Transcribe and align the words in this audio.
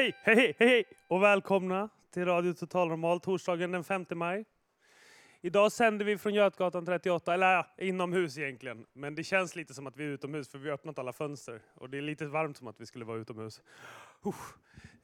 Hej, 0.00 0.14
hej, 0.22 0.36
hej, 0.36 0.54
hej, 0.58 0.84
och 1.08 1.22
välkomna 1.22 1.88
till 2.14 2.24
Radio 2.24 2.52
Total 2.52 2.88
Normal 2.88 3.20
torsdagen 3.20 3.72
den 3.72 3.84
5 3.84 4.06
maj. 4.10 4.44
Idag 5.40 5.72
sänder 5.72 6.04
vi 6.04 6.18
från 6.18 6.34
Götgatan 6.34 6.86
38, 6.86 7.34
eller 7.34 7.52
ja, 7.52 7.66
inomhus 7.78 8.38
egentligen. 8.38 8.86
Men 8.92 9.14
det 9.14 9.24
känns 9.24 9.56
lite 9.56 9.74
som 9.74 9.86
att 9.86 9.96
vi 9.96 10.04
är 10.04 10.08
utomhus 10.08 10.48
för 10.48 10.58
vi 10.58 10.68
har 10.68 10.74
öppnat 10.74 10.98
alla 10.98 11.12
fönster. 11.12 11.60
Och 11.74 11.90
det 11.90 11.98
är 11.98 12.02
lite 12.02 12.26
varmt 12.26 12.56
som 12.56 12.66
att 12.68 12.80
vi 12.80 12.86
skulle 12.86 13.04
vara 13.04 13.18
utomhus. 13.18 13.60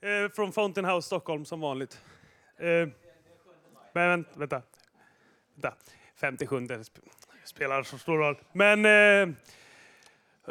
Eh, 0.01 0.33
från 0.35 0.53
Fountain 0.53 0.85
House 0.85 1.07
Stockholm 1.07 1.45
som 1.45 1.61
vanligt. 1.61 2.03
Eh, 2.57 2.89
men 3.93 4.25
vänta. 4.35 4.63
vänta. 5.55 5.77
57 6.21 6.67
spelar 7.45 7.83
så 7.83 7.99
stor 7.99 8.19
roll. 8.19 8.37
Men 8.53 8.85
eh, 8.85 9.37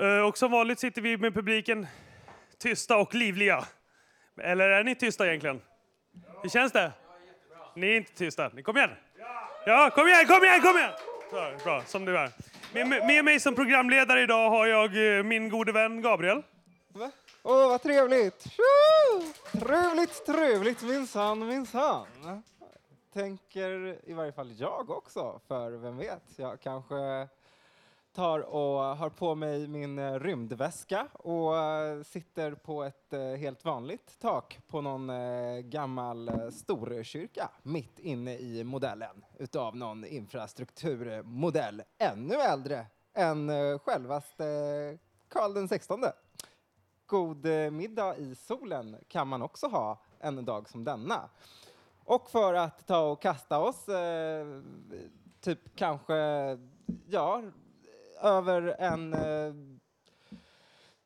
eh, 0.06 0.28
och 0.28 0.38
som 0.38 0.52
vanligt 0.52 0.80
sitter 0.80 1.02
vi 1.02 1.18
med 1.18 1.34
publiken 1.34 1.88
tysta 2.58 2.98
och 2.98 3.16
livliga. 3.16 3.66
Eller 4.38 4.69
är 4.69 4.83
ni 4.83 4.95
tysta 4.95 5.28
egentligen? 5.28 5.61
Hur 6.41 6.50
känns 6.50 6.72
det? 6.72 6.91
Ni 7.75 7.88
är 7.88 7.97
inte 7.97 8.14
tysta. 8.14 8.52
Ni 8.53 8.64
kom 8.64 8.78
igen! 8.78 8.89
Ja, 9.66 9.89
kom 9.95 10.08
igen, 10.08 10.25
kom 10.28 10.44
igen, 10.44 10.61
kom 10.61 10.78
igen! 10.78 10.91
Så, 11.30 11.64
bra, 11.64 11.83
som 11.86 12.05
du 12.05 12.17
är. 12.17 12.31
Med, 12.73 12.88
med 12.88 13.25
mig 13.25 13.39
som 13.39 13.56
programledare 13.56 14.22
idag 14.22 14.50
har 14.50 14.67
jag 14.67 15.17
eh, 15.17 15.23
min 15.23 15.50
gode 15.50 15.72
vän 15.72 16.02
Gabriel. 16.02 16.44
Åh, 17.44 17.69
vad 17.69 17.81
trevligt! 17.81 18.44
Tjo! 18.52 19.22
Trevligt, 19.59 20.25
trevligt 20.25 20.81
minsann, 20.81 21.47
minsann. 21.47 22.44
Tänker 23.13 23.97
i 24.09 24.13
varje 24.13 24.31
fall 24.31 24.52
jag 24.59 24.89
också, 24.89 25.39
för 25.47 25.72
vem 25.72 25.97
vet, 25.97 26.23
jag 26.36 26.61
kanske 26.61 27.28
tar 28.16 28.40
och 28.40 28.98
har 28.98 29.10
på 29.10 29.36
mig 29.36 29.68
min 29.68 30.00
eh, 30.00 30.20
rymdväska 30.20 31.08
och 31.14 31.58
eh, 31.58 32.04
sitter 32.04 32.52
på 32.52 32.84
ett 32.84 33.14
eh, 33.14 33.22
helt 33.22 33.66
vanligt 33.66 34.20
tak 34.20 34.60
på 34.68 34.82
någon 34.82 35.12
gammal 35.70 36.52
storkyrka 36.52 37.50
mitt 37.64 38.00
inne 38.00 38.38
i 38.38 38.64
modellen 38.64 39.26
utav 39.38 39.76
någon 39.76 40.06
infrastrukturmodell 40.06 41.84
ännu 41.98 42.36
äldre 42.36 42.86
än 43.14 43.50
självaste 43.80 44.44
Karl 45.30 45.54
den 45.54 45.68
16. 45.68 46.04
God 47.06 47.46
middag 47.72 48.18
i 48.18 48.36
solen 48.36 48.98
kan 49.08 49.28
man 49.28 49.42
också 49.42 49.68
ha 49.68 50.02
en 50.20 50.46
dag 50.46 50.70
som 50.70 50.84
denna. 50.84 51.30
Och 52.04 52.30
för 52.30 52.54
att 52.54 52.88
ta 52.88 53.00
och 53.00 53.22
kasta 53.22 53.59
oss, 53.59 53.90
eh, 53.90 54.62
typ 55.42 55.75
kanske, 55.75 56.16
ja, 57.08 57.42
över 58.22 58.76
en 58.80 59.14
eh, 59.14 59.53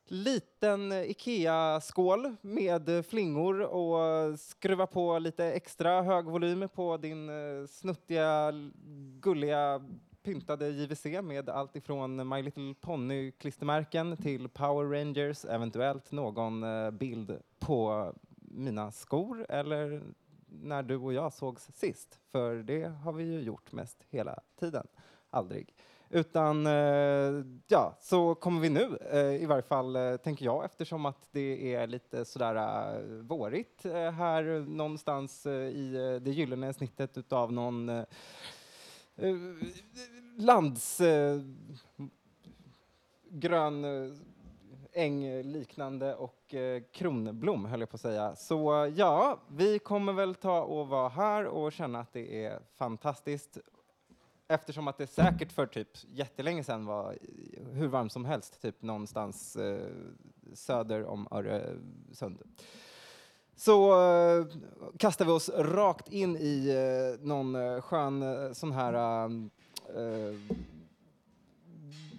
liten 0.04 0.92
Ikea-skål 0.92 2.36
med 2.40 3.06
flingor 3.06 3.60
och 3.60 4.38
skruva 4.38 4.86
på 4.86 5.18
lite 5.18 5.44
extra 5.44 6.02
hög 6.02 6.24
volym 6.24 6.68
på 6.74 6.96
din 6.96 7.28
eh, 7.28 7.66
snuttiga, 7.66 8.52
gulliga 9.20 9.80
pyntade 10.22 10.68
JVC 10.68 11.04
med 11.04 11.48
allt 11.48 11.76
ifrån 11.76 12.28
My 12.28 12.42
Little 12.42 12.74
Pony-klistermärken 12.80 14.16
till 14.16 14.48
Power 14.48 14.98
Rangers, 14.98 15.44
eventuellt 15.44 16.12
någon 16.12 16.62
eh, 16.62 16.90
bild 16.90 17.38
på 17.58 18.12
mina 18.40 18.92
skor 18.92 19.46
eller 19.48 20.02
när 20.46 20.82
du 20.82 20.96
och 20.96 21.12
jag 21.12 21.32
sågs 21.32 21.70
sist, 21.74 22.18
för 22.32 22.56
det 22.56 22.88
har 22.88 23.12
vi 23.12 23.24
ju 23.24 23.40
gjort 23.40 23.72
mest 23.72 24.04
hela 24.10 24.40
tiden. 24.60 24.86
Aldrig. 25.30 25.74
Utan, 26.12 26.66
eh, 26.66 27.44
ja, 27.68 27.96
så 28.00 28.34
kommer 28.34 28.60
vi 28.60 28.68
nu, 28.68 28.98
eh, 29.12 29.42
i 29.42 29.46
varje 29.46 29.62
fall 29.62 29.96
eh, 29.96 30.16
tänker 30.16 30.44
jag, 30.44 30.64
eftersom 30.64 31.06
att 31.06 31.28
det 31.30 31.74
är 31.74 31.86
lite 31.86 32.24
sådär 32.24 32.54
eh, 32.56 33.02
vårigt 33.04 33.84
eh, 33.84 34.10
här 34.10 34.64
någonstans 34.68 35.46
eh, 35.46 35.52
i 35.52 35.94
eh, 35.94 36.22
det 36.22 36.30
gyllene 36.30 36.72
snittet 36.72 37.18
utav 37.18 37.52
någon 37.52 37.88
eh, 37.88 38.04
eh 39.16 39.34
lands 40.36 41.00
eh, 41.00 41.40
grön 43.28 43.84
eh, 43.84 44.12
äng 44.92 45.42
liknande 45.42 46.14
och 46.14 46.54
eh, 46.54 46.82
kronblom 46.92 47.64
höll 47.64 47.80
jag 47.80 47.90
på 47.90 47.94
att 47.94 48.00
säga. 48.00 48.36
Så 48.36 48.92
ja, 48.96 49.38
vi 49.48 49.78
kommer 49.78 50.12
väl 50.12 50.34
ta 50.34 50.62
och 50.62 50.88
vara 50.88 51.08
här 51.08 51.44
och 51.44 51.72
känna 51.72 52.00
att 52.00 52.12
det 52.12 52.44
är 52.44 52.60
fantastiskt 52.76 53.58
eftersom 54.50 54.88
att 54.88 54.98
det 54.98 55.06
säkert 55.06 55.52
för 55.52 55.66
typ 55.66 55.88
jättelänge 56.12 56.64
sedan 56.64 56.86
var 56.86 57.18
hur 57.72 57.88
varmt 57.88 58.12
som 58.12 58.24
helst, 58.24 58.62
typ 58.62 58.82
någonstans 58.82 59.56
eh, 59.56 59.86
söder 60.54 61.04
om 61.04 61.28
Öresund. 61.30 62.42
Så 63.56 64.02
eh, 64.02 64.46
kastar 64.98 65.24
vi 65.24 65.30
oss 65.30 65.48
rakt 65.48 66.08
in 66.08 66.36
i 66.36 66.68
eh, 66.68 67.26
någon 67.26 67.54
eh, 67.54 67.80
skön 67.80 68.22
eh, 68.22 68.52
sån 68.52 68.72
här 68.72 68.94
eh, 68.94 69.30
eh, 69.96 70.34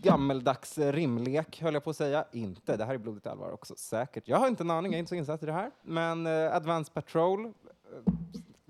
gammeldags 0.01 0.77
rimlek, 0.77 1.61
höll 1.61 1.73
jag 1.73 1.83
på 1.83 1.89
att 1.89 1.97
säga. 1.97 2.25
Inte, 2.31 2.77
det 2.77 2.85
här 2.85 2.93
är 2.93 2.97
blodigt 2.97 3.27
allvar 3.27 3.51
också, 3.51 3.75
säkert. 3.77 4.27
Jag 4.27 4.37
har 4.37 4.47
inte 4.47 4.63
en 4.63 4.71
aning, 4.71 4.91
jag 4.91 4.97
är 4.97 4.99
inte 4.99 5.09
så 5.09 5.15
insatt 5.15 5.43
i 5.43 5.45
det 5.45 5.51
här. 5.51 5.71
Men 5.81 6.27
eh, 6.27 6.55
Advanced 6.55 6.93
Patrol, 6.93 7.45
eh, 7.45 7.51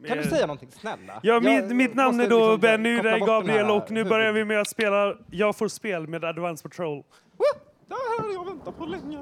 kan 0.08 0.18
du 0.18 0.24
säga 0.24 0.42
någonting 0.48 0.72
snälla? 0.72 1.20
Ja, 1.24 1.34
Jag 1.34 1.44
mitt, 1.44 1.76
mitt 1.76 1.96
namn 1.96 2.20
är 2.20 2.30
då 2.30 2.40
liksom 2.40 2.60
Benny 2.60 3.20
Gabriel 3.26 3.70
och 3.72 3.92
nu 3.92 4.04
börjar 4.04 4.32
vi 4.32 4.46
med 4.46 4.62
att 4.62 4.68
spela 4.68 5.16
Jag 5.32 5.56
får 5.56 5.68
spel 5.68 6.08
med 6.08 6.24
Advance 6.26 6.64
Patrol. 6.64 6.98
Woo! 6.98 7.04
Det 7.88 7.94
här 7.94 8.24
har 8.24 8.34
jag 8.34 8.46
väntat 8.46 8.78
på 8.78 8.86
länge. 8.86 9.20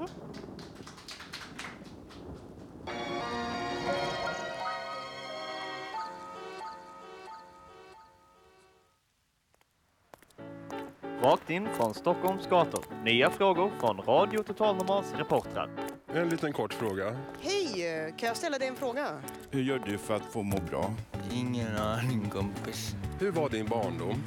Rakt 11.22 11.50
in 11.50 11.68
från 11.74 11.94
Stockholms 11.94 12.48
gator. 12.48 12.84
Nya 13.04 13.30
frågor 13.30 13.72
från 13.80 13.98
Radio 13.98 14.44
Total 14.44 14.76
Normals 14.76 15.14
reportrar. 15.18 15.70
En 16.14 16.30
liten 16.30 16.54
kort 16.54 16.74
fråga. 16.74 17.18
Hej, 17.42 17.59
kan 18.18 18.28
jag 18.28 18.38
ställa 18.38 18.58
dig 18.58 18.68
en 18.68 18.76
fråga? 18.76 19.08
Hur 19.52 19.62
gör 19.62 19.80
du 19.86 19.98
för 19.98 20.16
att 20.16 20.26
få 20.26 20.44
må 20.44 20.58
bra? 20.70 20.94
Ingen 21.34 21.78
aning 21.78 22.30
kompis. 22.30 22.96
Hur 23.20 23.32
var 23.32 23.50
din 23.50 23.66
barndom? 23.66 24.24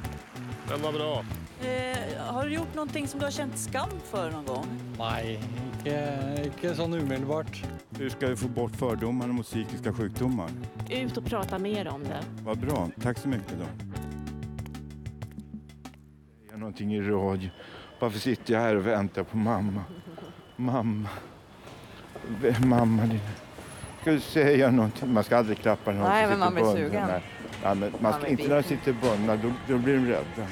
Den 0.69 0.81
var 0.81 0.91
bra. 0.91 1.25
Eh, 1.61 2.23
har 2.23 2.45
du 2.45 2.53
gjort 2.53 2.75
någonting 2.75 3.07
som 3.07 3.19
du 3.19 3.25
har 3.25 3.31
känt 3.31 3.57
skam 3.57 3.89
för 4.03 4.31
någon 4.31 4.45
gång? 4.45 4.65
Nej, 4.99 5.39
inte, 5.75 6.41
inte 6.43 6.75
så 6.75 6.83
omedelbart. 6.83 7.63
Hur 7.97 8.09
ska 8.09 8.27
vi 8.27 8.35
få 8.35 8.47
bort 8.47 8.75
fördomar 8.75 9.27
mot 9.27 9.45
psykiska 9.45 9.93
sjukdomar? 9.93 10.49
Ut 10.89 11.17
och 11.17 11.25
prata 11.25 11.59
mer 11.59 11.87
om 11.87 12.03
det. 12.03 12.23
Vad 12.43 12.57
bra, 12.57 12.89
tack 13.01 13.17
så 13.17 13.27
mycket 13.27 13.53
då. 13.59 13.65
Jag 16.51 16.59
någonting 16.59 16.93
i 16.93 17.01
radio. 17.01 17.49
Varför 17.99 18.19
sitter 18.19 18.53
jag 18.53 18.61
här 18.61 18.75
och 18.75 18.87
väntar 18.87 19.23
på 19.23 19.37
mamma? 19.37 19.83
Mamma. 20.55 21.09
Mamma, 22.65 23.05
din... 23.05 23.19
Ska 24.03 24.19
säga 24.19 24.71
någonting? 24.71 25.13
Man 25.13 25.23
ska 25.23 25.37
aldrig 25.37 25.57
klappa 25.57 25.91
någon 25.91 26.09
Nej, 26.09 26.27
men 26.27 26.39
man 26.39 26.49
sitter 26.49 26.63
blir 26.63 26.73
bunden 26.73 26.91
sugen. 26.91 27.07
där. 27.07 27.21
Ja, 27.63 27.73
men 27.73 27.93
man 27.99 28.13
ska 28.13 28.27
inte 28.27 28.47
när 28.47 28.55
de 28.55 28.63
sitter 28.63 28.93
bundna, 28.93 29.35
då, 29.35 29.51
då 29.67 29.77
blir 29.77 29.95
de 29.95 30.05
rädda. 30.05 30.47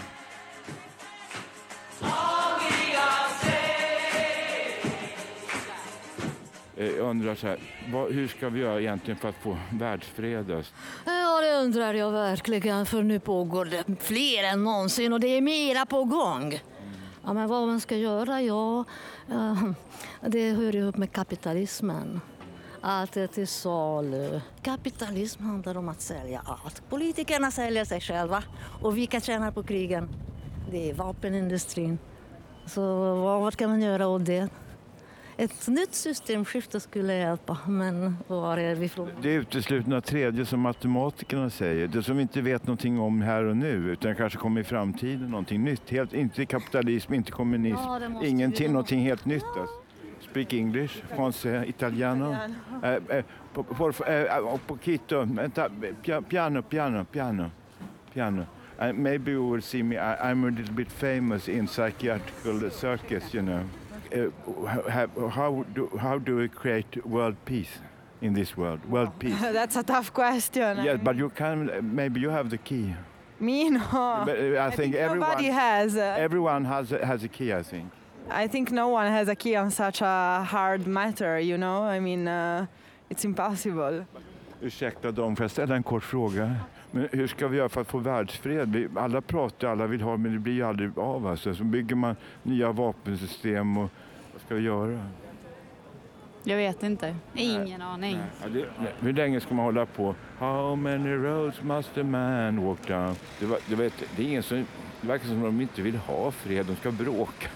Jag 6.75 7.09
undrar 7.09 7.36
så 7.36 7.48
här, 7.48 7.57
vad, 7.92 8.12
hur 8.12 8.27
ska 8.27 8.50
vi 8.50 8.59
göra 8.59 8.81
egentligen 8.81 9.18
för 9.18 9.30
att 9.30 9.36
få 9.36 9.57
världsfred? 9.71 10.63
Ja, 11.06 11.42
det 11.42 11.54
undrar 11.65 11.94
jag 11.94 12.12
verkligen, 12.12 12.86
för 12.86 13.04
nu 13.04 13.19
pågår 13.19 13.65
det 13.65 13.83
fler 14.00 14.44
än 14.44 14.63
någonsin 14.63 15.13
och 15.13 15.19
det 15.19 15.27
är 15.27 15.42
mera 15.42 15.86
på 15.86 16.04
gång. 16.04 16.59
Ja, 17.25 17.33
men 17.33 17.47
vad 17.47 17.68
man 17.68 17.80
ska 17.80 17.97
göra, 17.97 18.42
ja, 18.42 18.86
eh, 19.30 19.63
det 20.27 20.51
hör 20.51 20.75
ihop 20.75 20.97
med 20.97 21.12
kapitalismen. 21.12 22.21
Allt 22.81 23.18
är 23.18 23.28
till 23.28 23.48
salu. 23.48 24.42
Kapitalism 24.62 25.44
handlar 25.44 25.78
om 25.78 25.89
att 25.89 26.01
sälja 26.01 26.42
allt. 26.45 26.83
Politikerna 26.89 27.51
säljer 27.51 27.86
sig 27.86 28.01
själva 28.01 28.44
och 28.81 28.98
vilka 28.98 29.19
tjänar 29.22 29.51
på 29.51 29.63
krigen? 29.63 30.10
Det 30.72 30.89
är 30.89 30.94
vapenindustrin. 30.94 31.98
Så 32.66 32.81
vad, 33.16 33.42
vad 33.42 33.56
kan 33.56 33.69
man 33.69 33.81
göra 33.81 34.07
åt 34.07 34.25
det? 34.25 34.50
Ett 35.38 35.68
nytt 35.68 35.94
systemskifte 35.95 36.80
skulle 36.80 37.13
hjälpa, 37.18 37.57
men 37.68 38.18
var 38.28 38.57
är 38.57 38.75
vi 38.75 38.89
från? 38.89 39.10
Det 39.22 39.30
är 39.30 39.39
uteslutna 39.39 40.01
tredje 40.01 40.45
som 40.45 40.60
matematikerna 40.60 41.50
säger. 41.50 41.88
Det 41.88 42.04
som 42.04 42.16
vi 42.16 42.22
inte 42.22 42.42
vet 42.42 42.68
någonting 42.68 43.00
om 43.00 43.22
här 43.22 43.44
och 43.44 43.57
nu 43.57 43.69
utan 43.72 44.16
kanske 44.16 44.39
kommer 44.39 44.62
i 44.62 44.63
framtiden 44.63 45.30
någonting 45.30 45.63
nytt. 45.63 45.89
Helt, 45.89 46.13
inte 46.13 46.45
kapitalism, 46.45 47.13
inte 47.13 47.31
kommunism, 47.31 47.75
Ja, 47.83 48.24
ingenting, 48.25 48.68
vi- 48.68 48.74
någonting 48.74 49.00
helt 49.01 49.25
nytt. 49.25 49.44
Alltså. 49.44 49.81
Speak 50.31 50.54
English, 50.54 51.01
français, 51.13 51.68
italiano. 51.68 52.33
Eh, 52.81 53.00
eh, 53.10 53.24
por, 53.54 53.63
por, 53.66 53.94
eh, 54.07 54.39
un 54.39 54.60
poquito, 54.60 55.28
piano, 56.30 56.62
piano, 56.63 57.04
piano, 57.04 57.51
piano. 58.13 58.48
Uh, 58.80 58.94
maybe 58.94 59.31
you 59.31 59.45
will 59.45 59.62
see 59.62 59.83
me, 59.83 59.98
I, 59.98 60.31
I'm 60.31 60.44
a 60.45 60.51
little 60.51 60.74
bit 60.74 60.89
famous 60.89 61.50
in 61.50 61.68
psychiatrical 61.68 62.72
circus, 62.72 63.33
you 63.33 63.42
know. 63.42 63.63
Uh, 64.16 64.30
how, 64.89 65.07
how, 65.30 65.66
do, 65.75 65.92
how 66.00 66.18
do 66.18 66.38
we 66.38 66.48
create 66.48 67.06
world 67.06 67.36
peace 67.44 67.80
in 68.22 68.33
this 68.33 68.56
world? 68.56 68.83
World 68.89 69.12
peace. 69.19 69.39
That's 69.39 69.75
a 69.75 69.83
tough 69.83 70.13
question. 70.13 70.83
Yes, 70.83 70.98
but 71.04 71.18
you 71.18 71.30
can. 71.30 71.94
Maybe 71.94 72.22
you 72.22 72.30
have 72.30 72.50
the 72.50 72.57
key. 72.57 72.95
Me, 73.39 73.69
no. 73.69 74.24
But 74.25 74.39
uh, 74.39 74.63
I, 74.63 74.72
think, 74.72 74.95
everyone. 74.95 75.30
nobody 75.30 75.48
has. 75.48 75.98
uh, 75.98 76.16
Everyone 76.18 76.63
has 76.66 76.89
has 76.92 77.24
a 77.24 77.28
key. 77.28 77.51
I 77.54 77.63
think. 77.63 77.92
I 78.33 78.48
think 78.48 78.72
no 78.72 78.94
one 78.94 79.10
has 79.10 79.30
a 79.30 79.36
key 79.36 79.57
on 79.57 79.72
such 79.72 80.01
a 80.01 80.48
hard 80.50 80.88
matter, 80.88 81.39
you 81.39 81.57
know? 81.57 81.83
I 81.83 82.00
mean, 82.00 82.28
uh, 82.28 82.66
it's 83.10 83.25
impossible. 83.25 84.06
Ursäkta 84.62 85.12
dem, 85.12 85.36
får 85.36 85.44
jag 85.44 85.51
ställa 85.51 85.75
en 85.75 85.83
kort 85.83 86.04
fråga? 86.04 86.56
Men 86.92 87.07
hur 87.12 87.28
ska 87.28 87.48
vi 87.48 87.57
göra 87.57 87.69
för 87.69 87.81
att 87.81 87.88
få 87.88 87.98
världsfred? 87.98 88.74
Vi, 88.74 88.88
alla 88.95 89.22
pratar, 89.22 89.68
alla 89.68 89.88
vill 89.88 90.01
ha, 90.01 90.18
men 90.18 90.33
det 90.33 90.39
blir 90.39 90.54
ju 90.54 90.63
aldrig 90.63 90.98
av. 90.98 91.28
Alltså. 91.28 91.56
Så 91.56 91.63
bygger 91.63 91.95
man 91.95 92.16
nya 92.44 92.72
vapensystem 92.72 93.78
och 93.78 93.89
vad 94.33 94.42
ska 94.42 94.56
vi 94.56 94.62
göra? 94.62 95.00
Jag 96.44 96.57
vet 96.57 96.83
inte. 96.83 97.16
Ingen 97.33 97.81
aning. 97.81 98.19
Ja, 98.42 98.50
det, 98.50 98.66
nej. 98.80 98.94
Hur 99.00 99.13
länge 99.13 99.39
ska 99.39 99.54
man 99.54 99.66
hålla 99.66 99.86
på? 99.86 100.16
How 100.39 100.75
many 100.75 101.13
roads 101.13 101.62
must 101.63 101.98
a 101.98 102.04
man 102.04 102.66
walk 102.66 102.88
down? 102.88 103.16
Det, 103.39 103.45
var, 103.45 103.60
det, 103.68 103.75
var 103.75 103.83
ett, 103.83 104.04
det, 104.16 104.24
är 104.24 104.28
ingen 104.28 104.44
som, 104.44 104.66
det 105.01 105.07
verkar 105.07 105.28
som 105.28 105.38
att 105.38 105.44
de 105.44 105.62
inte 105.62 105.81
vill 105.81 105.95
ha 105.95 106.31
fred, 106.31 106.66
de 106.66 106.75
ska 106.75 106.92
bråka. 106.92 107.48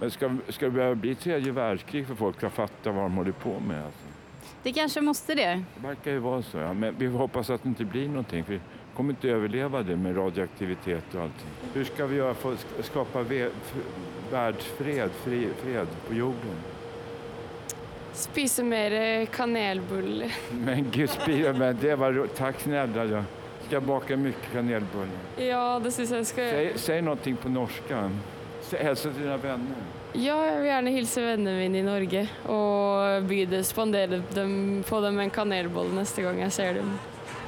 Men 0.00 0.10
ska, 0.10 0.36
ska 0.48 0.64
det 0.64 0.70
behöva 0.70 0.94
bli 0.94 1.14
tredje 1.14 1.52
världskrig 1.52 2.06
för 2.06 2.14
folk 2.14 2.36
ska 2.36 2.50
fatta 2.50 2.90
vad 2.92 3.04
de 3.04 3.16
håller 3.16 3.32
på 3.32 3.60
med? 3.60 3.84
Alltså? 3.84 4.00
Det 4.62 4.72
kanske 4.72 5.00
måste 5.00 5.34
det. 5.34 5.62
Det 5.80 5.86
verkar 5.88 6.10
ju 6.10 6.18
vara 6.18 6.42
så. 6.42 6.58
Ja. 6.58 6.72
Men 6.74 6.94
vi 6.98 7.06
hoppas 7.06 7.50
att 7.50 7.62
det 7.62 7.68
inte 7.68 7.84
blir 7.84 8.08
någonting. 8.08 8.44
För 8.44 8.52
vi 8.52 8.60
kommer 8.96 9.10
inte 9.10 9.28
överleva 9.28 9.82
det 9.82 9.96
med 9.96 10.16
radioaktivitet 10.16 11.14
och 11.14 11.20
allting. 11.20 11.46
Hur 11.74 11.84
ska 11.84 12.06
vi 12.06 12.16
göra 12.16 12.34
för 12.34 12.52
att 12.52 12.58
sk- 12.58 12.82
skapa 12.82 13.24
världsfred, 14.30 15.10
fri, 15.10 15.48
fred 15.62 15.86
på 16.08 16.14
jorden? 16.14 16.56
Spise 18.12 18.62
mer 18.62 18.92
eh, 19.20 19.26
kanelbulle. 19.26 20.30
Men 20.50 20.86
gud, 20.90 21.10
spira, 21.10 21.52
men 21.52 21.78
det 21.80 21.94
var 21.96 22.26
Tack 22.36 22.60
snälla. 22.60 23.04
Jag 23.04 23.24
ska 23.66 23.80
baka 23.80 24.16
mycket 24.16 24.52
kanelbullar. 24.52 25.08
Ja, 25.36 25.80
det 25.84 25.90
syns 25.92 26.10
jeg 26.10 26.26
skal 26.26 26.50
Säg, 26.50 26.72
säg 26.76 27.02
någonting 27.02 27.36
på 27.36 27.48
norska. 27.48 28.10
Hälsa 28.72 29.10
till 29.10 29.22
dina 29.22 29.36
vänner. 29.36 29.76
Ja, 30.12 30.36
jeg 30.46 30.60
vil 30.60 30.66
gjerne 30.70 30.90
hilse 30.90 31.20
vennene 31.20 31.58
mine 31.58 31.78
i 31.78 31.84
Norge 31.84 32.22
og 32.48 33.26
by 33.28 33.42
det, 33.50 33.64
spandere 33.68 34.22
dem, 34.34 34.82
få 34.86 35.00
dem 35.04 35.18
en 35.20 35.30
kanelbolle 35.30 35.92
neste 35.98 36.24
gang 36.24 36.40
jeg 36.40 36.52
ser 36.56 36.78
dem. 36.80 36.94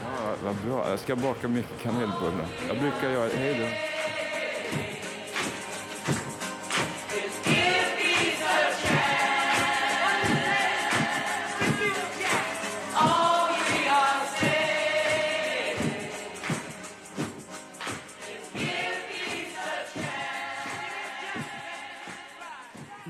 Ja, 0.04 0.34
vad 0.44 0.56
bra. 0.66 0.90
Jag 0.90 0.98
ska 0.98 1.16
baka 1.16 1.48
mycket 1.48 1.82
kanelbullar. 1.82 2.46
Jag 2.68 2.78
brukar 2.78 3.10
göra 3.10 3.30
Hej 3.36 3.54
då. 3.60 3.97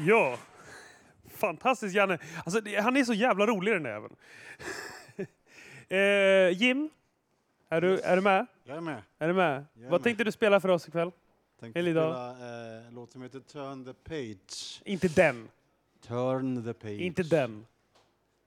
Ja, 0.09 0.39
fantastiskt 1.31 1.95
Janne. 1.95 2.19
Alltså, 2.45 2.61
det- 2.61 2.77
han 2.81 2.97
är 2.97 3.05
så 3.05 3.15
jävla 3.15 3.47
rolig 3.47 3.75
den 3.75 3.83
där 3.83 3.91
jäveln. 3.91 4.17
eh, 5.89 6.63
Jim, 6.63 6.91
är 7.69 7.81
du, 7.81 7.99
är 8.01 8.17
du 8.17 8.23
med? 8.23 8.47
Jag 8.65 8.77
är 8.77 8.81
med. 8.81 9.03
Är 9.19 9.29
du 9.29 9.35
med? 9.35 9.65
Jag 9.75 9.85
är 9.85 9.91
Vad 9.91 10.01
med. 10.01 10.03
tänkte 10.05 10.25
du 10.25 10.33
spela 10.33 10.61
för 10.61 10.69
oss 10.69 10.89
ikväll? 10.89 11.11
Tänkte 11.61 11.79
Eller 11.79 11.91
idag? 11.91 12.13
spela 12.37 12.77
eh, 12.81 12.87
en 12.87 12.95
låt 12.95 13.13
som 13.13 13.23
heter 13.23 13.41
Turn 13.41 13.85
the 13.85 13.93
Page. 13.95 14.83
Inte 14.85 15.09
den. 15.09 15.49
Turn 16.07 16.65
the 16.65 16.73
Page. 16.75 17.01
Inte 17.01 17.23
den. 17.23 17.67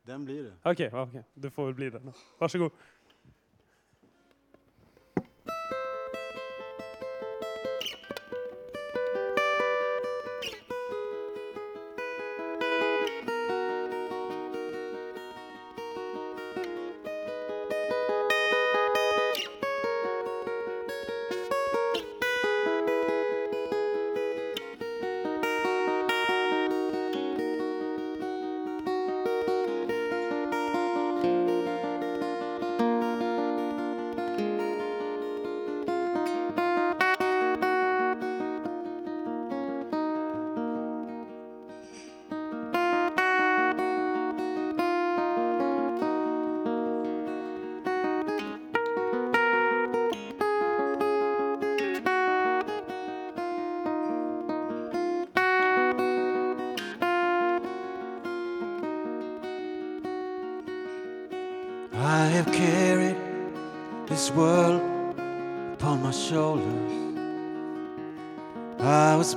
Den 0.04 0.26
blir 0.26 0.44
det. 0.44 0.52
Okej, 0.64 0.90
okej. 0.94 1.24
du 1.34 1.50
får 1.50 1.66
väl 1.66 1.74
bli 1.74 1.90
den. 1.90 2.14
Varsågod. 2.38 2.72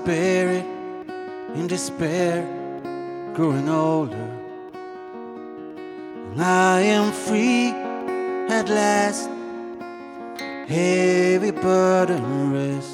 Buried 0.05 0.67
in 1.55 1.67
despair, 1.67 2.43
growing 3.33 3.71
older. 3.71 4.29
And 6.33 6.43
I 6.43 6.81
am 6.83 7.11
free 7.11 7.71
at 8.51 8.69
last, 8.69 9.31
heavy 10.69 11.53
burden 11.53 12.53
rest. 12.53 12.94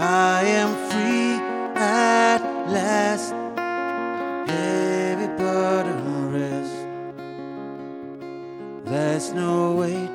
I 0.00 0.44
am 0.44 0.76
free 0.90 1.34
at 1.74 2.38
last. 2.68 3.32
Heavy 4.48 5.26
burden 5.36 6.32
rest. 6.32 6.78
There's 8.84 9.32
no 9.32 9.74
weight 9.74 10.07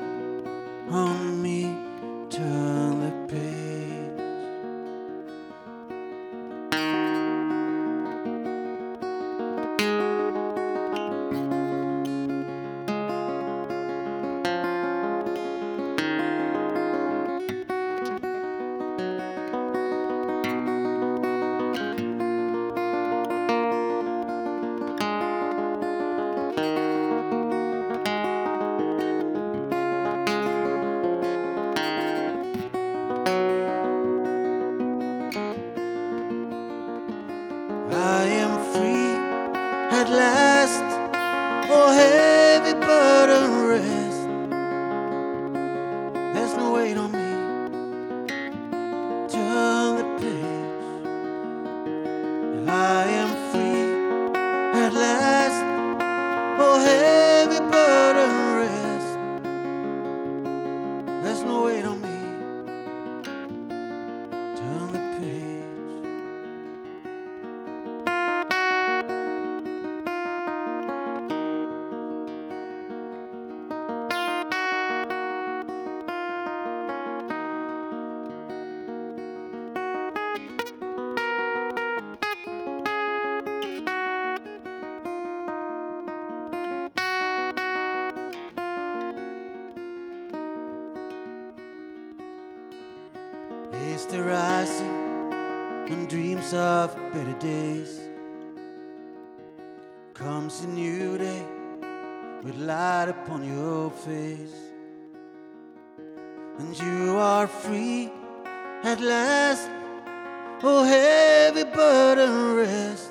heavy 112.16 112.26
burden 112.26 112.54
rest. 112.56 113.10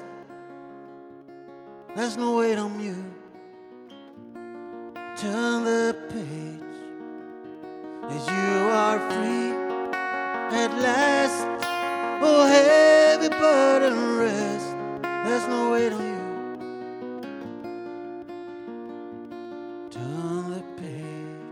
There's 1.96 2.18
no 2.18 2.38
weight 2.38 2.58
on 2.58 2.80
you. 2.80 2.96
Turn 5.18 5.64
the 5.66 5.96
page. 6.10 6.60
As 8.10 8.28
you 8.28 8.70
are 8.72 9.00
free 9.12 9.54
at 10.58 10.72
last. 10.78 11.46
Oh, 12.22 12.46
heavy 12.46 13.30
burden 13.30 14.18
rest. 14.18 14.76
There's 15.26 15.48
no 15.48 15.72
weight 15.72 15.94
on 15.94 16.02
you. 16.02 16.22
Turn 19.92 20.52
the 20.52 20.64
page. 20.82 21.46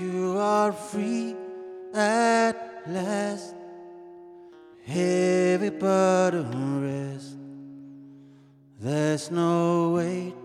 You 0.00 0.38
are 0.38 0.72
free 0.72 1.36
at 1.94 2.82
last 2.86 3.31
but 5.82 6.32
unrest. 6.32 7.34
There's 8.78 9.32
no 9.32 9.90
weight 9.90 10.41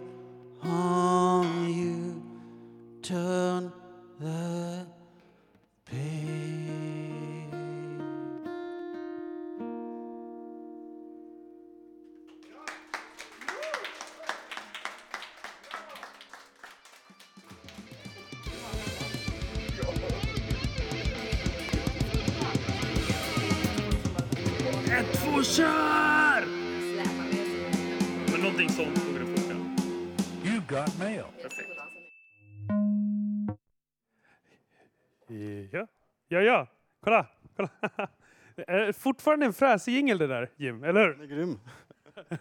fortfarande 39.17 39.45
en 39.45 39.53
fräsig 39.53 39.93
jingel 39.93 40.17
det 40.17 40.27
där, 40.27 40.49
Jim, 40.57 40.83
eller 40.83 41.01
hur? 41.01 41.13
Den 41.13 41.21
är 41.21 41.25
grym. 41.25 41.59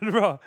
Bra. 0.13 0.39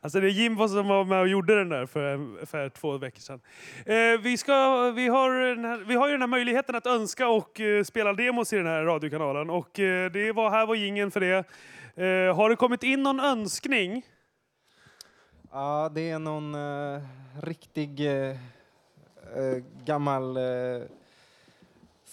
Alltså 0.00 0.20
det 0.20 0.26
är 0.26 0.30
Jim 0.30 0.56
som 0.56 0.88
var 0.88 1.04
med 1.04 1.20
och 1.20 1.28
gjorde 1.28 1.58
den 1.58 1.68
där 1.68 1.86
för, 1.86 2.46
för 2.46 2.68
två 2.68 2.98
veckor 2.98 3.20
sedan. 3.20 3.40
Eh, 3.86 4.20
vi, 4.20 4.36
ska, 4.36 4.90
vi, 4.90 5.08
har 5.08 5.54
den 5.54 5.64
här, 5.64 5.76
vi 5.76 5.94
har 5.94 6.06
ju 6.06 6.12
den 6.12 6.20
här 6.20 6.28
möjligheten 6.28 6.74
att 6.74 6.86
önska 6.86 7.28
och 7.28 7.60
eh, 7.60 7.84
spela 7.84 8.12
demos 8.12 8.52
i 8.52 8.56
den 8.56 8.66
här 8.66 8.82
radiokanalen. 8.82 9.50
Och 9.50 9.80
eh, 9.80 10.10
det 10.10 10.32
var, 10.32 10.50
här 10.50 10.66
var 10.66 10.74
jingeln 10.74 11.10
för 11.10 11.20
det. 11.20 11.36
Eh, 12.04 12.36
har 12.36 12.50
det 12.50 12.56
kommit 12.56 12.82
in 12.82 13.02
någon 13.02 13.20
önskning? 13.20 14.02
Ja, 15.52 15.90
det 15.94 16.10
är 16.10 16.18
någon 16.18 16.54
eh, 16.54 17.02
riktig 17.42 18.00
eh, 18.00 18.36
eh, 19.36 19.62
gammal 19.84 20.36
eh, 20.36 20.42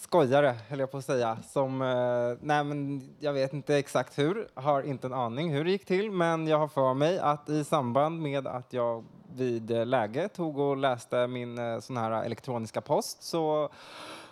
skojare, 0.05 0.55
höll 0.69 0.79
jag 0.79 0.91
på 0.91 0.97
att 0.97 1.05
säga. 1.05 1.37
Som, 1.47 1.81
eh, 1.81 2.37
nej 2.41 2.63
men 2.63 3.09
jag 3.19 3.33
vet 3.33 3.53
inte 3.53 3.75
exakt 3.77 4.19
hur, 4.19 4.47
har 4.53 4.81
inte 4.81 5.07
en 5.07 5.13
aning 5.13 5.53
hur 5.53 5.63
det 5.63 5.71
gick 5.71 5.85
till, 5.85 6.11
men 6.11 6.47
jag 6.47 6.59
har 6.59 6.67
för 6.67 6.93
mig 6.93 7.19
att 7.19 7.49
i 7.49 7.63
samband 7.63 8.21
med 8.21 8.47
att 8.47 8.73
jag 8.73 9.05
vid 9.35 9.71
eh, 9.71 9.85
läge 9.85 10.27
tog 10.27 10.59
och 10.59 10.77
läste 10.77 11.27
min 11.27 11.57
eh, 11.57 11.79
sån 11.79 11.97
här 11.97 12.23
elektroniska 12.23 12.81
post 12.81 13.23
så 13.23 13.69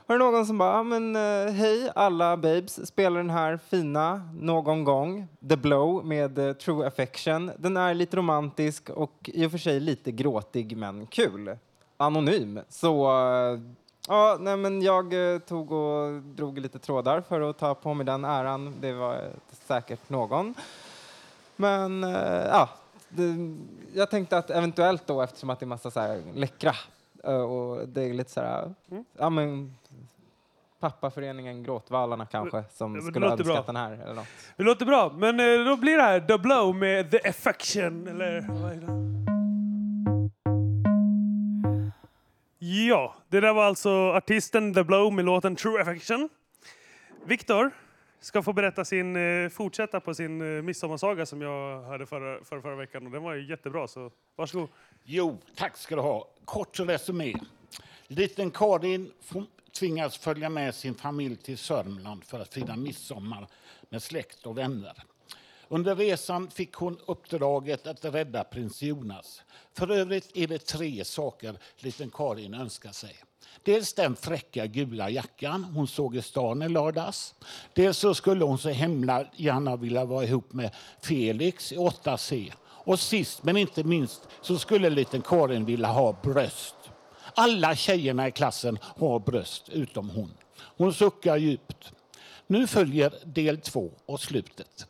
var 0.06 0.18
det 0.18 0.25
någon 0.25 0.46
som 0.46 0.58
bara, 0.58 0.84
men 0.84 1.15
eh, 1.15 1.53
hej 1.53 1.92
alla 1.96 2.38
babes, 2.38 2.88
spelar 2.88 3.18
den 3.18 3.30
här 3.30 3.58
fina 3.58 4.30
någon 4.39 4.84
gång, 4.84 5.27
The 5.50 5.56
Blow 5.56 6.06
med 6.06 6.39
eh, 6.39 6.53
True 6.53 6.88
Affection. 6.88 7.51
Den 7.58 7.77
är 7.77 7.94
lite 7.94 8.18
romantisk 8.18 8.89
och 8.89 9.30
i 9.34 9.46
och 9.46 9.51
för 9.51 9.58
sig 9.58 9.80
lite 9.80 10.12
gråtig 10.12 10.77
men 10.77 11.08
kul. 11.08 11.58
Anonym. 11.98 12.60
Så 12.70 13.06
eh, 13.06 13.60
ja, 14.07 14.38
nej 14.39 14.57
men 14.57 14.81
jag 14.81 15.33
eh, 15.33 15.39
tog 15.39 15.72
och 15.72 16.22
drog 16.22 16.60
lite 16.60 16.79
trådar 16.79 17.22
för 17.22 17.41
att 17.41 17.57
ta 17.57 17.75
på 17.75 17.93
mig 17.93 18.05
den 18.05 18.25
äran. 18.25 18.74
Det 18.81 18.93
var 18.93 19.13
eh, 19.13 19.22
säkert 19.67 20.10
någon. 20.10 20.53
Men 21.55 22.03
eh, 22.03 22.45
ja, 22.48 22.69
det, 23.10 23.36
jag 23.93 24.10
tänkte 24.10 24.38
att 24.38 24.50
eventuellt 24.50 25.07
då 25.07 25.22
eftersom 25.22 25.50
att 25.50 25.60
det 25.60 25.63
är 25.65 25.67
massa 25.67 25.91
så 25.91 26.00
här 26.00 26.22
läckra 26.33 26.75
eh, 27.24 27.41
och 27.41 27.88
det 27.88 28.03
är 28.03 28.13
lite 28.13 28.31
så 28.31 28.41
här, 28.41 28.74
ja 29.17 29.29
men 29.29 29.75
pappaföreningen 30.79 31.63
Gråtvallarna 31.63 32.25
kanske 32.25 32.63
som 32.74 32.93
det 32.93 33.01
skulle 33.01 33.29
låter 33.29 33.43
bra. 33.43 33.53
önskat 33.53 33.65
den 33.65 33.75
här 33.75 33.91
eller 33.91 34.13
något. 34.13 34.27
Det 34.57 34.63
låter 34.63 34.86
bra, 34.86 35.13
men 35.17 35.39
eh, 35.39 35.65
då 35.65 35.77
blir 35.77 35.98
det 35.98 36.03
här 36.03 36.19
The 36.19 36.38
Blow 36.38 36.75
med 36.75 37.12
The 37.12 37.29
Affection, 37.29 38.07
eller 38.07 38.48
vad 38.62 38.72
är 38.72 38.75
det? 38.75 39.12
Ja, 42.65 43.15
det 43.29 43.39
där 43.39 43.53
var 43.53 43.63
alltså 43.63 43.89
artisten 43.89 44.74
The 44.74 44.84
Blow 44.84 45.13
med 45.13 45.25
låten 45.25 45.55
True 45.55 45.82
Affection. 45.82 46.29
Viktor 47.25 47.72
ska 48.20 48.43
få 48.43 48.53
berätta 48.53 48.86
sin, 48.86 49.15
eh, 49.15 49.50
fortsätta 49.50 50.00
på 50.00 50.13
sin 50.13 50.41
eh, 50.41 50.62
midsommarsaga 50.62 51.25
som 51.25 51.41
jag 51.41 51.82
hörde 51.82 52.05
förra, 52.05 52.43
förra, 52.43 52.62
förra 52.62 52.75
veckan 52.75 53.05
och 53.05 53.12
den 53.12 53.24
var 53.24 53.34
ju 53.34 53.50
jättebra 53.50 53.88
så 53.88 54.12
varsågod. 54.36 54.70
Jo, 55.03 55.38
tack 55.55 55.77
ska 55.77 55.96
du 55.96 56.01
ha. 56.01 56.27
Kort 56.46 56.79
resumé. 56.79 57.34
Liten 58.08 58.51
Karin 58.51 59.12
tvingas 59.79 60.17
följa 60.17 60.50
med 60.50 60.75
sin 60.75 60.96
familj 60.96 61.36
till 61.36 61.58
Sörmland 61.58 62.24
för 62.24 62.39
att 62.39 62.53
fira 62.53 62.75
midsommar 62.75 63.48
med 63.89 64.03
släkt 64.03 64.46
och 64.46 64.58
vänner. 64.58 65.03
Under 65.74 65.96
resan 65.96 66.50
fick 66.50 66.74
hon 66.74 66.98
uppdraget 67.06 67.88
att 67.88 68.06
rädda 68.06 68.44
prins 68.44 68.82
Jonas. 68.82 69.42
För 69.74 69.92
övrigt 69.92 70.38
är 70.38 70.48
det 70.48 70.65
tre 70.65 71.06
saker 71.06 71.56
liten 71.77 72.10
Karin 72.10 72.53
önskar 72.53 72.92
sig. 72.92 73.15
Dels 73.63 73.94
den 73.94 74.15
fräcka 74.15 74.65
gula 74.65 75.10
jackan 75.10 75.63
hon 75.63 75.88
såg 75.88 76.15
i 76.15 76.22
stan 76.22 76.62
i 76.62 76.70
lördags. 76.70 77.36
Dels 77.74 77.98
så 77.98 78.13
skulle 78.13 78.46
hon 78.46 78.58
så 78.58 78.70
himla 78.70 79.25
gärna 79.36 79.75
vilja 79.75 80.06
vara 80.06 80.24
ihop 80.24 80.53
med 80.53 80.75
Felix 81.01 81.72
i 81.72 81.77
8C. 81.77 82.53
Och 82.63 83.00
sist 83.00 83.44
men 83.44 83.58
inte 83.58 83.84
minst 83.84 84.27
så 84.42 84.60
skulle 84.60 84.89
liten 84.89 85.22
Karin 85.22 85.65
vilja 85.65 85.88
ha 85.88 86.20
bröst. 86.24 86.75
Alla 87.36 87.75
tjejerna 87.75 88.27
i 88.27 88.32
klassen 88.32 88.80
har 88.82 89.20
bröst 89.20 89.70
utom 89.70 90.10
hon. 90.10 90.34
Hon 90.58 90.94
suckar 90.94 91.38
djupt. 91.38 91.92
Nu 92.48 92.68
följer 92.68 93.13
del 93.25 93.58
två 93.58 93.92
och 94.06 94.20
slutet. 94.20 94.88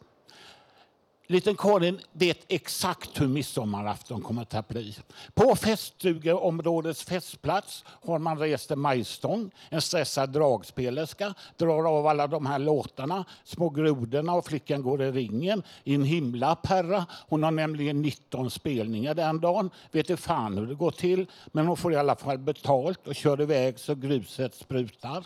Liten 1.28 1.56
Karin 1.56 2.00
vet 2.12 2.46
exakt 2.48 3.22
hur 3.22 3.28
midsommarafton 3.28 4.22
kommer 4.22 4.56
att 4.56 4.68
bli. 4.68 4.96
På 5.34 5.56
feststugeområdets 5.56 7.04
festplats 7.04 7.84
har 7.88 8.20
man 8.20 8.40
rest 8.40 8.72
en 8.72 8.80
majstång. 8.80 9.52
En 9.70 9.82
stressad 9.82 10.30
dragspelerska 10.30 11.34
drar 11.58 11.98
av 11.98 12.08
alla 12.08 12.28
de 12.28 12.46
här 12.46 12.60
låtarna. 12.60 13.26
Små 13.44 13.70
grodorna 13.70 14.34
och 14.34 14.46
flickan 14.46 14.82
går 14.82 15.02
i 15.02 15.12
ringen 15.12 15.64
i 15.84 15.96
en 15.96 16.04
himla 16.04 16.56
perra. 16.56 17.06
Hon 17.30 17.44
har 17.44 17.52
nämligen 17.52 18.02
19 18.02 18.52
spelningar 18.52 19.14
den 19.14 19.40
dagen. 19.40 19.70
Vet 19.92 20.10
inte 20.10 20.22
fan 20.22 20.58
hur 20.58 20.68
det 20.68 20.76
går 20.76 20.92
till, 20.92 21.26
men 21.52 21.68
hon 21.68 21.78
får 21.78 21.94
i 21.94 21.96
alla 21.96 22.16
fall 22.16 22.38
betalt 22.38 23.08
och 23.08 23.16
kör 23.16 23.42
iväg 23.42 23.80
så 23.80 23.96
gruset 23.96 24.56
sprutar. 24.56 25.24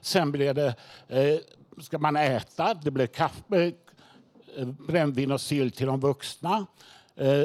Sen 0.00 0.32
blir 0.32 0.54
det, 0.54 0.74
eh, 1.08 1.38
ska 1.82 1.98
man 1.98 2.16
äta, 2.16 2.74
det 2.74 2.90
blir 2.90 3.06
kaffe, 3.06 3.72
Eh, 4.56 4.66
brännvin 4.66 5.32
och 5.32 5.40
sill 5.40 5.70
till 5.70 5.86
de 5.86 6.00
vuxna. 6.00 6.66
Eh, 7.16 7.44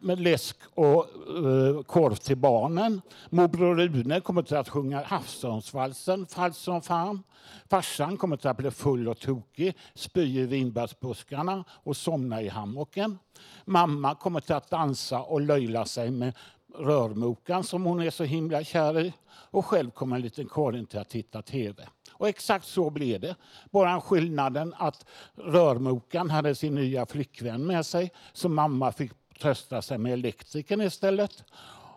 med 0.00 0.20
läsk 0.20 0.56
och 0.74 1.06
eh, 1.46 1.82
korv 1.82 2.14
till 2.14 2.36
barnen. 2.36 3.00
Morbror 3.30 3.76
Rune 3.76 4.20
kommer 4.20 4.42
till 4.42 4.56
att 4.56 4.68
sjunga 4.68 5.02
Havsörnsvalsen, 5.02 6.26
falskt 6.26 6.62
som 6.62 6.82
fan. 6.82 7.22
Farsan 7.70 8.16
kommer 8.16 8.36
till 8.36 8.48
att 8.48 8.56
bli 8.56 8.70
full 8.70 9.08
och 9.08 9.18
tokig, 9.18 9.76
spy 9.94 10.38
i 10.38 10.46
vinbärsbuskarna 10.46 11.64
och 11.70 11.96
somna 11.96 12.42
i 12.42 12.48
hammocken. 12.48 13.18
Mamma 13.64 14.14
kommer 14.14 14.40
till 14.40 14.54
att 14.54 14.70
dansa 14.70 15.20
och 15.20 15.40
löjla 15.40 15.84
sig 15.84 16.10
med 16.10 16.32
rörmokan 16.78 17.64
som 17.64 17.84
hon 17.84 18.00
är 18.00 18.10
så 18.10 18.24
himla 18.24 18.64
kär 18.64 19.00
i. 19.00 19.12
Och 19.28 19.66
själv 19.66 19.90
kommer 19.90 20.16
en 20.16 20.22
liten 20.22 20.48
Karin 20.48 20.86
till 20.86 20.98
att 20.98 21.08
titta 21.08 21.42
tv. 21.42 21.88
Och 22.12 22.28
exakt 22.28 22.66
så 22.66 22.90
blev 22.90 23.20
det. 23.20 23.36
Bara 23.70 24.00
skillnaden 24.00 24.74
att 24.76 25.06
rörmokan 25.34 26.30
hade 26.30 26.54
sin 26.54 26.74
nya 26.74 27.06
flickvän 27.06 27.66
med 27.66 27.86
sig 27.86 28.10
så 28.32 28.48
mamma 28.48 28.92
fick 28.92 29.12
trösta 29.40 29.82
sig 29.82 29.98
med 29.98 30.12
elektrikern 30.12 30.80
istället. 30.80 31.44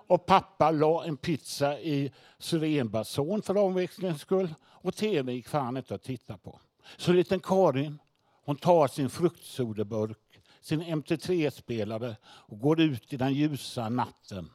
Och 0.08 0.26
pappa 0.26 0.72
la 0.72 1.06
en 1.06 1.18
pizza 1.18 1.80
i 1.80 2.12
syrenbason 2.40 3.42
för 3.42 3.58
omväxlings 3.58 4.22
skull. 4.22 4.54
Och 4.64 4.96
tv 4.96 5.34
gick 5.34 5.48
fan 5.48 5.78
inte 5.78 5.96
att 5.96 6.04
titta 6.04 6.38
på. 6.38 6.60
Så 6.98 7.12
liten 7.12 7.40
Karin, 7.40 8.00
hon 8.46 8.56
tar 8.56 8.88
sin 8.88 9.10
fruktsodeburk, 9.10 10.18
sin 10.62 10.84
MT3-spelare 10.84 12.16
och 12.24 12.60
går 12.60 12.82
ut 12.82 13.14
i 13.14 13.18
den 13.18 13.34
ljusa 13.34 13.90
natten. 13.90 14.50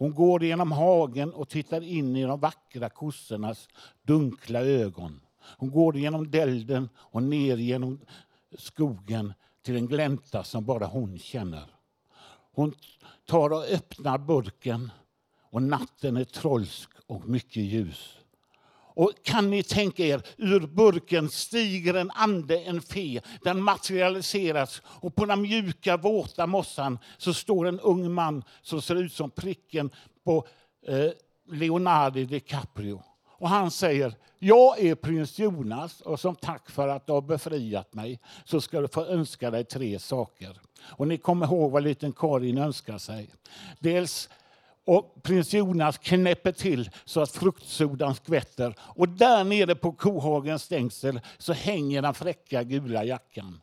Hon 0.00 0.14
går 0.14 0.44
genom 0.44 0.72
hagen 0.72 1.32
och 1.34 1.48
tittar 1.48 1.80
in 1.80 2.16
i 2.16 2.22
de 2.22 2.40
vackra 2.40 2.88
kossornas 2.88 3.68
dunkla 4.02 4.60
ögon. 4.60 5.20
Hon 5.56 5.70
går 5.70 5.96
genom 5.96 6.30
dälden 6.30 6.88
och 6.96 7.22
ner 7.22 7.56
genom 7.56 8.00
skogen 8.58 9.32
till 9.62 9.76
en 9.76 9.86
glänta 9.86 10.44
som 10.44 10.64
bara 10.64 10.86
hon 10.86 11.18
känner. 11.18 11.66
Hon 12.52 12.74
tar 13.24 13.50
och 13.50 13.64
öppnar 13.64 14.18
burken 14.18 14.90
och 15.50 15.62
natten 15.62 16.16
är 16.16 16.24
trolsk 16.24 16.90
och 17.06 17.28
mycket 17.28 17.62
ljus. 17.62 18.19
Och 19.00 19.12
kan 19.22 19.50
ni 19.50 19.62
tänka 19.62 20.04
er, 20.04 20.22
ur 20.36 20.60
burken 20.60 21.28
stiger 21.28 21.94
en 21.94 22.10
ande, 22.10 22.58
en 22.58 22.80
fe. 22.82 23.20
Den 23.42 23.62
materialiseras 23.62 24.82
och 24.84 25.14
på 25.14 25.24
den 25.24 25.42
mjuka, 25.42 25.96
våta 25.96 26.46
mossan 26.46 26.98
så 27.18 27.34
står 27.34 27.68
en 27.68 27.80
ung 27.80 28.12
man 28.12 28.44
som 28.62 28.82
ser 28.82 28.96
ut 28.96 29.12
som 29.12 29.30
pricken 29.30 29.90
på 30.24 30.46
eh, 30.86 31.10
Leonardo 31.50 32.24
DiCaprio. 32.24 33.02
Och 33.26 33.48
han 33.48 33.70
säger, 33.70 34.14
jag 34.38 34.80
är 34.80 34.94
prins 34.94 35.38
Jonas 35.38 36.00
och 36.00 36.20
som 36.20 36.36
tack 36.36 36.70
för 36.70 36.88
att 36.88 37.06
du 37.06 37.12
har 37.12 37.22
befriat 37.22 37.94
mig 37.94 38.20
så 38.44 38.60
ska 38.60 38.80
du 38.80 38.88
få 38.88 39.06
önska 39.06 39.50
dig 39.50 39.64
tre 39.64 39.98
saker. 39.98 40.60
Och 40.82 41.08
ni 41.08 41.18
kommer 41.18 41.46
ihåg 41.46 41.70
vad 41.70 41.82
liten 41.82 42.12
Karin 42.12 42.58
önskar 42.58 42.98
sig. 42.98 43.30
Dels 43.78 44.28
och 44.86 45.22
prins 45.22 45.54
Jonas 45.54 45.98
knäpper 45.98 46.52
till 46.52 46.90
så 47.04 47.20
att 47.20 47.30
fruktsodan 47.30 48.14
skvätter. 48.14 48.74
Och 48.80 49.08
där 49.08 49.44
nere 49.44 49.74
på 49.74 49.92
kohagens 49.92 50.62
stängsel 50.62 51.20
så 51.38 51.52
hänger 51.52 52.02
den 52.02 52.14
fräcka 52.14 52.62
gula 52.62 53.04
jackan. 53.04 53.60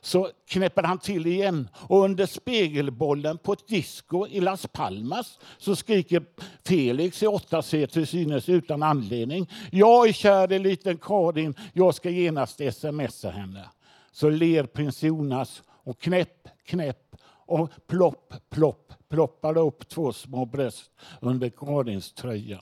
Så 0.00 0.30
knäpper 0.48 0.82
han 0.82 0.98
till 0.98 1.26
igen 1.26 1.68
och 1.74 2.04
under 2.04 2.26
spegelbollen 2.26 3.38
på 3.38 3.52
ett 3.52 3.68
disco 3.68 4.26
i 4.26 4.40
Las 4.40 4.66
Palmas 4.66 5.38
så 5.58 5.76
skriker 5.76 6.24
Felix 6.66 7.22
i 7.22 7.26
8C 7.26 7.86
till 7.86 8.06
synes 8.06 8.48
utan 8.48 8.82
anledning. 8.82 9.50
Jag 9.70 10.08
är 10.08 10.12
kär 10.12 10.52
i 10.52 10.58
liten 10.58 10.98
Karin, 10.98 11.54
jag 11.72 11.94
ska 11.94 12.10
genast 12.10 12.60
smsa 12.72 13.30
henne. 13.30 13.64
Så 14.12 14.30
ler 14.30 14.64
prins 14.64 15.02
Jonas 15.02 15.62
och 15.68 16.00
knäpp, 16.00 16.48
knäpp 16.64 17.16
och 17.46 17.70
plopp, 17.86 18.34
plopp 18.50 18.92
ploppade 19.12 19.60
upp 19.60 19.88
två 19.88 20.12
små 20.12 20.44
bröst 20.44 20.90
under 21.20 21.48
Karins 21.50 22.12
tröja. 22.12 22.60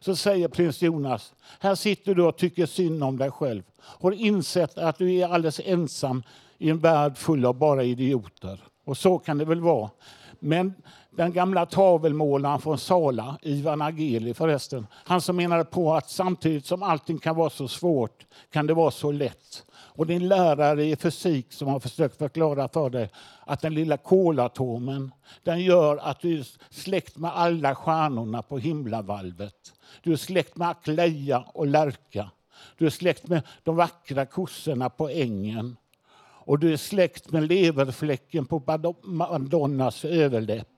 Så 0.00 0.16
säger 0.16 0.48
prins 0.48 0.82
Jonas, 0.82 1.34
här 1.60 1.74
sitter 1.74 2.14
du 2.14 2.22
och 2.22 2.36
tycker 2.36 2.66
synd 2.66 3.04
om 3.04 3.18
dig 3.18 3.30
själv. 3.30 3.62
Har 3.78 4.12
insett 4.12 4.78
att 4.78 4.98
du 4.98 5.14
är 5.14 5.28
alldeles 5.28 5.60
ensam 5.64 6.22
i 6.58 6.70
en 6.70 6.78
värld 6.78 7.16
full 7.16 7.46
av 7.46 7.54
bara 7.58 7.84
idioter. 7.84 8.60
Och 8.84 8.96
så 8.96 9.18
kan 9.18 9.38
det 9.38 9.44
väl 9.44 9.60
vara. 9.60 9.90
Men 10.38 10.74
den 11.20 11.32
gamla 11.32 11.66
tavelmålaren 11.66 12.60
från 12.60 12.78
Sala, 12.78 13.38
Ivan 13.42 13.82
Ageli 13.82 14.34
förresten, 14.34 14.86
han 14.92 15.20
som 15.20 15.36
menade 15.36 15.64
på 15.64 15.94
att 15.94 16.10
samtidigt 16.10 16.66
som 16.66 16.82
allting 16.82 17.18
kan 17.18 17.36
vara 17.36 17.50
så 17.50 17.68
svårt 17.68 18.26
kan 18.52 18.66
det 18.66 18.74
vara 18.74 18.90
så 18.90 19.12
lätt. 19.12 19.64
Och 19.72 20.06
din 20.06 20.28
lärare 20.28 20.84
i 20.84 20.96
fysik 20.96 21.52
som 21.52 21.68
har 21.68 21.80
försökt 21.80 22.18
förklara 22.18 22.68
för 22.68 22.90
dig 22.90 23.10
att 23.46 23.60
den 23.60 23.74
lilla 23.74 23.96
kolatomen 23.96 25.12
den 25.42 25.60
gör 25.60 25.96
att 25.96 26.20
du 26.20 26.38
är 26.38 26.46
släkt 26.70 27.18
med 27.18 27.36
alla 27.36 27.74
stjärnorna 27.74 28.42
på 28.42 28.58
himlavalvet. 28.58 29.72
Du 30.02 30.12
är 30.12 30.16
släkt 30.16 30.56
med 30.56 30.68
Akleja 30.68 31.44
och 31.54 31.66
Lärka. 31.66 32.30
Du 32.78 32.86
är 32.86 32.90
släkt 32.90 33.28
med 33.28 33.42
de 33.62 33.76
vackra 33.76 34.26
kossorna 34.26 34.90
på 34.90 35.08
ängen. 35.08 35.76
Och 36.22 36.58
du 36.58 36.72
är 36.72 36.76
släkt 36.76 37.30
med 37.30 37.48
leverfläcken 37.48 38.46
på 38.46 38.62
Madonnas 39.02 40.04
överläpp. 40.04 40.68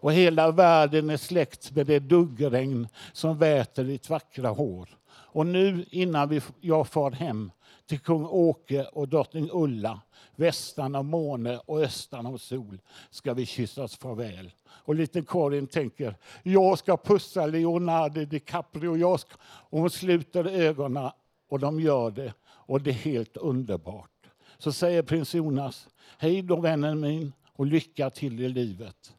Och 0.00 0.12
hela 0.12 0.50
världen 0.50 1.10
är 1.10 1.16
släkt 1.16 1.76
med 1.76 1.86
det 1.86 1.98
duggregn 1.98 2.88
som 3.12 3.38
väter 3.38 3.84
ditt 3.84 4.10
vackra 4.10 4.48
hår. 4.48 4.88
Och 5.10 5.46
nu 5.46 5.84
innan 5.90 6.28
vi, 6.28 6.40
jag 6.60 6.88
far 6.88 7.10
hem 7.10 7.50
till 7.86 8.00
kung 8.00 8.26
Åke 8.26 8.84
och 8.84 9.08
drottning 9.08 9.48
Ulla, 9.52 10.00
västan 10.36 10.94
av 10.94 11.04
måne 11.04 11.58
och 11.58 11.80
östan 11.80 12.26
av 12.26 12.38
sol, 12.38 12.80
ska 13.10 13.34
vi 13.34 13.46
kyssas 13.46 13.96
farväl. 13.96 14.50
Och 14.68 14.94
liten 14.94 15.24
Karin 15.24 15.66
tänker, 15.66 16.16
jag 16.42 16.78
ska 16.78 16.96
pussa 16.96 17.46
Leonardo 17.46 18.24
DiCaprio. 18.24 18.96
Jag 18.96 19.20
ska... 19.20 19.34
Och 19.42 19.80
hon 19.80 19.90
sluter 19.90 20.44
ögonen 20.44 21.10
och 21.48 21.58
de 21.58 21.80
gör 21.80 22.10
det. 22.10 22.32
Och 22.42 22.80
det 22.80 22.90
är 22.90 22.94
helt 22.94 23.36
underbart. 23.36 24.10
Så 24.58 24.72
säger 24.72 25.02
prins 25.02 25.34
Jonas, 25.34 25.88
hej 26.18 26.42
då 26.42 26.56
vännen 26.56 27.00
min 27.00 27.32
och 27.52 27.66
lycka 27.66 28.10
till 28.10 28.40
i 28.40 28.48
livet. 28.48 29.14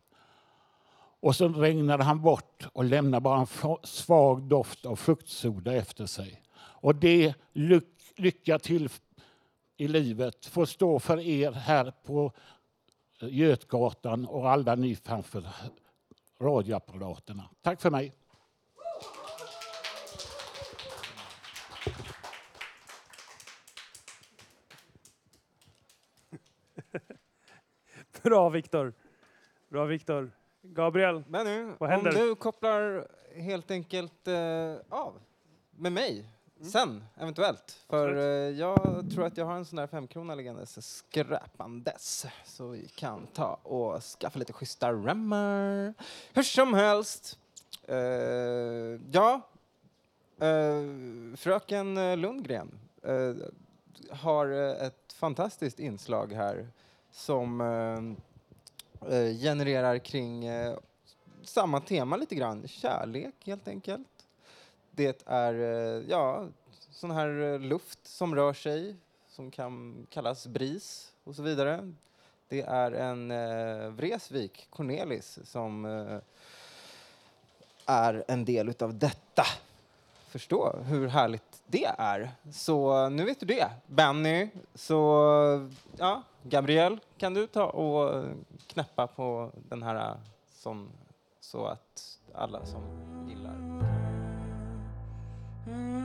Och 1.22 1.36
så 1.36 1.48
regnade 1.48 2.04
han 2.04 2.22
bort 2.22 2.68
och 2.74 2.84
lämnade 2.84 3.22
bara 3.22 3.40
en 3.40 3.48
svag 3.84 4.44
doft 4.44 4.86
av 4.86 4.96
fruktsoda 4.96 5.74
efter 5.74 6.06
sig. 6.06 6.42
Och 6.56 6.96
det 6.96 7.34
lycka 8.16 8.60
till 8.60 8.90
i 9.78 9.88
livet 9.88 10.46
får 10.46 10.66
stå 10.66 11.00
för 11.00 11.20
er 11.20 11.52
här 11.52 11.94
på 12.04 12.32
eh, 13.22 13.36
Götgatan 13.36 14.26
och 14.26 14.50
alla 14.50 14.76
ni 14.76 14.96
framför 14.96 15.48
radioapparaterna. 16.42 17.50
Tack 17.62 17.82
för 17.82 17.90
mig. 17.90 18.14
Bra, 28.24 28.50
Viktor. 28.50 28.94
Bra, 29.70 29.86
Viktor. 29.86 30.32
Gabriel, 30.64 31.24
Benny, 31.28 31.74
vad 31.80 31.90
händer? 31.90 32.12
om 32.12 32.18
du 32.18 32.36
kopplar 32.36 33.08
helt 33.36 33.72
enkelt 33.72 34.28
eh, 34.28 34.76
av 34.90 35.14
med 35.72 35.92
mig 35.92 36.26
sen, 36.72 37.04
eventuellt. 37.18 37.80
För 37.90 38.16
eh, 38.16 38.24
jag 38.60 39.06
tror 39.14 39.26
att 39.26 39.38
jag 39.38 39.46
har 39.46 39.56
en 39.56 39.66
sån 39.66 39.78
där 39.78 39.88
femkrona 39.88 40.36
liggandes 40.36 40.98
skräpandes. 40.98 42.26
Så 42.46 42.68
vi 42.68 42.88
kan 42.88 43.28
ta 43.34 43.54
och 43.54 44.04
skaffa 44.04 44.40
lite 44.40 44.54
schyssta 44.54 44.94
remmar. 44.94 45.94
Hur 46.34 46.44
som 46.44 46.74
helst. 46.74 47.40
Eh, 47.88 47.98
ja, 49.12 49.42
eh, 50.40 51.36
fröken 51.36 52.22
Lundgren 52.22 52.80
eh, 53.04 53.34
har 54.12 54.48
ett 54.86 55.14
fantastiskt 55.14 55.80
inslag 55.80 56.34
här 56.34 56.68
som 57.12 57.62
eh, 57.62 58.24
Eh, 59.10 59.38
genererar 59.38 59.98
kring 59.98 60.46
eh, 60.46 60.78
samma 61.44 61.82
tema 61.82 62.18
lite 62.18 62.36
grann. 62.36 62.68
Kärlek 62.68 63.36
helt 63.46 63.68
enkelt. 63.68 64.08
Det 64.92 65.24
är 65.26 65.54
eh, 65.54 66.04
ja, 66.10 66.48
sån 66.92 67.12
här 67.12 67.60
luft 67.60 68.00
som 68.08 68.36
rör 68.36 68.54
sig 68.54 68.96
som 69.28 69.52
kan 69.52 70.06
kallas 70.10 70.48
bris 70.48 71.14
och 71.24 71.36
så 71.36 71.42
vidare. 71.42 71.94
Det 72.48 72.62
är 72.62 72.92
en 72.92 73.32
eh, 73.32 73.90
Vreeswijk, 73.90 74.68
Cornelis, 74.70 75.40
som 75.44 75.86
eh, 75.86 76.18
är 77.86 78.24
en 78.28 78.46
del 78.46 78.70
utav 78.70 79.00
detta. 79.00 79.44
Förstå 80.32 80.76
hur 80.86 81.08
härligt 81.08 81.64
det 81.68 81.86
är. 81.98 82.32
Så 82.52 83.04
eh, 83.04 83.10
nu 83.10 83.26
vet 83.26 83.40
du 83.40 83.46
det. 83.46 83.70
Benny, 83.88 84.50
så 84.76 85.70
ja, 85.98 86.24
Gabriel, 86.44 87.00
kan 87.18 87.34
du 87.34 87.48
ta 87.48 87.66
och 87.66 88.16
eh, 88.16 88.24
knäppa 88.68 89.08
på 89.08 89.52
den 89.70 89.84
här 89.84 89.96
eh, 89.96 90.16
som, 90.52 90.90
så 91.40 91.66
att 91.66 92.20
alla 92.34 92.66
som 92.66 92.82
gillar 93.30 93.56
Mm. 95.68 96.01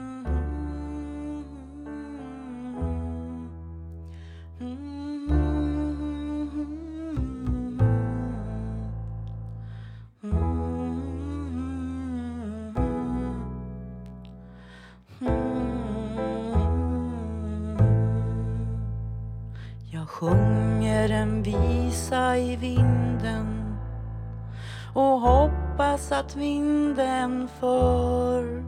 Att 26.27 26.35
vinden 26.35 27.47
för 27.59 28.63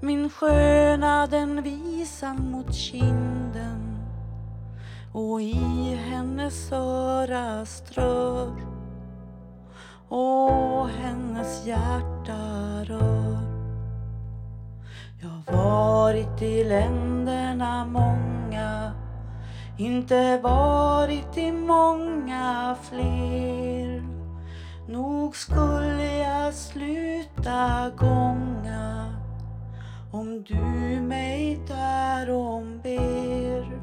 min 0.00 0.30
sköna 0.30 1.26
den 1.26 1.62
visan 1.62 2.50
mot 2.50 2.74
kinden 2.74 3.98
och 5.12 5.42
i 5.42 5.94
hennes 5.94 6.72
öra 6.72 7.66
strör 7.66 8.52
och 10.08 10.88
hennes 10.88 11.66
hjärta 11.66 12.84
rör. 12.84 13.38
Jag 15.20 15.28
har 15.28 15.56
varit 15.56 16.42
i 16.42 16.64
länderna 16.64 17.84
många 17.84 18.92
inte 19.78 20.38
varit 20.42 21.36
i 21.36 21.52
många 21.52 22.76
fler 22.82 23.87
Nog 24.88 25.36
skulle 25.36 26.18
jag 26.18 26.54
sluta 26.54 27.90
gånga 27.96 29.14
om 30.12 30.42
du 30.42 31.00
mig 31.00 31.60
därom 31.68 32.80
ber 32.82 33.80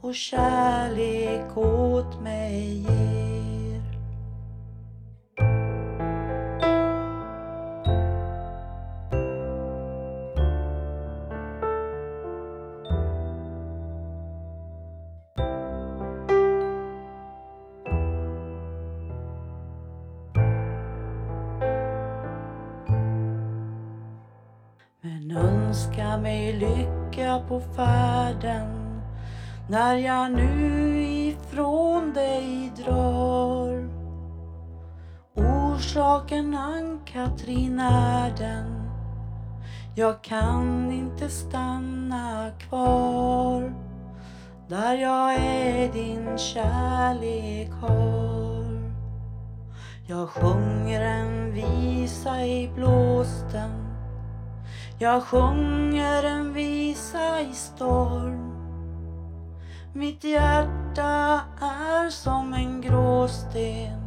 och 0.00 0.14
kärlek 0.14 1.56
åt 1.56 2.20
mig 2.20 2.78
ger. 2.78 3.45
Önska 25.76 26.16
mig 26.16 26.52
lycka 26.52 27.42
på 27.48 27.60
färden 27.60 29.02
när 29.68 29.96
jag 29.96 30.32
nu 30.32 31.02
ifrån 31.02 32.12
dig 32.12 32.72
drar. 32.76 33.88
Orsaken 35.34 36.54
Ann-Katrin 36.54 37.80
är 37.80 38.34
den 38.38 38.90
jag 39.94 40.22
kan 40.22 40.92
inte 40.92 41.28
stanna 41.28 42.50
kvar 42.58 43.74
där 44.68 44.94
jag 44.94 45.34
är 45.34 45.92
din 45.92 46.38
kärlek 46.38 47.70
har. 47.80 48.92
Jag 50.06 50.28
sjunger 50.28 51.00
en 51.00 51.52
visa 51.52 52.44
i 52.46 52.70
blåsten 52.74 53.85
jag 54.98 55.22
sjunger 55.22 56.22
en 56.22 56.52
visa 56.52 57.40
i 57.40 57.52
storm. 57.52 58.52
Mitt 59.92 60.24
hjärta 60.24 61.40
är 61.60 62.10
som 62.10 62.54
en 62.54 62.80
gråsten. 62.80 64.00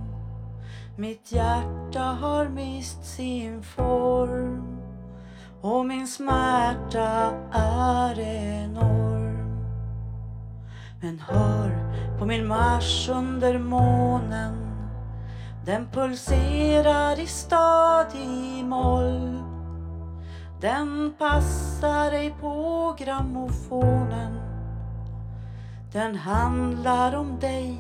Mitt 0.95 1.32
hjärta 1.32 1.99
har 1.99 2.47
mist 2.47 3.06
sin 3.06 3.63
form. 3.63 4.80
Och 5.62 5.86
min 5.86 6.08
smärta 6.08 7.32
är 7.52 8.19
enorm. 8.19 9.65
Men 11.02 11.19
hör 11.19 11.71
på 12.19 12.25
min 12.25 12.47
marsch 12.47 13.10
under 13.10 13.60
månen. 13.60 14.54
Den 15.65 15.88
pulserar 15.91 17.19
i 17.19 17.28
stadig 17.28 18.65
moll 18.65 19.48
den 20.62 21.13
passar 21.17 22.12
ej 22.12 22.36
på 22.41 22.95
grammofonen 23.00 24.39
Den 25.93 26.15
handlar 26.15 27.15
om 27.15 27.39
dig, 27.39 27.80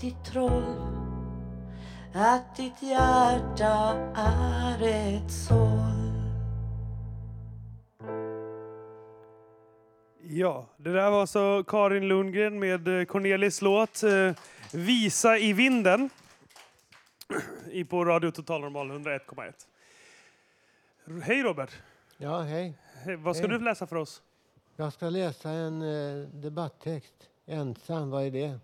ditt 0.00 0.24
troll 0.24 0.76
Att 2.14 2.56
ditt 2.56 2.82
hjärta 2.82 3.94
är 4.16 4.82
ett 4.82 5.32
såll 5.32 5.98
Ja, 10.22 10.66
det 10.76 10.92
där 10.92 11.10
var 11.10 11.26
så 11.26 11.64
Karin 11.64 12.08
Lundgren 12.08 12.58
med 12.58 12.88
eh, 12.88 13.04
Cornelis 13.04 13.62
låt 13.62 14.02
eh, 14.02 14.32
Visa 14.72 15.38
i 15.38 15.52
vinden 15.52 16.10
på 17.88 18.04
Radio 18.04 18.30
Total 18.30 18.60
Normal 18.60 18.90
101,1. 18.90 19.52
Hej 21.22 21.42
Robert! 21.42 21.70
Ja, 22.20 22.40
hej. 22.40 22.74
Vad 23.18 23.36
ska 23.36 23.46
Hej. 23.46 23.58
du 23.58 23.64
läsa 23.64 23.86
för 23.86 23.96
oss? 23.96 24.22
Jag 24.76 24.92
ska 24.92 25.10
läsa 25.10 25.50
en 25.50 25.82
eh, 25.82 26.28
debatttext. 26.28 27.28
Ensam, 27.46 28.10
vad 28.10 28.22
är 28.22 28.30
det? 28.30 28.58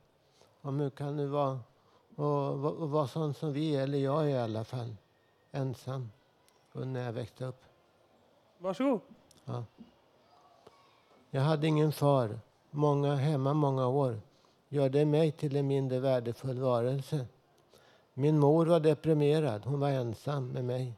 Om 0.60 0.80
hur 0.80 0.90
kan 0.90 1.16
du 1.16 1.26
vara 1.26 1.60
och, 2.16 2.64
och 2.64 2.90
vara 2.90 3.06
sån 3.06 3.34
som 3.34 3.52
vi, 3.52 3.76
eller 3.76 3.98
jag 3.98 4.30
i 4.30 4.36
alla 4.36 4.64
fall. 4.64 4.96
Ensam. 5.52 6.10
Från 6.72 6.92
när 6.92 7.04
jag 7.04 7.12
växte 7.12 7.44
upp. 7.44 7.64
Varsågod. 8.58 9.00
Ja. 9.44 9.64
Jag 11.30 11.42
hade 11.42 11.66
ingen 11.66 11.92
far. 11.92 12.38
Många 12.70 13.14
hemma 13.14 13.54
många 13.54 13.86
år. 13.86 14.20
Gör 14.68 14.88
det 14.88 15.04
mig 15.04 15.32
till 15.32 15.56
en 15.56 15.66
mindre 15.66 15.98
värdefull 15.98 16.58
varelse? 16.58 17.26
Min 18.14 18.38
mor 18.38 18.66
var 18.66 18.80
deprimerad. 18.80 19.64
Hon 19.64 19.80
var 19.80 19.90
ensam 19.90 20.48
med 20.48 20.64
mig. 20.64 20.94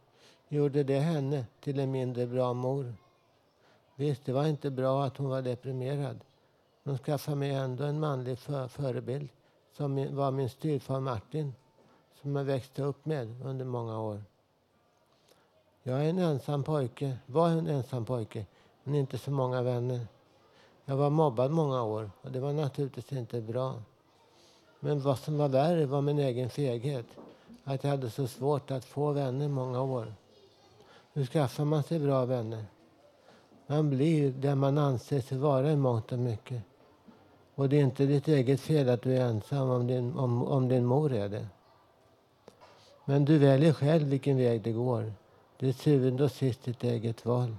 Gjorde 0.48 0.82
det 0.82 0.98
henne 0.98 1.46
till 1.60 1.80
en 1.80 1.90
mindre 1.90 2.26
bra 2.26 2.52
mor? 2.52 2.94
Visst, 3.96 4.24
det 4.24 4.32
var 4.32 4.46
inte 4.46 4.70
bra 4.70 5.04
att 5.04 5.16
hon 5.16 5.28
var 5.28 5.42
deprimerad. 5.42 6.20
Hon 6.84 6.98
skaffade 6.98 7.36
mig 7.36 7.50
ändå 7.50 7.84
en 7.84 8.00
manlig 8.00 8.38
för 8.38 8.68
förebild 8.68 9.28
som 9.72 10.16
var 10.16 10.30
min 10.30 10.50
styvfar 10.50 11.00
Martin 11.00 11.54
som 12.22 12.36
jag 12.36 12.44
växte 12.44 12.82
upp 12.82 13.06
med 13.06 13.42
under 13.44 13.64
många 13.64 14.00
år. 14.00 14.22
Jag 15.82 16.04
är 16.04 16.10
en 16.10 16.18
ensam 16.18 16.62
pojke, 16.62 17.18
var 17.26 17.48
en 17.48 17.66
ensam 17.66 18.04
pojke, 18.04 18.46
men 18.84 18.94
inte 18.94 19.18
så 19.18 19.30
många 19.30 19.62
vänner. 19.62 20.06
Jag 20.84 20.96
var 20.96 21.10
mobbad 21.10 21.50
många 21.50 21.82
år 21.82 22.10
och 22.22 22.32
det 22.32 22.40
var 22.40 22.52
naturligtvis 22.52 23.12
inte 23.12 23.40
bra. 23.40 23.82
Men 24.80 25.00
vad 25.00 25.18
som 25.18 25.38
var 25.38 25.48
värre 25.48 25.86
var 25.86 26.02
min 26.02 26.18
egen 26.18 26.50
feghet. 26.50 27.06
Att 27.64 27.84
jag 27.84 27.90
hade 27.90 28.10
så 28.10 28.26
svårt 28.26 28.70
att 28.70 28.84
få 28.84 29.12
vänner 29.12 29.48
många 29.48 29.82
år. 29.82 30.14
Hur 31.16 31.26
skaffar 31.26 31.64
man 31.64 31.82
sig 31.82 31.98
bra 31.98 32.24
vänner? 32.24 32.64
Man 33.66 33.90
blir 33.90 34.30
den 34.30 34.58
man 34.58 34.78
anser 34.78 35.20
sig 35.20 35.38
vara 35.38 35.72
i 35.72 35.76
mångt 35.76 36.12
och 36.12 36.18
mycket. 36.18 36.62
Och 37.54 37.68
det 37.68 37.76
är 37.76 37.82
inte 37.82 38.06
ditt 38.06 38.28
eget 38.28 38.60
fel 38.60 38.88
att 38.88 39.02
du 39.02 39.16
är 39.16 39.20
ensam 39.20 39.70
om 39.70 39.86
din, 39.86 40.16
om, 40.18 40.42
om 40.42 40.68
din 40.68 40.84
mor 40.84 41.12
är 41.12 41.28
det. 41.28 41.46
Men 43.04 43.24
du 43.24 43.38
väljer 43.38 43.72
själv 43.72 44.08
vilken 44.08 44.36
väg 44.36 44.62
det 44.62 44.72
går. 44.72 45.12
Det 45.58 45.68
är 45.68 45.72
till 45.72 45.82
syvende 45.82 46.24
och 46.24 46.32
sist 46.32 46.64
ditt 46.64 46.84
eget 46.84 47.26
val. 47.26 47.56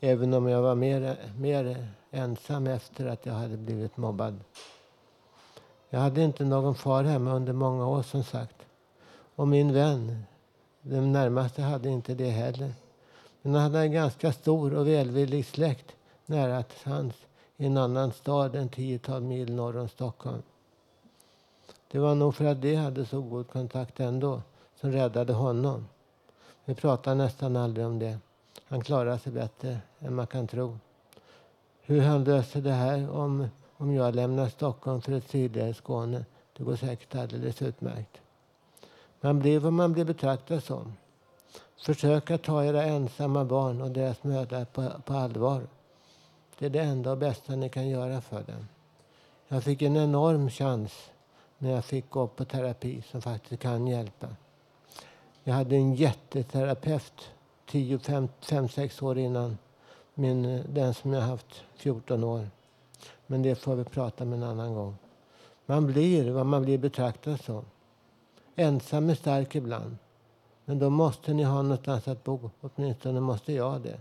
Även 0.00 0.34
om 0.34 0.48
jag 0.48 0.62
var 0.62 0.74
mer, 0.74 1.16
mer 1.38 1.88
ensam 2.10 2.66
efter 2.66 3.06
att 3.06 3.26
jag 3.26 3.34
hade 3.34 3.56
blivit 3.56 3.96
mobbad. 3.96 4.40
Jag 5.90 6.00
hade 6.00 6.22
inte 6.22 6.44
någon 6.44 6.74
far 6.74 7.04
hemma 7.04 7.32
under 7.32 7.52
många 7.52 7.86
år 7.86 8.02
som 8.02 8.24
sagt. 8.24 8.56
Och 9.36 9.48
min 9.48 9.72
vän, 9.72 10.24
de 10.88 11.12
närmaste, 11.12 11.62
hade 11.62 11.88
inte 11.88 12.14
det 12.14 12.30
heller. 12.30 12.74
Men 13.42 13.54
han 13.54 13.62
hade 13.62 13.78
en 13.78 13.92
ganska 13.92 14.32
stor 14.32 14.74
och 14.74 14.88
välvillig 14.88 15.46
släkt 15.46 15.92
nära 16.26 16.62
till 16.62 16.92
hans 16.92 17.14
i 17.56 17.66
en 17.66 17.76
annan 17.76 18.12
stad 18.12 18.56
en 18.56 18.68
tiotal 18.68 19.22
mil 19.22 19.54
norr 19.54 19.76
om 19.76 19.88
Stockholm. 19.88 20.42
Det 21.90 21.98
var 21.98 22.14
nog 22.14 22.34
för 22.34 22.44
att 22.44 22.62
de 22.62 22.74
hade 22.74 23.06
så 23.06 23.20
god 23.20 23.48
kontakt 23.48 24.00
ändå 24.00 24.42
som 24.80 24.92
räddade 24.92 25.32
honom. 25.32 25.88
Vi 26.64 26.74
pratar 26.74 27.14
nästan 27.14 27.56
aldrig 27.56 27.86
om 27.86 27.98
det. 27.98 28.18
Han 28.64 28.80
klarar 28.80 29.18
sig 29.18 29.32
bättre 29.32 29.78
än 29.98 30.14
man 30.14 30.26
kan 30.26 30.46
tro. 30.46 30.78
Hur 31.82 32.00
han 32.00 32.24
löser 32.24 32.60
det 32.60 32.72
här 32.72 33.10
om, 33.10 33.48
om 33.76 33.94
jag 33.94 34.14
lämnar 34.14 34.48
Stockholm 34.48 35.00
för 35.00 35.12
ett 35.12 35.30
sydligare 35.30 35.74
Skåne, 35.74 36.24
det 36.56 36.64
går 36.64 36.76
säkert 36.76 37.14
alldeles 37.14 37.62
utmärkt. 37.62 38.20
Man 39.26 39.38
blir 39.38 39.58
vad 39.58 39.72
man 39.72 39.92
blir 39.92 40.04
betraktad 40.04 40.62
som. 40.62 40.92
Försök 41.76 42.30
att 42.30 42.42
ta 42.42 42.64
era 42.64 42.82
ensamma 42.82 43.44
barn 43.44 43.82
och 43.82 43.90
deras 43.90 44.22
mödrar 44.22 44.64
på, 44.64 44.90
på 45.04 45.14
allvar. 45.14 45.66
Det 46.58 46.66
är 46.66 46.70
det 46.70 46.80
enda 46.80 47.10
och 47.10 47.18
bästa 47.18 47.56
ni 47.56 47.68
kan 47.68 47.88
göra 47.88 48.20
för 48.20 48.42
dem. 48.42 48.68
Jag 49.48 49.64
fick 49.64 49.82
en 49.82 49.96
enorm 49.96 50.50
chans 50.50 51.10
när 51.58 51.70
jag 51.70 51.84
fick 51.84 52.10
gå 52.10 52.26
på 52.26 52.44
terapi 52.44 53.02
som 53.10 53.22
faktiskt 53.22 53.62
kan 53.62 53.86
hjälpa. 53.86 54.26
Jag 55.44 55.54
hade 55.54 55.76
en 55.76 55.94
jätteterapeut 55.94 57.30
5, 58.40 58.68
6 58.68 59.02
år 59.02 59.18
innan 59.18 59.58
min, 60.14 60.64
den 60.68 60.94
som 60.94 61.12
jag 61.12 61.20
haft 61.20 61.64
14 61.76 62.24
år. 62.24 62.48
Men 63.26 63.42
det 63.42 63.54
får 63.54 63.74
vi 63.74 63.84
prata 63.84 64.24
om 64.24 64.32
en 64.32 64.42
annan 64.42 64.74
gång. 64.74 64.96
Man 65.66 65.86
blir 65.86 66.30
vad 66.30 66.46
man 66.46 66.62
blir 66.62 66.78
betraktad 66.78 67.40
som. 67.40 67.64
Ensam 68.56 69.10
är 69.10 69.14
stark 69.14 69.54
ibland. 69.54 69.96
Men 70.64 70.78
då 70.78 70.90
måste 70.90 71.34
ni 71.34 71.42
ha 71.42 71.62
någonstans 71.62 72.08
att 72.08 72.24
bo. 72.24 72.50
Åtminstone 72.60 73.20
måste 73.20 73.52
jag 73.52 73.80
det. 73.80 73.98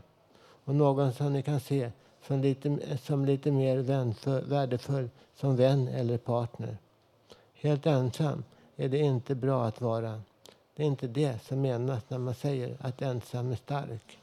Och 0.65 0.75
någon 0.75 1.13
som 1.13 1.33
ni 1.33 1.41
kan 1.43 1.59
se 1.59 1.91
som 2.27 2.39
lite, 2.39 2.97
som 2.97 3.25
lite 3.25 3.51
mer 3.51 3.77
vänför, 3.77 4.41
värdefull 4.41 5.09
som 5.35 5.55
vän 5.55 5.87
eller 5.87 6.17
partner. 6.17 6.77
Helt 7.53 7.85
ensam 7.85 8.43
är 8.75 8.89
det 8.89 8.97
inte 8.97 9.35
bra 9.35 9.65
att 9.65 9.81
vara. 9.81 10.21
Det 10.75 10.83
är 10.83 10.87
inte 10.87 11.07
det 11.07 11.43
som 11.43 11.61
menas 11.61 12.03
när 12.07 12.17
man 12.17 12.35
säger 12.35 12.77
att 12.79 13.01
ensam 13.01 13.51
är 13.51 13.55
stark. 13.55 14.17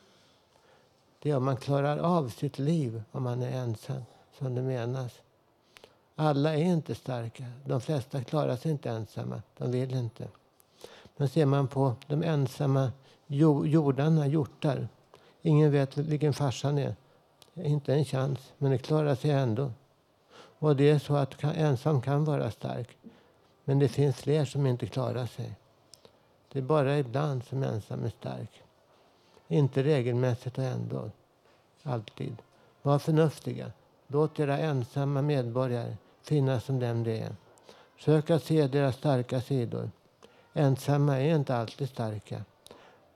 Det 1.18 1.30
är 1.30 1.36
om 1.36 1.44
man 1.44 1.56
klarar 1.56 1.98
av 1.98 2.28
sitt 2.28 2.58
liv 2.58 3.02
om 3.12 3.22
man 3.22 3.42
är 3.42 3.50
ensam 3.50 4.02
som 4.38 4.54
det 4.54 4.62
menas. 4.62 5.12
Alla 6.16 6.54
är 6.54 6.64
inte 6.64 6.94
starka. 6.94 7.44
De 7.64 7.80
flesta 7.80 8.24
klarar 8.24 8.56
sig 8.56 8.70
inte 8.70 8.90
ensamma. 8.90 9.42
De 9.58 9.70
vill 9.70 9.94
inte. 9.94 10.28
Men 11.16 11.28
ser 11.28 11.46
man 11.46 11.68
på 11.68 11.94
de 12.06 12.22
ensamma 12.22 12.92
jordarna, 13.26 14.26
hjortar. 14.26 14.88
Ingen 15.42 15.70
vet 15.70 15.96
vilken 15.96 16.32
farsan 16.32 16.78
är. 16.78 16.96
Inte 17.54 17.94
en 17.94 18.04
chans, 18.04 18.52
men 18.58 18.70
det 18.70 18.78
klarar 18.78 19.14
sig 19.14 19.30
ändå. 19.30 19.70
Och 20.58 20.76
det 20.76 20.90
är 20.90 20.98
så 20.98 21.14
att 21.14 21.44
ensam 21.44 22.02
kan 22.02 22.24
vara 22.24 22.50
stark. 22.50 22.96
Men 23.64 23.78
det 23.78 23.88
finns 23.88 24.16
fler 24.16 24.44
som 24.44 24.66
inte 24.66 24.86
klarar 24.86 25.26
sig. 25.26 25.54
Det 26.52 26.58
är 26.58 26.62
bara 26.62 26.98
ibland 26.98 27.44
som 27.44 27.62
ensam 27.62 28.04
är 28.04 28.08
stark. 28.08 28.62
Inte 29.48 29.82
regelmässigt 29.82 30.58
och 30.58 30.64
ändå. 30.64 31.10
Alltid. 31.82 32.36
Var 32.82 32.98
förnuftiga. 32.98 33.72
Låt 34.12 34.40
era 34.40 34.58
ensamma 34.58 35.22
medborgare 35.22 35.96
finnas 36.22 36.64
som 36.64 36.80
dem 36.80 37.04
de 37.04 37.18
är. 37.18 37.36
Sök 37.98 38.30
att 38.30 38.42
se 38.42 38.66
deras 38.66 38.96
starka 38.96 39.40
sidor. 39.40 39.90
Ensamma 40.52 41.20
är 41.20 41.34
inte 41.34 41.56
alltid 41.56 41.88
starka. 41.88 42.44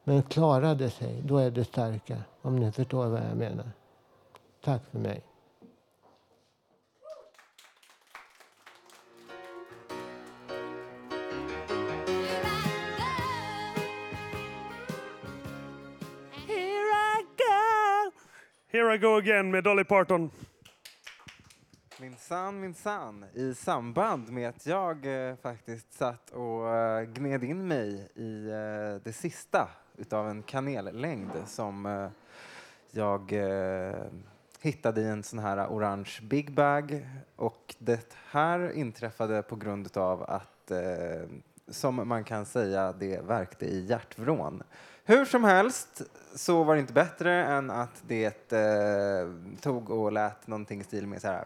Men 0.05 0.23
klarar 0.23 0.75
de 0.75 0.91
sig, 0.91 1.23
då 1.25 1.39
är 1.39 1.51
det 1.51 1.65
starka. 1.65 2.17
Om 2.43 2.57
ni 2.57 2.73
förstår 2.73 3.07
vad 3.07 3.21
jag 3.21 3.37
menar. 3.37 3.71
Tack 4.65 4.83
för 4.91 4.99
mig. 4.99 5.23
Here 16.47 16.91
I 17.19 17.23
go! 17.37 18.13
Here 18.73 18.95
I 18.95 18.99
go 18.99 19.17
again 19.17 19.51
med 19.51 19.65
Dolly 19.65 19.85
Parton. 19.85 20.31
Minsann, 22.01 22.61
minsann. 22.61 23.25
I 23.35 23.55
samband 23.55 24.33
med 24.33 24.49
att 24.49 24.67
jag 24.67 25.29
eh, 25.29 25.37
faktiskt 25.37 25.93
satt 25.93 26.31
och 26.31 26.75
eh, 26.75 27.03
gned 27.03 27.45
in 27.45 27.69
mig 27.69 28.09
i 28.15 28.49
eh, 28.49 29.03
det 29.05 29.13
sista 29.13 29.69
utav 29.97 30.29
en 30.29 30.43
kanellängd 30.43 31.31
som 31.47 31.87
eh, 31.87 32.09
jag 32.91 33.33
eh, 33.33 34.05
hittade 34.61 35.01
i 35.01 35.09
en 35.09 35.23
sån 35.23 35.39
här 35.39 35.67
orange 35.67 36.19
big 36.23 36.55
bag. 36.55 37.09
Och 37.37 37.75
det 37.79 38.15
här 38.31 38.73
inträffade 38.73 39.43
på 39.43 39.57
grund 39.57 39.97
av 39.97 40.23
att, 40.23 40.71
eh, 40.71 41.29
som 41.69 42.09
man 42.09 42.25
kan 42.25 42.47
säga, 42.47 42.93
det 42.93 43.21
verkte 43.21 43.67
i 43.67 43.87
hjärtvrån. 43.87 44.63
Hur 45.09 45.25
som 45.25 45.45
helst 45.45 46.03
så 46.35 46.65
var 46.65 46.75
det 46.75 46.81
inte 46.81 46.93
bättre 46.93 47.45
än 47.45 47.71
att 47.71 48.03
det 48.07 48.53
eh, 48.53 49.29
tog 49.61 49.91
och 49.91 50.13
lät 50.13 50.47
någonting 50.47 50.81
i 50.81 50.85
stil 50.85 51.07
med 51.07 51.21
så 51.21 51.29
här 51.29 51.45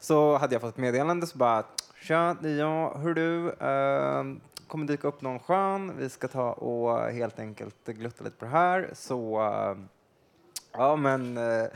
så 0.00 0.36
hade 0.36 0.54
jag 0.54 0.62
fått 0.62 0.74
ett 0.74 0.80
meddelande 0.80 1.26
så 1.26 1.38
bara 1.38 1.64
Tja, 2.02 2.36
det 2.40 2.50
är 2.50 2.58
jag. 2.58 2.98
Hur 2.98 3.14
du, 3.14 3.50
eh, 3.50 4.24
kommer 4.66 4.86
dyka 4.86 5.08
upp 5.08 5.22
någon 5.22 5.38
skön. 5.38 5.96
Vi 5.96 6.08
ska 6.08 6.28
ta 6.28 6.52
och 6.52 7.10
helt 7.10 7.38
enkelt 7.38 7.86
glutta 7.86 8.24
lite 8.24 8.36
på 8.36 8.44
det 8.44 8.50
här. 8.50 8.90
Så, 8.92 9.40
eh, 9.40 9.76
ja 10.72 10.96
men 10.96 11.36
eh, 11.36 11.66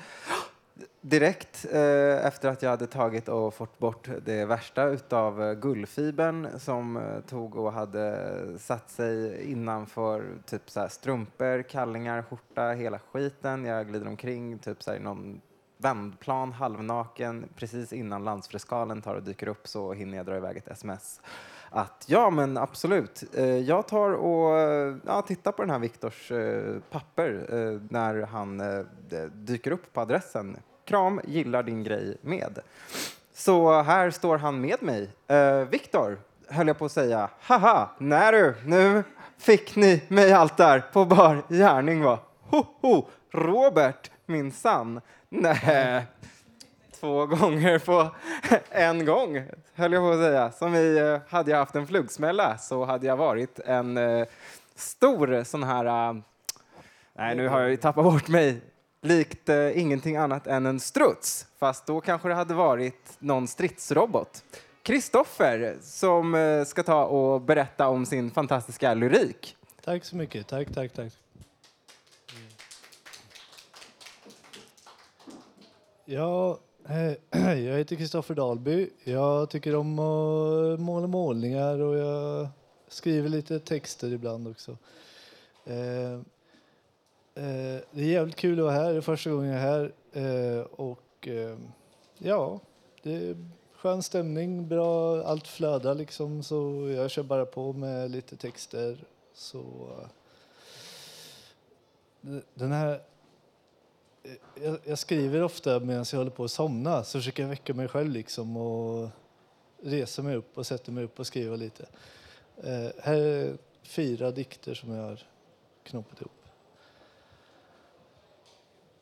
direkt 1.01 1.67
eh, 1.73 2.27
efter 2.27 2.49
att 2.49 2.63
jag 2.63 2.71
hade 2.71 2.87
tagit 2.87 3.29
och 3.29 3.55
fått 3.55 3.79
bort 3.79 4.09
det 4.25 4.45
värsta 4.45 4.85
utav 4.85 5.43
eh, 5.43 5.55
gullfibern 5.55 6.49
som 6.59 6.97
eh, 6.97 7.21
tog 7.29 7.57
och 7.57 7.73
hade 7.73 8.59
satt 8.59 8.91
sig 8.91 9.43
innanför 9.51 10.25
typ 10.47 10.71
så 10.71 10.81
här 10.81 10.89
strumpor, 10.89 11.63
kallingar, 11.63 12.23
skjorta, 12.23 12.71
hela 12.71 12.99
skiten. 12.99 13.65
Jag 13.65 13.89
glider 13.89 14.09
omkring 14.09 14.59
typ 14.59 14.83
så 14.83 14.91
här 14.91 14.99
i 14.99 15.03
någon 15.03 15.41
vändplan, 15.79 16.53
halvnaken. 16.53 17.49
Precis 17.57 17.93
innan 17.93 18.25
landsfreskalen 18.25 19.03
tar 19.03 19.15
och 19.15 19.23
dyker 19.23 19.49
upp 19.49 19.69
så 19.69 19.93
hinner 19.93 20.17
jag 20.17 20.27
dra 20.27 20.37
iväg 20.37 20.57
ett 20.57 20.69
sms 20.69 21.21
att 21.75 22.05
ja, 22.07 22.31
men 22.31 22.57
absolut. 22.57 23.25
Eh, 23.35 23.45
jag 23.45 23.89
tar 23.89 24.11
och 24.11 24.59
eh, 24.59 24.97
ja, 25.07 25.23
tittar 25.23 25.53
på 25.53 25.63
den 25.63 25.71
här 25.71 25.79
Viktors 25.79 26.31
eh, 26.31 26.75
papper 26.91 27.47
när 27.91 28.27
han 28.27 28.63
dyker 29.33 29.71
upp 29.71 29.93
på 29.93 30.01
adressen. 30.01 30.57
Kram, 30.85 31.21
gillar 31.25 31.63
din 31.63 31.85
grej 31.85 32.17
med. 32.21 32.59
Så 33.33 33.83
här 33.83 34.11
står 34.11 34.39
han 34.39 34.61
med 34.61 34.83
mig. 34.83 35.11
Viktor, 35.71 36.19
höll 36.49 36.67
jag 36.67 36.79
på 36.79 36.85
att 36.85 36.93
säga. 36.93 37.31
Haha, 37.41 37.91
nej 37.99 38.33
du, 38.33 38.55
nu 38.67 39.03
fick 39.39 39.77
ni 39.77 40.03
mig 40.09 40.33
allt 40.33 40.57
där 40.57 40.81
på 40.93 41.05
bar 41.05 41.43
gärning 41.49 42.03
va. 42.03 42.19
Ho, 42.41 42.65
ho. 42.81 43.09
Robert, 43.31 44.11
min 44.27 44.53
sann. 44.53 45.01
Nej, 45.29 46.07
två 47.05 47.27
gånger 47.27 47.79
på 47.79 48.11
en 48.71 49.05
gång, 49.05 49.43
höll 49.75 49.93
jag 49.93 50.03
på 50.03 50.11
att 50.11 50.19
säga. 50.19 50.53
Som 50.53 50.75
i, 50.75 50.99
eh, 50.99 51.33
hade 51.33 51.51
jag 51.51 51.59
haft 51.59 51.75
en 51.75 51.87
flugsmälla 51.87 52.59
så 52.59 52.85
hade 52.85 53.07
jag 53.07 53.17
varit 53.17 53.59
en 53.59 53.97
eh, 53.97 54.27
stor 54.75 55.45
sån 55.45 55.63
här... 55.63 56.09
eh, 56.09 56.17
nej, 57.15 57.37
nu 57.37 57.49
har 57.49 57.61
jag 57.61 57.71
ju 57.71 57.77
tappat 57.77 58.05
bort 58.05 58.29
mig. 58.29 58.61
Likt 59.03 59.49
eh, 59.49 59.79
ingenting 59.79 60.17
annat 60.17 60.47
än 60.47 60.67
en 60.67 60.81
struts. 60.81 61.47
Fast 61.59 61.87
då 61.87 62.01
kanske 62.01 62.29
det 62.29 62.35
hade 62.35 62.55
varit 62.55 63.17
någon 63.19 63.49
stridsrobot. 63.49 64.45
Kristoffer 64.83 65.77
som 65.83 66.35
eh, 66.35 66.65
ska 66.65 66.83
ta 66.83 67.05
och 67.05 67.41
berätta 67.41 67.89
om 67.89 68.07
sin 68.07 68.31
fantastiska 68.31 68.95
lyrik. 68.95 69.57
Tack 69.85 70.05
så 70.05 70.17
mycket. 70.17 70.47
Tack, 70.47 70.75
tack, 70.75 70.93
tack. 70.93 71.13
Ja, 76.05 76.59
Jag 77.31 77.79
heter 77.79 77.97
Kristoffer 77.97 78.35
Dalby. 78.35 78.91
Jag 79.05 79.51
tycker 79.51 79.77
om 79.77 79.99
att 79.99 80.81
måla 80.81 81.07
målningar 81.07 81.81
och 81.81 81.97
jag 81.97 82.49
skriver 82.89 83.29
lite 83.29 83.61
texter 83.61 84.13
ibland 84.13 84.49
också. 84.49 84.77
Eh, 85.65 86.13
eh, 87.35 87.81
det 87.91 88.01
är 88.01 88.05
jävligt 88.05 88.37
kul 88.37 88.59
att 88.59 88.65
vara 88.65 88.75
här. 88.75 88.91
Det 88.93 88.97
är 88.97 89.01
första 89.01 89.31
gången 89.31 89.51
jag 89.51 89.61
är 89.61 89.63
här. 89.63 89.93
Eh, 90.13 90.61
och 90.65 91.29
ja, 92.19 92.61
det 93.03 93.15
är 93.15 93.37
skön 93.77 94.03
stämning, 94.03 94.69
bra, 94.69 95.23
allt 95.23 95.49
flödar 95.49 95.95
liksom. 95.95 96.43
Så 96.43 96.91
jag 96.97 97.11
kör 97.11 97.23
bara 97.23 97.47
på 97.47 97.73
med 97.73 98.11
lite 98.11 98.37
texter. 98.37 99.05
Så 99.35 99.65
den 102.55 102.73
här 102.73 103.01
jag, 104.63 104.79
jag 104.85 104.99
skriver 104.99 105.43
ofta 105.43 105.81
medan 105.81 106.05
jag 106.13 106.19
håller 106.19 106.31
på 106.31 106.45
att 106.45 106.51
somna. 106.51 107.05
Så 107.05 107.19
försöker 107.19 107.43
jag 107.43 107.51
väcka 107.51 107.75
mig 107.75 107.89
själv 107.89 108.11
liksom 108.11 108.57
och 108.57 109.09
resa 109.83 110.23
mig 110.23 110.37
upp 110.37 110.59
och 110.59 110.67
sätta 110.67 110.93
mig 110.93 111.05
upp 111.05 111.19
och 111.19 111.27
skriva 111.27 111.57
lite. 111.57 111.87
Eh, 112.63 112.89
här 113.03 113.17
är 113.17 113.57
fyra 113.83 114.31
dikter 114.31 114.75
som 114.75 114.91
jag 114.91 115.03
har 115.03 115.23
knoppat 115.83 116.21
ihop. 116.21 116.33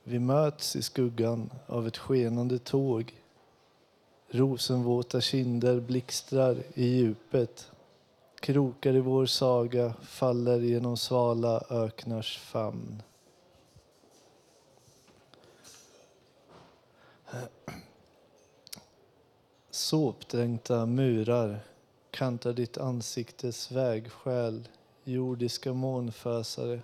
Vi 0.04 0.18
möts 0.18 0.76
i 0.76 0.82
skuggan 0.82 1.50
av 1.66 1.86
ett 1.86 1.96
skenande 1.96 2.58
tåg. 2.58 3.14
Rosenvåta 4.30 5.20
kinder 5.20 5.80
blixtrar 5.80 6.62
i 6.74 6.84
djupet. 6.84 7.70
Krokar 8.40 8.96
i 8.96 9.00
vår 9.00 9.26
saga 9.26 9.94
faller 10.02 10.60
genom 10.60 10.96
svala 10.96 11.62
öknars 11.70 12.38
famn. 12.38 13.02
Såpdränkta 19.74 20.86
murar 20.86 21.60
kantar 22.10 22.52
ditt 22.52 22.78
ansiktes 22.78 23.70
vägskäl, 23.72 24.68
jordiska 25.04 25.72
månfösare. 25.72 26.80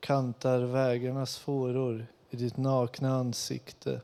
Kantar 0.00 0.60
vägarnas 0.60 1.38
fåror 1.38 2.06
i 2.30 2.36
ditt 2.36 2.56
nakna 2.56 3.14
ansikte 3.14 4.00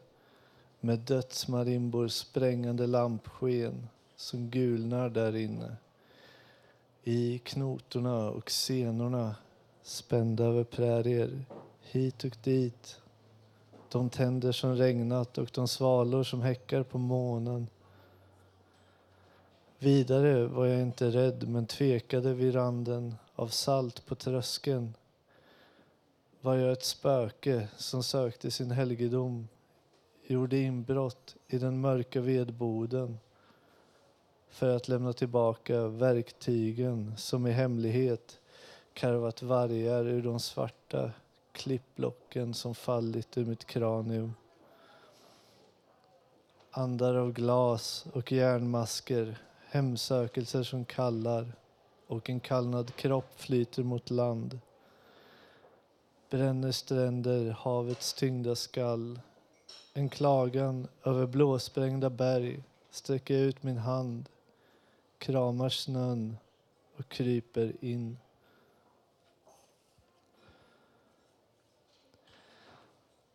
med 0.80 0.98
dödsmarimbor 0.98 2.08
sprängande 2.08 2.87
lampsken 2.87 3.88
som 4.16 4.50
gulnar 4.50 5.08
där 5.08 5.37
inne. 5.37 5.76
I 7.04 7.38
knotorna 7.38 8.30
och 8.30 8.50
senorna 8.50 9.37
spända 9.82 10.44
över 10.44 10.64
prärier, 10.64 11.44
hit 11.80 12.24
och 12.24 12.37
dit 12.42 13.00
de 13.94 14.11
tänder 14.11 14.52
som 14.52 14.76
regnat 14.76 15.38
och 15.38 15.50
de 15.54 15.68
svalor 15.68 16.22
som 16.22 16.42
häckar 16.42 16.83
på 16.83 16.98
månen. 16.98 17.66
Vidare 19.78 20.46
var 20.46 20.66
jag 20.66 20.83
inte 20.83 21.11
rädd 21.11 21.48
men 21.48 21.66
tvekade 21.66 22.35
vid 22.35 22.54
randen 22.54 23.14
av 23.35 23.48
salt 23.48 24.07
på 24.07 24.14
tröskeln. 24.14 24.94
Var 26.40 26.54
jag 26.54 26.72
ett 26.72 26.85
spöke 26.85 27.68
som 27.76 28.02
sökte 28.02 28.50
sin 28.50 28.70
helgedom, 28.70 29.48
gjorde 30.26 30.59
inbrott 30.59 31.37
i 31.48 31.59
den 31.59 31.80
mörka 31.80 32.20
vedboden 32.20 33.18
för 34.48 34.76
att 34.76 34.88
lämna 34.88 35.12
tillbaka 35.12 35.88
verktygen 35.88 37.16
som 37.16 37.46
i 37.46 37.50
hemlighet 37.50 38.40
karvat 38.92 39.42
vargar 39.42 40.07
ur 40.07 40.22
de 40.22 40.40
svarta 40.40 41.11
klippblocken 41.55 42.55
som 42.55 42.75
fallit 42.75 43.38
ur 43.38 43.45
mitt 43.45 43.64
kranium. 43.64 44.35
Andar 46.71 47.14
av 47.14 47.33
glas 47.33 48.07
och 48.12 48.33
järnmasker, 48.33 49.38
hemsökelser 49.67 50.62
som 50.62 50.85
kallar 50.85 51.53
och 52.07 52.31
en 52.31 52.40
kallnad 52.40 52.97
kropp 52.97 53.40
flyter 53.40 53.83
mot 53.83 54.11
land. 54.11 54.59
Bränner 56.31 56.73
stränder, 56.73 57.51
havets 57.51 58.14
tyngda 58.14 58.55
skall. 58.55 59.21
En 59.93 60.09
klagan 60.09 60.88
över 61.05 61.27
blåsprängda 61.27 62.11
berg 62.11 62.62
sträcker 62.90 63.35
jag 63.35 63.43
ut 63.43 63.62
min 63.62 63.79
hand, 63.79 64.29
kramar 65.19 65.69
snön 65.69 66.37
och 66.97 67.09
kryper 67.09 67.73
in. 67.81 68.19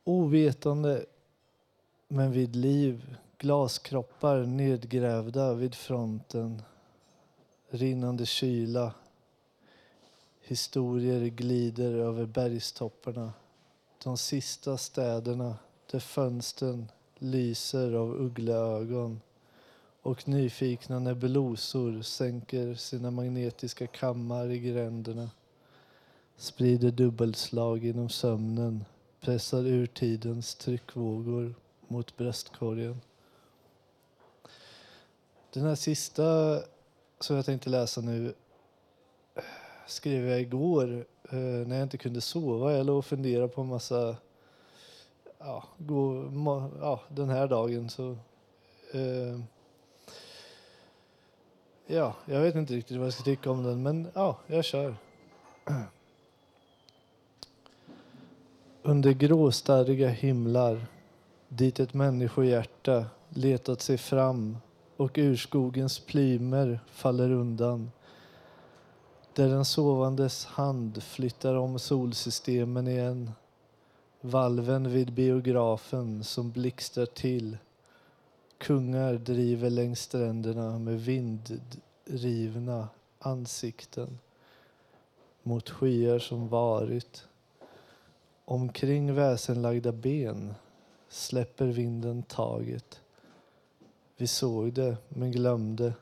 Ovetande 0.09 1.05
men 2.07 2.31
vid 2.31 2.55
liv, 2.55 3.17
glaskroppar 3.37 4.43
nedgrävda 4.43 5.53
vid 5.53 5.75
fronten, 5.75 6.61
rinnande 7.69 8.25
kyla. 8.25 8.93
Historier 10.41 11.25
glider 11.27 11.91
över 11.91 12.25
bergstopparna, 12.25 13.33
de 14.03 14.17
sista 14.17 14.77
städerna 14.77 15.55
där 15.91 15.99
fönstren 15.99 16.91
lyser 17.17 17.93
av 17.93 18.21
uggleögon 18.21 19.21
och 20.01 20.27
nyfikna 20.27 20.99
nebulosor 20.99 22.01
sänker 22.01 22.73
sina 22.73 23.11
magnetiska 23.11 23.87
kammar 23.87 24.49
i 24.49 24.59
gränderna, 24.59 25.29
sprider 26.37 26.91
dubbelslag 26.91 27.85
inom 27.85 28.09
sömnen 28.09 28.85
pressar 29.21 29.67
ur 29.67 29.85
tidens 29.85 30.55
tryckvågor 30.55 31.55
mot 31.87 32.17
bröstkorgen. 32.17 33.01
Den 35.53 35.63
här 35.63 35.75
sista 35.75 36.59
som 37.19 37.35
jag 37.35 37.45
tänkte 37.45 37.69
läsa 37.69 38.01
nu 38.01 38.33
skrev 39.87 40.27
jag 40.27 40.41
igår 40.41 41.05
eh, 41.29 41.37
när 41.67 41.75
jag 41.75 41.83
inte 41.83 41.97
kunde 41.97 42.21
sova. 42.21 42.73
Jag 42.73 42.85
låg 42.85 42.97
och 42.97 43.05
funderade 43.05 43.47
på 43.47 43.61
en 43.61 43.67
massa... 43.67 44.15
Ja, 45.37 45.63
gå, 45.77 46.31
ja 46.79 47.01
den 47.09 47.29
här 47.29 47.47
dagen 47.47 47.89
så... 47.89 48.17
Eh, 48.91 49.39
ja, 51.87 52.15
jag 52.25 52.41
vet 52.41 52.55
inte 52.55 52.73
riktigt 52.73 52.97
vad 52.97 53.05
jag 53.05 53.13
ska 53.13 53.23
tycka 53.23 53.51
om 53.51 53.63
den, 53.63 53.83
men 53.83 54.07
ja, 54.13 54.37
jag 54.47 54.65
kör. 54.65 54.95
Under 58.89 59.13
gråstarriga 59.13 60.09
himlar 60.09 60.85
dit 61.47 61.79
ett 61.79 61.93
människohjärta 61.93 63.05
letat 63.29 63.81
sig 63.81 63.97
fram 63.97 64.57
och 64.97 65.17
urskogens 65.17 65.99
plymer 65.99 66.79
faller 66.91 67.31
undan. 67.31 67.91
Där 69.33 69.49
den 69.49 69.65
sovandes 69.65 70.45
hand 70.45 71.03
flyttar 71.03 71.55
om 71.55 71.79
solsystemen 71.79 72.87
igen. 72.87 73.31
Valven 74.21 74.91
vid 74.91 75.13
biografen 75.13 76.23
som 76.23 76.51
blixtrar 76.51 77.05
till. 77.05 77.57
Kungar 78.57 79.13
driver 79.13 79.69
längs 79.69 79.99
stränderna 79.99 80.79
med 80.79 81.01
vindrivna 81.01 82.87
ansikten 83.19 84.19
mot 85.43 85.69
skyar 85.69 86.19
som 86.19 86.47
varit. 86.47 87.28
Omkring 88.49 89.15
väsenlagda 89.15 89.91
ben 89.91 90.53
släpper 91.09 91.65
vinden 91.65 92.23
taget. 92.23 93.01
Vi 94.17 94.27
såg 94.27 94.73
det, 94.73 94.97
men 95.09 95.31
glömde. 95.31 95.93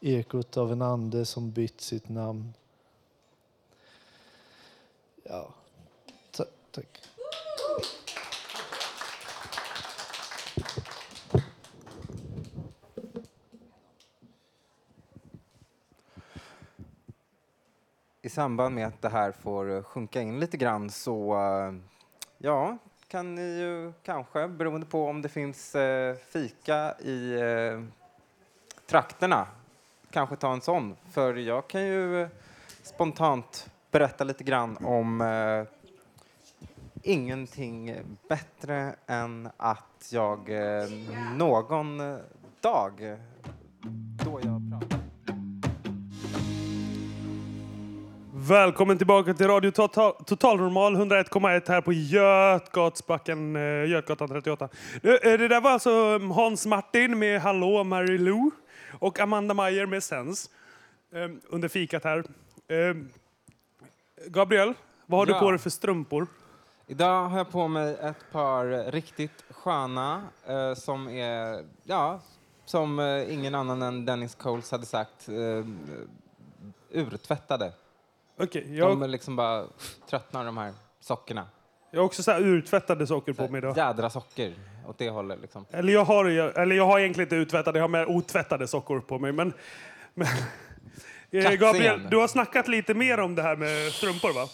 Ekot 0.00 0.56
av 0.56 0.72
en 0.72 0.82
ande 0.82 1.24
som 1.24 1.50
bytt 1.50 1.80
sitt 1.80 2.08
namn. 2.08 2.52
Ja, 5.22 5.54
tack. 6.30 7.00
I 18.22 18.28
samband 18.28 18.74
med 18.74 18.86
att 18.86 19.02
det 19.02 19.08
här 19.08 19.32
får 19.32 19.76
eh, 19.76 19.82
sjunka 19.82 20.20
in 20.20 20.40
lite 20.40 20.56
grann 20.56 20.90
så 20.90 21.34
eh, 21.34 21.74
ja, 22.38 22.78
kan 23.08 23.34
ni 23.34 23.58
ju 23.58 23.92
kanske, 24.02 24.48
beroende 24.48 24.86
på 24.86 25.06
om 25.06 25.22
det 25.22 25.28
finns 25.28 25.74
eh, 25.74 26.16
fika 26.16 26.94
i 26.98 27.34
eh, 27.34 27.82
trakterna, 28.86 29.46
kanske 30.10 30.36
ta 30.36 30.52
en 30.52 30.60
sån. 30.60 30.96
För 31.10 31.34
jag 31.34 31.68
kan 31.68 31.82
ju 31.82 32.22
eh, 32.22 32.28
spontant 32.82 33.70
berätta 33.90 34.24
lite 34.24 34.44
grann 34.44 34.76
om 34.76 35.20
eh, 35.20 35.64
ingenting 37.02 37.96
bättre 38.28 38.94
än 39.06 39.48
att 39.56 40.08
jag 40.12 40.50
eh, 40.50 40.88
någon 41.36 41.98
dag 42.60 43.18
då 44.24 44.40
jag 44.42 44.49
Välkommen 48.50 48.98
tillbaka 48.98 49.34
till 49.34 49.46
Radio 49.46 49.70
Total, 49.70 50.12
Totalnormal 50.26 50.96
101,1 50.96 51.68
här 51.68 51.80
på 51.80 51.92
Götgatsbacken, 51.92 53.56
eh, 53.56 53.90
Götgatan 53.90 54.28
38. 54.28 54.68
Det, 55.02 55.32
eh, 55.32 55.38
det 55.38 55.48
där 55.48 55.60
var 55.60 55.70
alltså 55.70 56.18
Hans 56.18 56.66
Martin 56.66 57.18
med 57.18 57.40
Hallå 57.40 57.84
Mary 57.84 58.18
Lou 58.18 58.50
och 58.98 59.20
Amanda 59.20 59.54
Meyer 59.54 59.86
med 59.86 60.02
Sens 60.02 60.50
eh, 61.12 61.30
under 61.48 61.68
fikat 61.68 62.04
här. 62.04 62.18
Eh, 62.68 62.96
Gabriel, 64.26 64.74
vad 65.06 65.20
har 65.20 65.26
Ja. 65.26 65.34
du 65.34 65.40
på 65.40 65.50
dig 65.50 65.58
för 65.58 65.70
strumpor? 65.70 66.26
Idag 66.86 67.28
har 67.28 67.38
jag 67.38 67.50
på 67.50 67.68
mig 67.68 67.96
ett 68.02 68.32
par 68.32 68.92
riktigt 68.92 69.44
sköna 69.50 70.22
eh, 70.46 70.74
som 70.74 71.08
är, 71.08 71.64
ja, 71.84 72.20
som 72.64 73.00
ingen 73.28 73.54
annan 73.54 73.82
än 73.82 74.04
Dennis 74.04 74.34
Coles 74.34 74.70
hade 74.70 74.86
sagt, 74.86 75.28
eh, 75.28 75.64
urtvättade. 76.90 77.72
Okej, 78.42 78.76
jag- 78.78 79.00
De 79.00 79.10
liksom 79.10 79.36
bara 79.36 79.64
tröttnar 80.10 80.44
de 80.44 80.56
här 80.58 80.72
sockerna. 81.00 81.46
Jag 81.90 82.00
har 82.00 82.04
också 82.06 82.22
så 82.22 82.30
här 82.30 82.40
urtvättade 82.40 83.06
socker 83.06 83.32
på 83.32 83.48
mig 83.48 83.58
idag. 83.58 83.76
Jädra 83.76 84.10
socker 84.10 84.54
åt 84.88 84.98
det 84.98 85.10
hållet 85.10 85.40
liksom. 85.40 85.64
Eller 85.70 85.92
jag 85.92 86.04
har, 86.04 86.24
eller 86.24 86.76
jag 86.76 86.86
har 86.86 86.98
egentligen 86.98 87.26
inte 87.26 87.36
utvättade, 87.36 87.78
jag 87.78 87.84
har 87.84 87.88
mer 87.88 88.06
otvättade 88.10 88.66
sockor 88.68 89.00
på 89.00 89.18
mig. 89.18 89.32
Men, 89.32 89.52
men, 90.14 90.26
Eh. 91.32 91.52
Gabriel, 91.52 92.06
du 92.10 92.16
har 92.16 92.28
snackat 92.28 92.68
lite 92.68 92.94
mer 92.94 93.20
om 93.20 93.34
det 93.34 93.42
här 93.42 93.56
med 93.56 93.92
strumpor 93.92 94.32
va? 94.34 94.48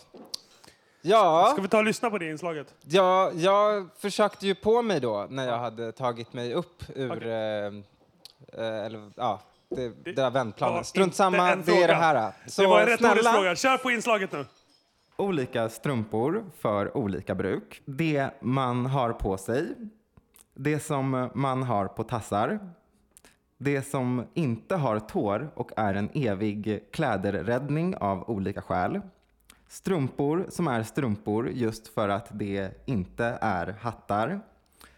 Ja. 1.03 1.49
Ska 1.53 1.63
vi 1.63 1.69
ta 1.69 1.79
och 1.79 1.85
lyssna 1.85 2.11
på 2.11 2.19
det 2.19 2.31
inslaget? 2.31 2.75
Ja, 2.85 3.31
jag 3.35 3.89
försökte 3.99 4.47
ju 4.47 4.55
på 4.55 4.83
mig 4.83 5.01
då 5.01 5.27
när 5.31 5.47
jag 5.49 5.59
hade 5.59 5.93
tagit 5.93 6.33
mig 6.33 6.55
upp 6.55 6.83
ur, 6.97 7.27
eh, 7.27 7.33
eh, 7.33 8.85
eller 8.87 9.11
ja, 9.17 9.41
det, 9.69 10.05
det 10.05 10.13
där 10.13 10.31
vändplanen. 10.31 10.85
Strunt 10.85 11.15
samma, 11.15 11.57
det 11.57 11.83
är 11.83 11.89
det 11.89 11.95
här. 11.95 12.33
Så 12.47 12.63
det 12.63 12.69
var 12.69 12.81
en 12.81 12.87
retorisk 12.87 13.31
fråga. 13.31 13.57
Kör 13.57 13.79
på 13.79 13.91
inslaget 13.91 14.33
nu. 14.33 14.45
Olika 15.17 15.69
strumpor 15.69 16.45
för 16.59 16.97
olika 16.97 17.35
bruk. 17.35 17.83
Det 17.85 18.31
man 18.41 18.87
har 18.87 19.13
på 19.13 19.37
sig. 19.37 19.67
Det 20.55 20.81
som 20.81 21.31
man 21.35 21.63
har 21.63 21.87
på 21.87 22.05
tassar. 22.05 22.59
Det 23.59 23.83
som 23.83 24.27
inte 24.35 24.77
har 24.77 24.99
tår 25.01 25.51
och 25.55 25.71
är 25.77 25.95
en 25.95 26.11
evig 26.15 26.85
kläderräddning 26.93 27.97
av 27.97 28.31
olika 28.31 28.63
skäl. 28.63 29.01
Strumpor 29.69 30.47
som 30.49 30.69
är 30.69 30.83
strumpor 30.83 31.51
just 31.51 31.89
för 31.95 32.09
att 32.09 32.29
det 32.31 32.83
inte 32.87 33.39
är 33.41 33.77
hattar. 33.81 34.41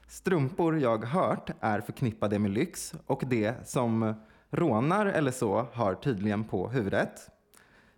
Strumpor 0.09 0.79
jag 0.79 1.05
hört 1.05 1.51
är 1.61 1.81
förknippade 1.81 2.39
med 2.39 2.51
lyx 2.51 2.95
och 3.07 3.23
det 3.27 3.69
som 3.69 4.15
rånar 4.51 5.07
eller 5.07 5.31
så 5.31 5.67
har 5.73 5.95
tydligen 5.95 6.45
på 6.45 6.69
huvudet. 6.69 7.31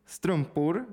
Strumpor, 0.07 0.84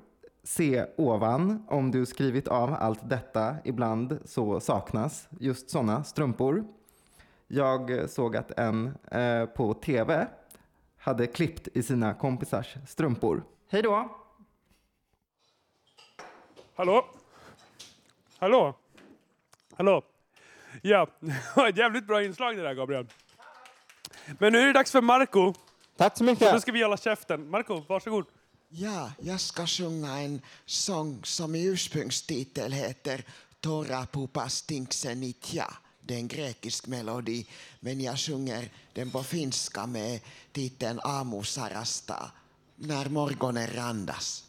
se 0.42 0.86
ovan 0.96 1.66
om 1.68 1.90
du 1.90 2.06
skrivit 2.06 2.48
av 2.48 2.74
allt 2.74 3.08
detta. 3.08 3.56
Ibland 3.64 4.18
så 4.24 4.60
saknas 4.60 5.28
just 5.40 5.70
sådana 5.70 6.04
strumpor. 6.04 6.64
Jag 7.46 8.10
såg 8.10 8.36
att 8.36 8.58
en 8.58 8.98
eh, 9.10 9.46
på 9.46 9.74
tv 9.74 10.26
hade 10.96 11.26
klippt 11.26 11.68
i 11.68 11.82
sina 11.82 12.14
kompisars 12.14 12.76
strumpor. 12.86 13.42
Hej 13.68 13.82
då! 13.82 14.08
Hallå? 16.74 17.04
Hallå? 18.38 18.74
Hallå? 19.76 20.02
Ja, 20.82 21.06
det 21.20 21.56
var 21.56 21.68
ett 21.68 21.76
jävligt 21.76 22.06
bra 22.06 22.22
inslag 22.22 22.56
det 22.56 22.62
där 22.62 22.74
Gabriel. 22.74 23.06
Men 24.38 24.52
nu 24.52 24.60
är 24.60 24.66
det 24.66 24.72
dags 24.72 24.92
för 24.92 25.00
Marco. 25.00 25.54
Tack 25.96 26.18
så 26.18 26.24
mycket. 26.24 26.48
Så 26.48 26.54
nu 26.54 26.60
ska 26.60 26.72
vi 26.72 26.82
hålla 26.82 26.96
käften. 26.96 27.50
Marco, 27.50 27.82
varsågod. 27.88 28.24
Ja, 28.68 29.12
jag 29.22 29.40
ska 29.40 29.66
sjunga 29.66 30.18
en 30.18 30.40
sång 30.66 31.20
som 31.24 31.54
i 31.54 31.64
ursprungstitel 31.64 32.72
heter 32.72 33.24
Tora 33.60 34.06
pupas 34.06 34.62
tinksen 34.62 35.22
itja. 35.22 35.74
Det 36.00 36.14
är 36.14 36.18
en 36.18 36.28
grekisk 36.28 36.86
melodi, 36.86 37.46
men 37.80 38.00
jag 38.00 38.18
sjunger 38.18 38.70
den 38.92 39.10
på 39.10 39.22
finska 39.22 39.86
med 39.86 40.20
titeln 40.52 41.00
Amu 41.02 41.44
sarasta, 41.44 42.30
när 42.76 43.08
morgonen 43.08 43.66
randas. 43.66 44.44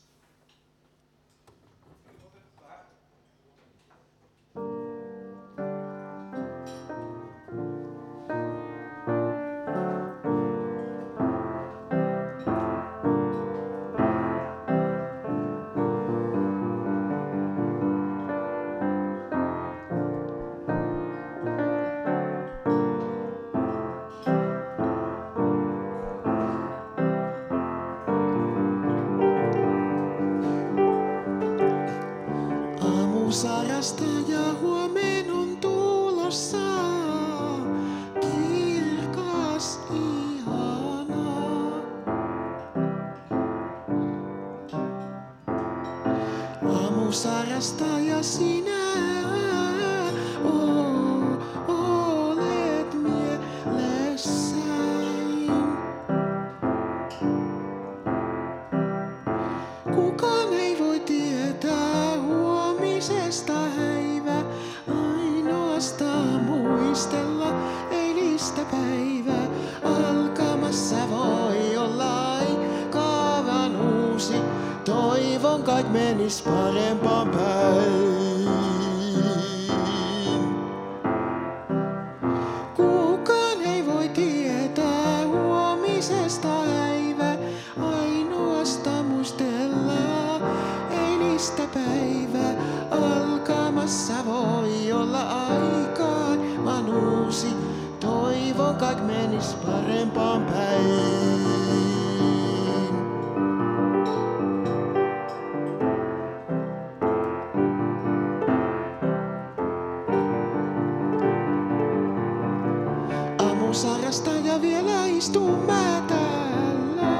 Aamusarasta 114.09 114.47
ja 114.47 114.61
vielä 114.61 115.05
istuu 115.05 115.57
mä 115.57 116.03
täällä 116.07 117.13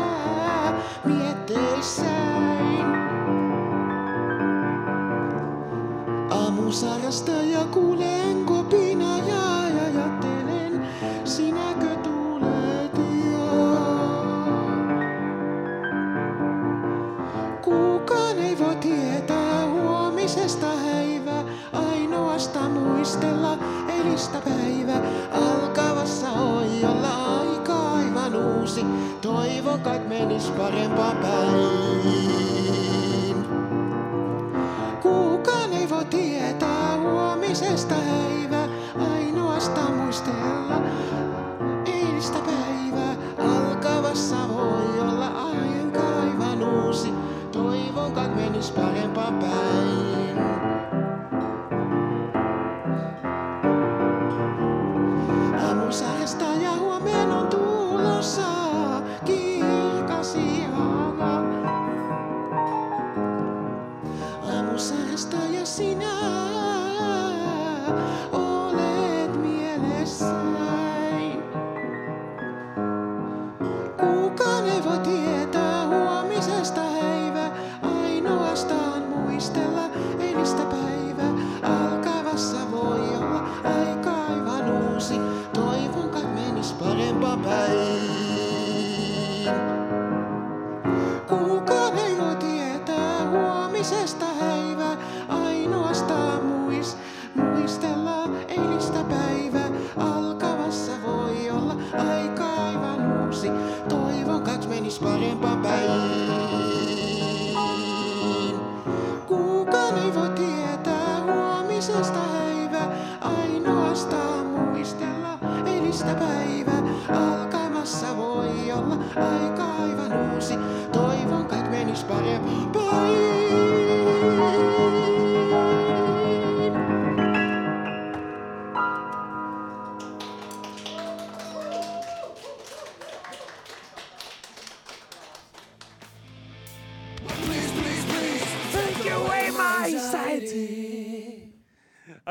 mietteissäin. 1.05 2.85
Aamusarasta 6.29 7.31
ja 7.31 7.65
kuulen 7.65 8.45
kopina 8.45 9.17
ja 9.17 9.59
ajattelen, 9.59 10.87
sinäkö 11.25 11.95
tulet 12.03 12.97
jo. 13.31 13.77
Kukaan 17.61 18.37
ei 18.37 18.59
voi 18.59 18.75
tietää 18.75 19.65
huomisesta 19.69 20.67
häivää, 20.67 21.43
ainoastaan 21.73 22.71
muistella 22.71 23.57
eilistä 23.89 24.41
päivää. 24.45 25.28
Jolla 26.82 27.39
aika 27.39 27.91
aivan 27.91 28.36
uusi. 28.36 28.86
toivokat 29.21 30.07
menis 30.07 30.49
parempaa 30.57 31.15
päin. 31.21 32.68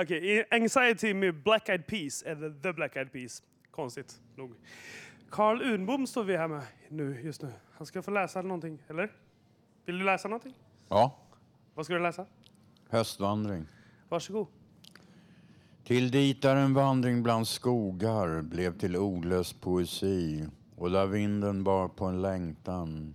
Okej, 0.08 0.44
Anxiety 0.50 1.14
med 1.14 1.42
Black 1.42 1.68
Eyed 1.68 1.86
Peas, 1.86 2.22
eller 2.22 2.50
The 2.62 2.72
Black 2.72 2.96
Eyed 2.96 3.12
Peas. 3.12 3.42
Konstigt 3.70 4.20
nog. 4.36 4.54
Carl 5.30 5.62
Unbom 5.62 6.06
står 6.06 6.24
vi 6.24 6.36
här 6.36 6.48
med 6.48 6.62
nu, 6.88 7.20
just 7.24 7.42
nu. 7.42 7.52
Han 7.72 7.86
ska 7.86 8.02
få 8.02 8.10
läsa 8.10 8.42
någonting, 8.42 8.82
eller? 8.88 9.12
Vill 9.86 9.98
du 9.98 10.04
läsa 10.04 10.28
någonting? 10.28 10.54
Ja, 10.88 11.18
Vad 11.74 11.84
ska 11.84 11.94
du 11.94 12.00
läsa? 12.02 12.26
höstvandring. 12.90 13.66
Varsågod. 14.08 14.46
Till 15.84 16.10
dit 16.10 16.42
där 16.42 16.56
en 16.56 16.74
vandring 16.74 17.22
bland 17.22 17.48
skogar 17.48 18.42
blev 18.42 18.78
till 18.78 18.96
ordlös 18.96 19.52
poesi 19.52 20.46
och 20.76 20.90
där 20.90 21.06
vinden 21.06 21.64
bar 21.64 21.88
på 21.88 22.04
en 22.04 22.22
längtan. 22.22 23.14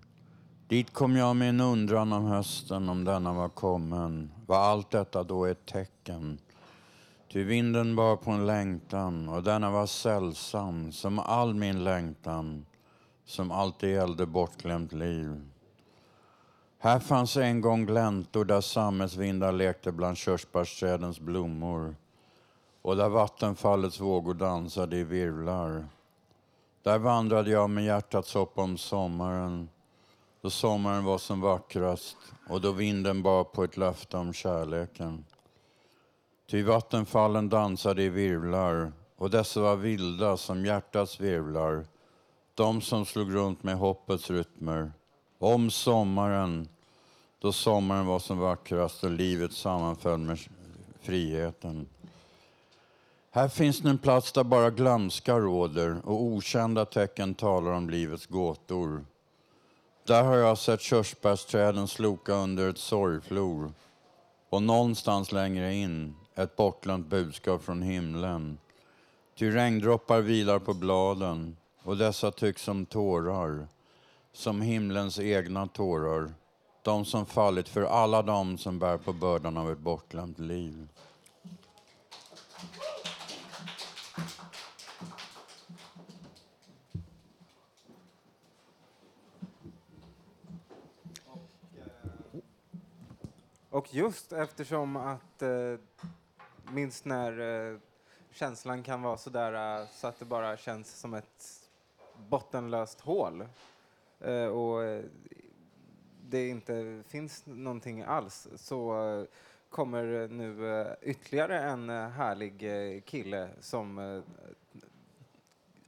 Dit 0.68 0.94
kom 0.94 1.16
jag 1.16 1.36
med 1.36 1.50
en 1.50 1.62
undran 1.62 2.14
om 2.14 2.26
hösten, 2.26 2.90
om 2.90 3.04
denna 3.04 3.34
var 3.34 3.50
kommen. 3.50 4.32
Var 4.48 4.58
allt 4.58 4.92
detta 4.92 5.24
då 5.24 5.46
ett 5.46 5.66
tecken? 5.66 6.40
Ty 7.34 7.44
vinden 7.44 7.96
bar 7.96 8.16
på 8.16 8.32
en 8.32 8.46
längtan 8.46 9.30
och 9.30 9.44
denna 9.44 9.72
var 9.72 9.86
sällsam 9.86 10.92
som 10.92 11.20
all 11.20 11.54
min 11.54 11.84
längtan, 11.84 12.66
som 13.26 13.52
alltid 13.52 13.90
gällde 13.90 14.26
bortglömt 14.26 14.94
liv. 14.94 15.42
Här 16.80 17.00
fanns 17.00 17.38
en 17.38 17.62
gång 17.62 17.86
gläntor 17.86 18.46
där 18.46 18.62
sammetsvindar 18.62 19.52
lekte 19.52 19.92
bland 19.92 20.18
körsbärsträdens 20.18 21.20
blommor 21.20 21.96
och 22.82 22.96
där 22.96 23.10
vattenfallets 23.10 24.00
vågor 24.00 24.34
dansade 24.34 24.98
i 24.98 25.04
virvlar. 25.04 25.88
Där 26.84 26.98
vandrade 26.98 27.52
jag 27.52 27.70
med 27.70 27.86
hjärtats 27.86 28.34
hopp 28.34 28.58
om 28.58 28.78
sommaren, 28.78 29.70
då 30.42 30.50
sommaren 30.50 31.04
var 31.04 31.18
som 31.18 31.42
vackrast 31.42 32.18
och 32.50 32.62
då 32.62 32.72
vinden 32.72 33.24
bar 33.24 33.44
på 33.44 33.64
ett 33.64 33.78
löfte 33.78 34.18
om 34.18 34.34
kärleken. 34.34 35.26
Ty 36.48 36.64
vattenfallen 36.64 37.50
dansade 37.50 38.04
i 38.04 38.10
virvlar 38.10 38.92
och 39.16 39.30
dessa 39.30 39.62
var 39.62 39.76
vilda 39.76 40.38
som 40.38 40.66
hjärtats 40.66 41.20
virvlar, 41.20 41.86
de 42.56 42.82
som 42.82 43.06
slog 43.06 43.36
runt 43.36 43.64
med 43.64 43.78
hoppets 43.78 44.30
rytmer. 44.30 44.92
Om 45.40 45.72
sommaren, 45.72 46.68
då 47.40 47.52
sommaren 47.52 48.06
var 48.06 48.20
som 48.20 48.38
vackrast 48.38 49.04
och 49.04 49.12
livet 49.12 49.54
sammanföll 49.54 50.20
med 50.20 50.40
friheten. 51.02 51.88
Här 53.32 53.48
finns 53.48 53.80
det 53.80 53.90
en 53.90 53.98
plats 53.98 54.32
där 54.32 54.44
bara 54.44 54.70
glömska 54.70 55.40
råder 55.40 56.02
och 56.04 56.22
okända 56.22 56.86
tecken 56.86 57.36
talar 57.36 57.72
om 57.72 57.90
livets 57.90 58.26
gåtor. 58.26 59.06
Där 60.08 60.24
har 60.24 60.36
jag 60.36 60.58
sett 60.58 60.82
körsbärsträden 60.82 61.88
sloka 61.88 62.34
under 62.34 62.70
ett 62.70 62.78
sorgflor 62.78 63.74
och 64.50 64.64
någonstans 64.64 65.32
längre 65.32 65.74
in 65.74 66.16
ett 66.36 66.56
bortglömt 66.56 67.08
budskap 67.08 67.64
från 67.64 67.82
himlen. 67.82 68.58
Ty 69.36 69.52
regndroppar 69.52 70.22
vilar 70.22 70.60
på 70.60 70.74
bladen 70.74 71.58
och 71.84 71.98
dessa 71.98 72.32
tycks 72.32 72.62
som 72.62 72.86
tårar, 72.86 73.68
som 74.32 74.62
himlens 74.62 75.20
egna 75.20 75.68
tårar, 75.68 76.34
de 76.82 77.06
som 77.06 77.26
fallit 77.26 77.70
för 77.70 77.84
alla 77.84 78.22
dem 78.22 78.58
som 78.58 78.80
bär 78.80 78.98
på 78.98 79.14
bördan 79.14 79.58
av 79.58 79.72
ett 79.72 79.80
bortglömt 79.80 80.40
liv. 80.40 80.88
Och 93.74 93.94
just 93.94 94.34
eftersom 94.34 94.96
att 94.96 95.42
eh, 95.42 95.50
minst 96.74 97.06
när 97.06 97.40
eh, 97.72 97.78
känslan 98.32 98.84
kan 98.84 99.02
vara 99.02 99.18
sådär 99.18 99.82
eh, 99.82 99.88
så 99.88 100.08
att 100.08 100.20
det 100.20 100.26
bara 100.26 100.58
känns 100.58 101.00
som 101.00 101.14
ett 101.14 101.70
bottenlöst 102.30 103.02
hål. 103.02 103.46
Eh, 104.20 104.46
och 104.46 104.84
eh, 104.84 105.04
det 106.30 106.48
inte 106.48 107.04
finns 107.08 107.46
någonting 107.46 108.02
alls 108.02 108.48
så 108.56 109.08
eh, 109.20 109.26
kommer 109.70 110.28
nu 110.28 110.80
eh, 110.82 110.94
ytterligare 111.02 111.60
en 111.60 111.90
eh, 111.90 112.10
härlig 112.10 112.64
eh, 112.64 113.02
kille 113.02 113.50
som 113.60 114.00
eh, 114.00 114.22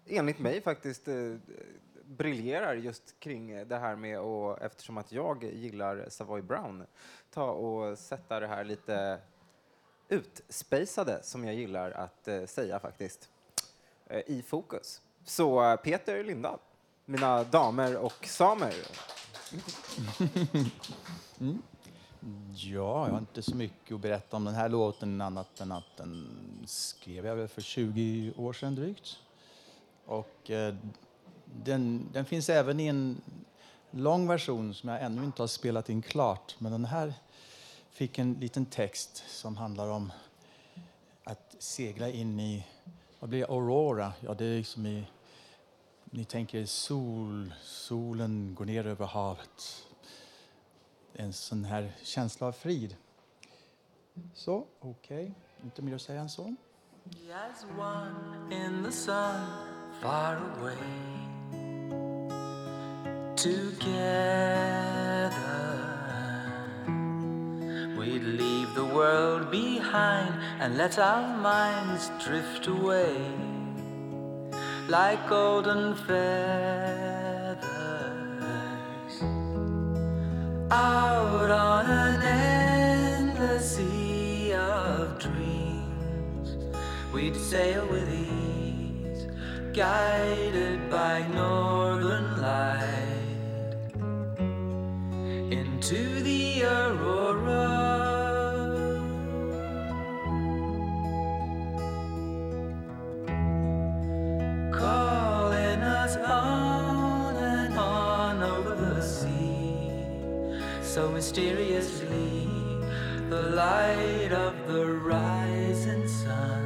enligt 0.06 0.40
mig 0.40 0.62
faktiskt 0.62 1.08
eh, 1.08 1.36
briljerar 2.04 2.76
just 2.76 3.20
kring 3.20 3.68
det 3.68 3.78
här 3.78 3.96
med 3.96 4.20
och 4.20 4.62
eftersom 4.62 4.98
att 4.98 5.12
jag 5.12 5.44
gillar 5.44 6.06
Savoy 6.10 6.42
Brown 6.42 6.86
ta 7.30 7.52
och 7.52 7.98
sätta 7.98 8.40
det 8.40 8.48
här 8.48 8.64
lite 8.64 9.20
utspejsade 10.10 11.24
som 11.24 11.46
jag 11.46 11.56
gillar 11.56 11.92
att 11.92 12.28
eh, 12.28 12.46
säga 12.46 12.80
faktiskt 12.80 13.30
eh, 14.08 14.22
i 14.28 14.42
fokus. 14.48 15.02
Så 15.24 15.72
eh, 15.72 15.76
Peter 15.76 16.24
Lindahl, 16.24 16.60
mina 17.06 17.44
damer 17.44 17.98
och 17.98 18.26
samer. 18.26 18.74
Mm. 21.40 21.62
Ja, 22.56 23.06
jag 23.06 23.12
har 23.12 23.18
inte 23.18 23.42
så 23.42 23.56
mycket 23.56 23.96
att 23.96 24.02
berätta 24.02 24.38
om 24.38 24.46
den 24.46 24.56
här 24.56 24.70
låten 24.70 25.22
annat 25.22 25.62
än 25.62 25.72
att 25.72 25.98
den 25.98 26.28
skrev 26.66 27.26
jag 27.26 27.36
väl 27.36 27.48
för 27.48 27.62
20 27.62 28.34
år 28.38 28.54
sedan 28.54 28.76
drygt. 28.76 29.20
Och 30.06 30.52
eh, 30.52 30.76
den, 31.64 32.10
den 32.14 32.26
finns 32.26 32.50
även 32.50 32.80
i 32.80 32.88
en 32.88 33.22
lång 33.92 34.28
version 34.28 34.74
som 34.74 34.90
jag 34.90 35.02
ännu 35.02 35.24
inte 35.24 35.42
har 35.42 35.48
spelat 35.48 35.90
in 35.90 36.02
klart. 36.02 36.56
Men 36.60 36.72
den 36.72 36.86
här 36.86 37.14
fick 37.96 38.20
en 38.20 38.34
liten 38.34 38.66
text 38.66 39.24
som 39.28 39.58
handlar 39.58 39.90
om 39.90 40.12
att 41.24 41.56
segla 41.60 42.10
in 42.10 42.40
i, 42.40 42.66
vad 43.20 43.30
blir 43.30 43.44
Aurora? 43.44 44.14
Ja, 44.20 44.34
det 44.34 44.46
är 44.46 44.58
liksom 44.58 44.86
i, 44.86 45.08
ni 46.04 46.26
tänker 46.26 46.66
sol, 46.66 47.54
solen 47.62 48.56
går 48.56 48.66
ner 48.66 48.88
över 48.88 49.06
havet. 49.06 49.86
En 51.14 51.34
sån 51.34 51.66
här 51.66 51.92
känsla 52.04 52.48
av 52.48 52.52
frid. 52.52 52.96
Så, 54.34 54.66
okej, 54.80 55.34
inte 55.64 55.82
mer 55.82 55.96
att 55.96 56.02
säga 56.02 56.22
än 56.22 56.30
så. 56.30 56.56
As 57.34 57.66
one 57.80 58.56
in 58.56 58.84
the 58.84 58.92
sun, 58.92 59.46
far 60.02 60.36
away. 60.36 60.78
Together, 63.38 64.46
we'd 68.06 68.24
leave 68.24 68.74
the 68.76 68.86
world 68.86 69.50
behind 69.50 70.34
and 70.60 70.78
let 70.78 71.00
our 71.00 71.38
minds 71.38 72.12
drift 72.24 72.68
away 72.68 73.18
like 74.88 75.28
golden 75.28 75.96
feathers 75.96 77.66
out 80.72 81.50
on 81.50 81.86
an 81.86 82.22
endless 82.22 83.78
sea 83.78 84.54
of 84.54 85.18
dreams. 85.18 86.50
We'd 87.12 87.36
sail 87.36 87.88
with 87.88 88.08
ease, 88.14 89.26
guided 89.74 90.90
by 90.92 91.28
northern 91.30 91.75
light 113.56 114.34
of 114.34 114.54
the 114.68 114.86
rising 114.86 116.06
sun, 116.10 116.66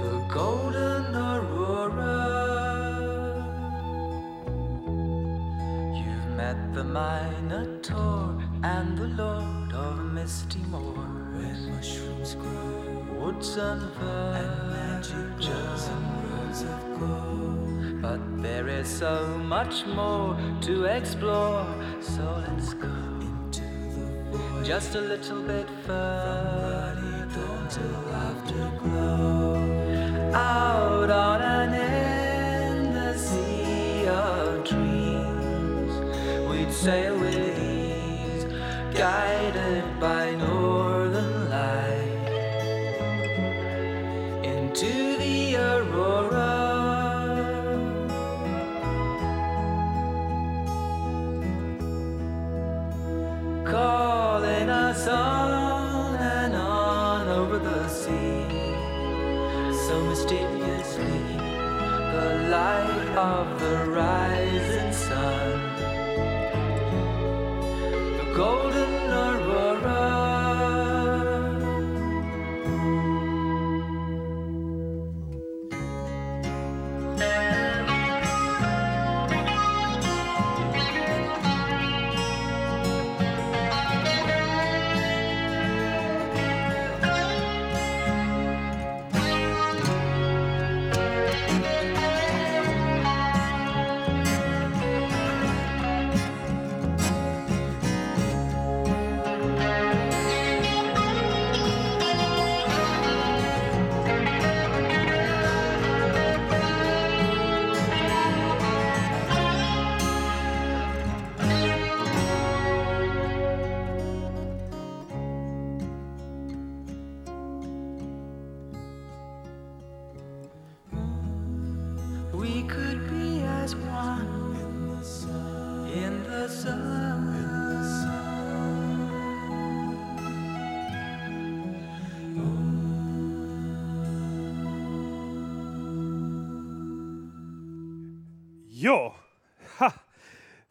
the 0.00 0.24
golden 0.32 1.14
aurora. 1.14 2.16
You've 5.94 6.28
met 6.38 6.72
the 6.72 6.84
Minotaur 6.84 8.42
and 8.62 8.96
the 8.96 9.08
Lord 9.22 9.72
of 9.74 10.10
Misty 10.14 10.62
Moor. 10.70 10.94
where 11.34 11.56
mushrooms 11.74 12.34
grow, 12.34 13.04
woods 13.20 13.56
and 13.58 13.82
and 14.40 14.70
magic 14.70 15.48
rows 15.48 15.84
and 15.94 16.06
rows 16.24 16.62
of 16.62 16.82
gold. 16.98 18.00
But 18.00 18.20
there 18.42 18.68
is 18.68 18.88
so 18.88 19.26
much 19.56 19.84
more 19.84 20.34
to 20.62 20.84
explore, 20.84 21.66
so 22.00 22.39
just 24.64 24.94
a 24.94 25.00
little 25.00 25.42
bit 25.42 25.68
further. 25.86 26.50
Out 30.32 31.10
on 31.10 31.40
an 31.42 31.74
endless 31.74 33.30
sea 33.30 34.06
of 34.06 34.64
dreams, 34.64 35.92
we'd 36.48 36.72
sail 36.72 37.18
with 37.18 37.58
ease, 37.58 38.44
guided 38.94 39.89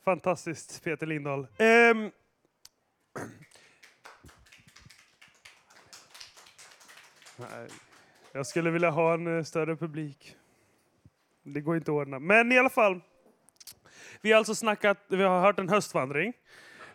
Fantastiskt, 0.09 0.83
Peter 0.83 1.05
Lindahl. 1.05 1.39
Um, 1.39 2.11
Nej, 7.37 7.67
Jag 8.31 8.47
skulle 8.47 8.69
vilja 8.69 8.89
ha 8.89 9.13
en 9.13 9.37
eh, 9.37 9.43
större 9.43 9.75
publik. 9.75 10.35
Det 11.43 11.61
går 11.61 11.77
inte 11.77 11.91
att 11.91 11.95
ordna. 11.95 12.19
Men 12.19 12.51
i 12.51 12.59
alla 12.59 12.69
fall. 12.69 13.01
Vi 14.21 14.31
har 14.31 14.37
alltså 14.37 14.55
snackat, 14.55 14.97
vi 15.07 15.23
har 15.23 15.41
hört 15.41 15.59
en 15.59 15.69
höstvandring. 15.69 16.33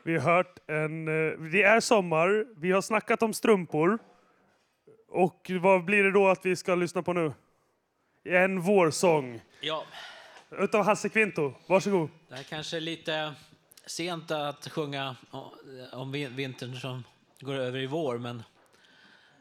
Vi 0.03 0.17
har 0.17 0.37
hört 0.37 0.59
en, 0.67 1.09
eh, 1.09 1.39
det 1.39 1.63
är 1.63 1.81
sommar. 1.81 2.47
Vi 2.57 2.73
har 2.73 2.81
snackat 2.81 3.23
om 3.23 3.33
strumpor. 3.33 3.99
Och 5.09 5.51
vad 5.61 5.85
blir 5.85 6.05
det 6.05 6.13
då 6.13 6.29
att 6.29 6.47
vi 6.47 6.57
ska 6.57 6.75
lyssna 6.75 7.03
på 7.03 7.13
nu? 7.13 7.33
En 8.25 8.61
vårsång. 8.61 9.41
Ja, 9.61 9.85
Utav 10.59 10.85
Hasse 10.85 11.09
Kvinto. 11.09 11.55
Varsågod. 11.67 12.11
det 12.29 12.35
här 12.35 12.43
kanske 12.43 12.77
är 12.77 12.81
lite 12.81 13.35
sent 13.87 14.31
att 14.31 14.69
sjunga 14.69 15.17
om 15.93 16.13
vintern 16.13 16.81
som 16.81 17.05
går 17.41 17.55
över 17.55 17.79
i 17.79 17.87
vår, 17.87 18.19
men 18.19 18.43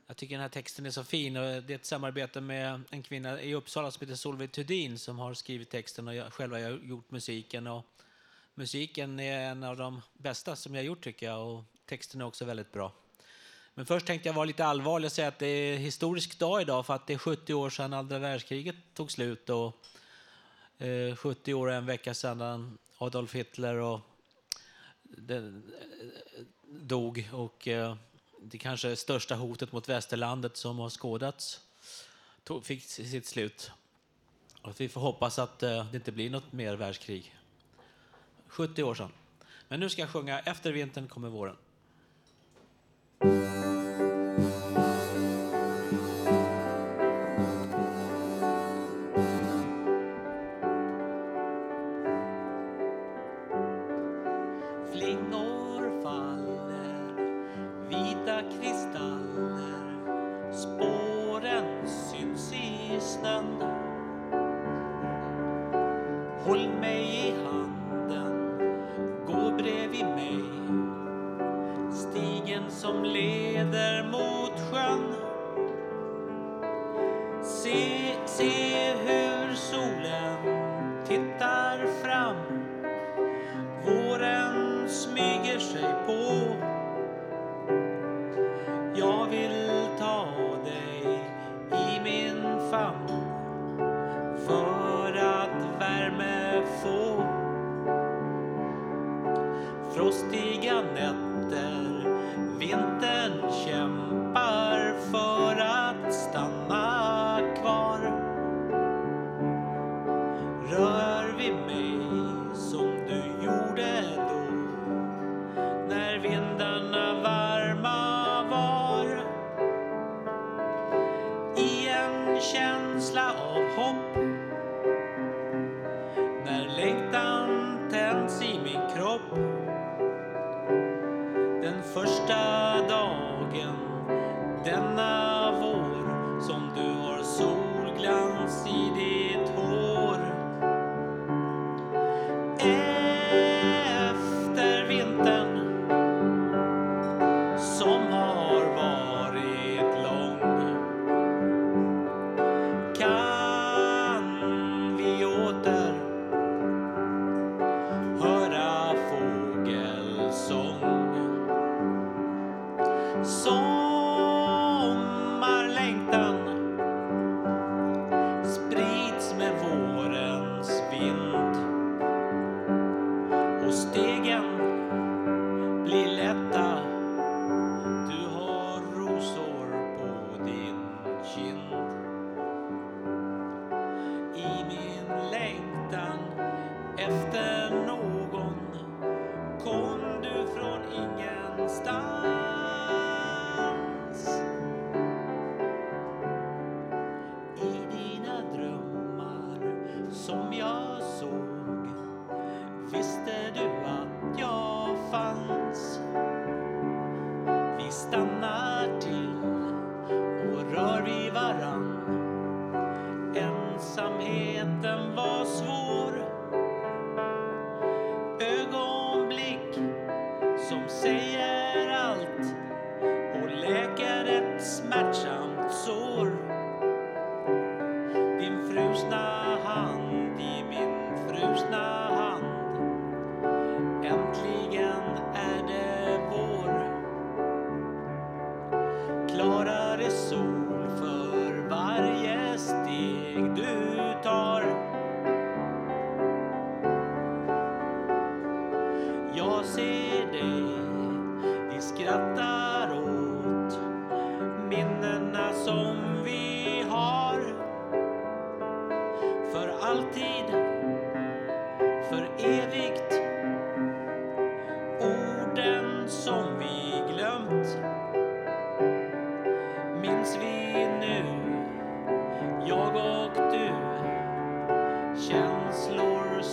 jag 0.07 0.18
tycker 0.18 0.36
den 0.36 0.41
här 0.41 0.49
texten 0.49 0.86
är 0.86 0.91
så 0.91 1.03
fin. 1.03 1.38
Och 1.38 1.64
det 1.64 1.74
är 1.74 1.76
ett 1.76 1.86
samarbete 1.86 2.41
med 2.41 2.82
en 2.89 3.03
kvinna 3.03 3.41
i 3.41 3.55
Uppsala 3.55 3.91
som 3.91 4.01
heter 4.01 4.16
Solveig 4.16 4.51
Thudin 4.51 4.99
som 4.99 5.20
har 5.20 5.34
skrivit 5.34 5.70
texten 5.70 6.07
och 6.07 6.16
jag, 6.16 6.34
själv 6.34 6.53
har 6.53 6.59
gjort 6.59 7.11
musiken. 7.11 7.68
Och 7.68 7.86
musiken 8.55 9.20
är 9.20 9.39
en 9.39 9.64
av 9.64 9.78
de 9.78 10.01
bästa 10.14 10.55
som 10.55 10.76
jag 10.76 10.82
har 10.82 10.86
gjort 10.86 11.03
tycker 11.03 11.26
jag 11.26 11.47
och 11.47 11.64
texten 11.86 12.22
är 12.22 12.26
också 12.26 12.45
väldigt 12.45 12.72
bra. 12.72 12.91
Men 13.74 13.86
först 13.86 14.05
tänkte 14.05 14.30
jag 14.30 14.34
vara 14.34 14.45
lite 14.45 14.66
allvarlig 14.66 15.05
och 15.05 15.11
säga 15.11 15.28
att 15.28 15.39
det 15.39 15.47
är 15.47 15.78
historisk 15.78 16.39
dag 16.39 16.61
idag 16.61 16.86
för 16.86 16.93
att 16.93 17.07
det 17.07 17.14
är 17.14 17.18
70 17.18 17.53
år 17.53 17.70
sedan 17.70 17.93
andra 17.93 18.20
världskriget 18.20 18.76
tog 18.93 19.11
slut 19.11 19.49
och 19.49 19.86
eh, 20.84 21.15
70 21.15 21.53
år 21.53 21.67
och 21.67 21.73
en 21.73 21.86
vecka 21.86 22.13
sedan 22.13 22.77
Adolf 22.97 23.36
Hitler 23.36 23.75
och 23.75 23.99
den, 25.03 25.73
eh, 25.81 26.43
dog 26.65 27.29
och 27.34 27.67
eh, 27.67 27.95
det 28.41 28.57
kanske 28.57 28.95
största 28.95 29.36
hotet 29.36 29.71
mot 29.71 29.89
västerlandet 29.89 30.57
som 30.57 30.79
har 30.79 30.89
skådats 30.89 31.61
tog, 32.43 32.65
fick 32.65 32.84
sitt 32.84 33.25
slut. 33.25 33.71
Och 34.61 34.81
vi 34.81 34.89
får 34.89 35.01
hoppas 35.01 35.39
att 35.39 35.63
eh, 35.63 35.86
det 35.91 35.97
inte 35.97 36.11
blir 36.11 36.29
något 36.29 36.51
mer 36.51 36.75
världskrig. 36.75 37.36
70 38.47 38.84
år 38.84 38.95
sedan. 38.95 39.11
Men 39.67 39.79
nu 39.79 39.89
ska 39.89 40.01
jag 40.01 40.09
sjunga 40.09 40.39
Efter 40.39 40.71
vintern 40.71 41.07
kommer 41.07 41.29
våren. 41.29 41.55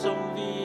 Som 0.03 0.17
vi 0.37 0.60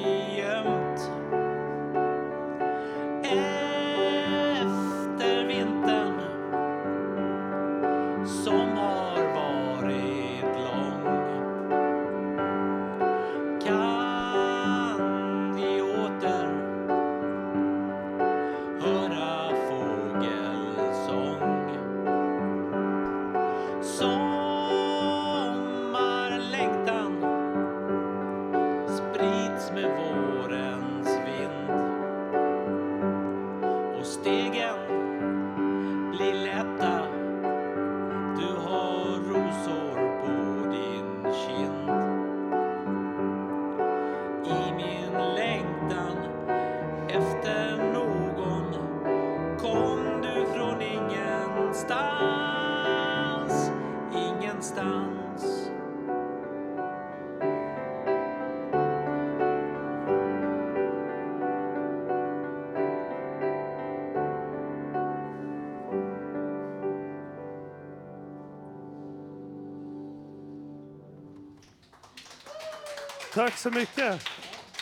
Tack 73.46 73.58
så 73.58 73.72
mycket. 73.72 74.22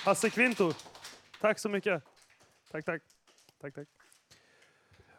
Hasse 0.05 0.30
Kvinto. 0.30 0.74
Tack 1.41 1.59
så 1.59 1.70
mycket. 1.70 2.03
Tack, 2.72 2.86
tack. 2.86 3.01
tack, 3.61 3.76
tack. 3.76 3.88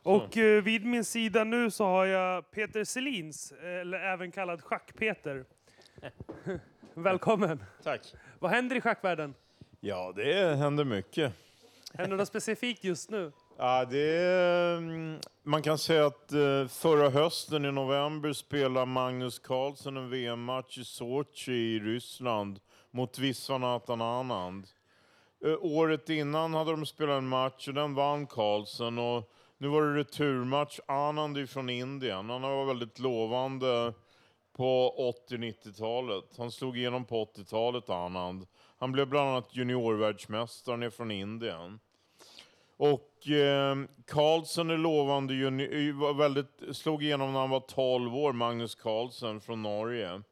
Och 0.03 0.37
eh, 0.37 0.63
vid 0.63 0.85
min 0.85 1.05
sida 1.05 1.45
nu 1.45 1.71
så 1.71 1.85
har 1.85 2.07
jag 2.07 2.51
Peter 2.51 2.85
Selins, 2.85 3.53
eller 3.53 3.99
även 3.99 4.33
kallad 4.33 4.61
Schack-Peter. 4.61 5.45
Välkommen. 6.95 7.65
Tack. 7.83 8.15
Vad 8.39 8.51
händer 8.51 8.77
i 8.77 8.81
schackvärlden? 8.81 9.35
Ja, 9.81 10.13
det 10.17 10.57
händer 10.57 10.85
mycket. 10.85 11.33
Händer 11.95 12.17
något 12.17 12.29
specifikt 12.29 12.85
just 12.85 13.11
nu? 13.11 13.33
Ja, 13.59 13.85
det 13.85 14.17
är, 14.17 14.77
mm, 14.77 15.19
man 15.43 15.63
kan 15.63 15.79
säga 15.79 16.07
att 16.07 16.33
eh, 16.33 16.67
förra 16.69 17.11
hösten 17.11 17.65
i 17.65 17.73
november 17.73 18.33
spelade 18.33 18.87
Magnus 18.87 19.39
Carlsen 19.39 19.97
en 19.97 20.11
VM-match 20.11 20.79
i 20.79 20.85
Sochi 20.85 21.53
i 21.53 21.79
Ryssland 21.79 22.61
mot 22.95 23.19
Viswanathan 23.19 24.01
Anand. 24.01 24.67
Eh, 25.45 25.57
Året 25.61 26.11
innan 26.11 26.55
hade 26.55 26.71
de 26.71 26.87
spelat 26.87 27.19
en 27.19 27.29
match 27.29 27.69
och 27.69 27.75
den 27.75 27.95
vann 27.95 28.27
Carlsen 28.27 28.99
och 28.99 29.31
nu 29.59 29.69
var 29.69 29.83
det 29.83 29.95
returmatch. 29.99 30.81
Anand 30.87 31.39
är 31.39 31.47
från 31.47 31.71
Indien. 31.71 32.31
Han 32.31 32.43
var 32.43 32.65
väldigt 32.65 32.99
lovande 32.99 33.93
på 34.57 34.95
80-90-talet. 35.29 36.25
Han 36.39 36.51
slog 36.51 36.79
igenom 36.79 37.05
på 37.05 37.25
80-talet, 37.25 37.91
Anand. 37.91 38.47
Han 38.79 38.93
blev 38.93 39.09
bland 39.09 39.29
annat 39.29 39.57
juniorvärldsmästare, 39.57 40.73
han 40.73 40.83
är 40.83 40.91
från 40.91 41.11
Indien. 41.11 41.81
Och 42.77 43.29
eh, 43.29 43.77
Carlsen 44.07 44.71
är 44.71 44.77
lovande 44.77 45.35
juni- 45.35 45.89
eh, 45.89 45.95
var 45.95 46.15
väldigt, 46.15 46.63
slog 46.73 47.03
igenom 47.03 47.33
när 47.33 47.41
han 47.41 47.51
var 47.51 47.61
12 47.61 48.17
år, 48.17 48.33
Magnus 48.33 48.75
Carlsen 48.75 49.41
från 49.41 49.63
Norge. 49.63 50.23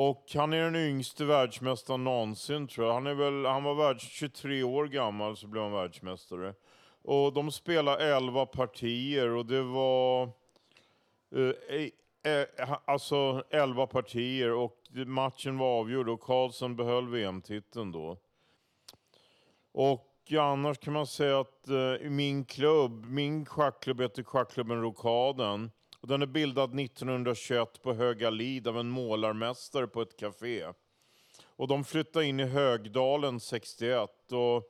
Och 0.00 0.30
han 0.34 0.52
är 0.52 0.62
den 0.62 0.76
yngste 0.76 1.24
världsmästaren 1.24 2.04
någonsin 2.04 2.68
tror 2.68 2.86
jag. 2.86 2.94
Han, 2.94 3.06
är 3.06 3.14
väl, 3.14 3.44
han 3.44 3.64
var 3.64 3.74
världs 3.74 4.04
23 4.04 4.62
år 4.62 4.86
gammal 4.86 5.36
så 5.36 5.46
blev 5.46 5.62
han 5.62 5.72
världsmästare. 5.72 6.54
Och 7.02 7.32
de 7.32 7.50
spelade 7.50 8.14
11 8.14 8.46
partier 8.46 9.28
och 9.28 9.46
det 9.46 9.62
var 9.62 10.22
eh, 11.34 11.76
eh, 12.22 12.42
eh 12.42 12.76
alltså 12.84 13.44
11 13.50 13.86
partier 13.86 14.52
och 14.52 14.76
matchen 15.06 15.58
var 15.58 15.80
avgjord 15.80 16.08
och 16.08 16.20
Karlsson 16.20 16.76
behöll 16.76 17.08
VM-titeln 17.08 17.92
då. 17.92 18.16
Och 19.72 20.32
annars 20.38 20.78
kan 20.78 20.92
man 20.92 21.06
säga 21.06 21.40
att 21.40 21.68
eh, 21.68 22.10
min 22.10 22.44
klubb, 22.44 23.04
min 23.04 23.46
schackklubb 23.46 24.00
heter 24.00 24.22
Schackklubben 24.22 24.82
Rokaden. 24.82 25.70
Och 26.08 26.12
den 26.12 26.22
är 26.22 26.26
bildad 26.26 26.80
1921 26.80 27.82
på 27.82 27.92
Höga 27.92 28.30
Lid 28.30 28.68
av 28.68 28.78
en 28.78 28.88
målarmästare 28.88 29.86
på 29.86 30.02
ett 30.02 30.16
café. 30.16 30.66
Och 31.46 31.68
de 31.68 31.84
flyttade 31.84 32.26
in 32.26 32.40
i 32.40 32.44
Högdalen 32.44 33.40
61. 33.40 34.10
Och 34.32 34.64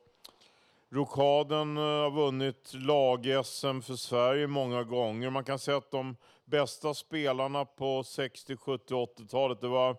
Rokaden 0.91 1.77
eh, 1.77 1.83
har 1.83 2.11
vunnit 2.11 2.75
lag-SM 2.75 3.81
för 3.81 3.97
Sverige 3.97 4.47
många 4.47 4.85
gånger. 4.85 5.31
Man 5.31 5.45
kan 5.45 5.59
säga 5.59 5.77
att 5.77 5.91
de 5.91 6.17
bästa 6.45 6.95
spelarna 6.95 7.65
på 7.65 8.05
60, 8.05 8.57
70, 8.57 8.95
80-talet 8.95 9.61
det 9.61 9.69
var 9.69 9.97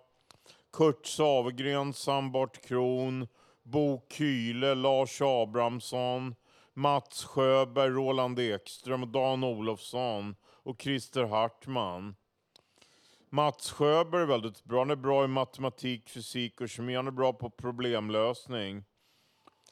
Kurt 0.73 1.05
Savegren, 1.05 1.93
Sambart 1.93 2.65
Kron, 2.65 3.27
Bo 3.63 4.01
Kyle, 4.09 4.75
Lars 4.75 5.21
Abrahamsson, 5.21 6.35
Mats 6.73 7.23
Sjöberg, 7.23 7.89
Roland 7.89 8.39
Ekström, 8.39 9.03
och 9.03 9.09
Dan 9.09 9.43
Olofsson 9.43 10.35
och 10.69 10.81
Christer 10.81 11.23
Hartman. 11.23 12.15
Mats 13.29 13.71
Sjöberg 13.71 14.21
är 14.21 14.25
väldigt 14.25 14.63
bra. 14.63 14.79
Han 14.79 14.91
är 14.91 14.95
bra 14.95 15.23
i 15.23 15.27
matematik, 15.27 16.09
fysik 16.09 16.61
och 16.61 16.69
kemi. 16.69 16.95
Han 16.95 17.07
är 17.07 17.11
bra 17.11 17.33
på 17.33 17.49
problemlösning. 17.49 18.83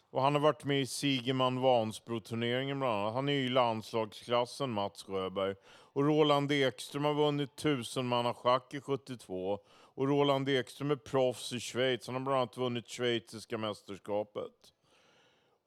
Och 0.09 0.21
han 0.21 0.33
har 0.33 0.41
varit 0.41 0.63
med 0.63 0.81
i 0.81 0.85
Sigeman 0.85 1.61
Vansbro-turneringen 1.61 2.79
bland 2.79 2.93
annat. 2.93 3.13
Han 3.13 3.29
är 3.29 3.33
ju 3.33 3.45
i 3.45 3.49
landslagsklassen, 3.49 4.71
Mats 4.71 5.03
Sjöberg. 5.03 5.55
Och 5.65 6.05
Roland 6.05 6.51
Ekström 6.51 7.05
har 7.05 7.13
vunnit 7.13 7.55
tusenmannaschack 7.55 8.73
i 8.73 8.81
72. 8.81 9.59
Och 9.69 10.07
Roland 10.07 10.49
Ekström 10.49 10.91
är 10.91 10.95
proffs 10.95 11.53
i 11.53 11.59
Schweiz. 11.59 12.07
Han 12.07 12.15
har 12.15 12.21
bland 12.21 12.37
annat 12.37 12.57
vunnit 12.57 12.87
schweiziska 12.87 13.57
mästerskapet. 13.57 14.73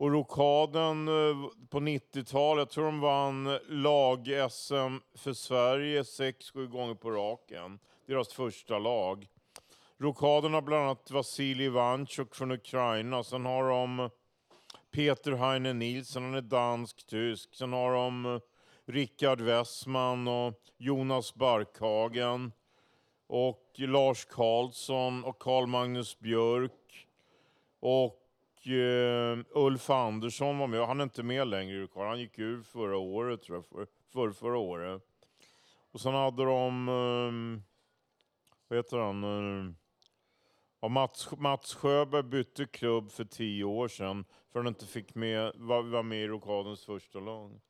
Och 0.01 0.11
Rokaden 0.11 1.09
eh, 1.09 1.49
på 1.71 1.81
90-talet, 1.81 2.61
jag 2.61 2.71
tror 2.71 2.85
de 2.85 3.01
vann 3.01 3.59
lag-SM 3.69 4.99
för 5.15 5.33
Sverige 5.33 6.05
sex, 6.05 6.51
sju 6.51 6.69
gånger 6.69 6.95
på 6.95 7.11
raken. 7.11 7.79
Deras 8.07 8.33
första 8.33 8.79
lag. 8.79 9.27
Rokaden 9.99 10.55
har 10.55 10.63
bland 10.63 10.85
annat 10.85 11.11
Vasilij 11.11 11.67
Ivanchuk 11.67 12.35
från 12.35 12.51
Ukraina. 12.51 13.23
Sen 13.23 13.47
har 13.47 13.71
de 13.71 14.11
Peter 14.91 15.33
Heine 15.33 15.73
Nielsen, 15.73 16.23
han 16.23 16.35
är 16.35 16.41
dansk-tysk. 16.41 17.55
Sen 17.55 17.73
har 17.73 17.93
de 17.93 18.27
eh, 18.27 18.41
Rickard 18.87 19.41
Westman 19.41 20.29
och 20.29 20.55
Jonas 20.79 21.35
Barkhagen. 21.35 22.53
Och 23.27 23.71
Lars 23.77 24.25
Karlsson 24.25 25.25
och 25.25 25.39
Carl 25.39 25.67
Magnus 25.67 26.19
Björk. 26.19 27.07
Och 27.81 28.20
eh, 28.67 29.39
Ulf 29.51 29.91
Andersson 29.91 30.59
var 30.59 30.67
med. 30.67 30.87
Han 30.87 31.01
är 31.01 31.05
inte 31.05 31.23
med 31.23 31.49
längre, 31.49 31.89
Han 31.95 32.21
gick 32.21 32.39
ur 32.39 32.63
förra 32.63 32.97
året, 32.97 33.43
tror 33.43 33.57
jag. 33.57 33.67
För, 33.67 33.87
för 34.13 34.31
förra 34.31 34.59
året. 34.59 35.03
Och 35.93 36.01
sen 36.01 36.15
hade 36.15 36.45
de... 36.45 36.89
Eh, 36.89 37.63
vad 38.69 38.79
heter 38.79 38.99
han? 38.99 39.25
Eh, 39.25 39.73
ja, 40.81 40.89
Mats, 40.89 41.31
Mats 41.39 41.75
Sjöberg 41.75 42.23
bytte 42.23 42.67
klubb 42.67 43.11
för 43.11 43.25
tio 43.25 43.65
år 43.65 43.89
sedan 43.89 44.25
för 44.53 44.59
han 44.59 44.67
inte 44.67 44.87
fick 44.87 45.15
med, 45.15 45.53
var, 45.55 45.83
var 45.83 46.03
med 46.03 46.25
i 46.25 46.27
rockadens 46.27 46.85
första 46.85 47.21
lag. 47.21 47.61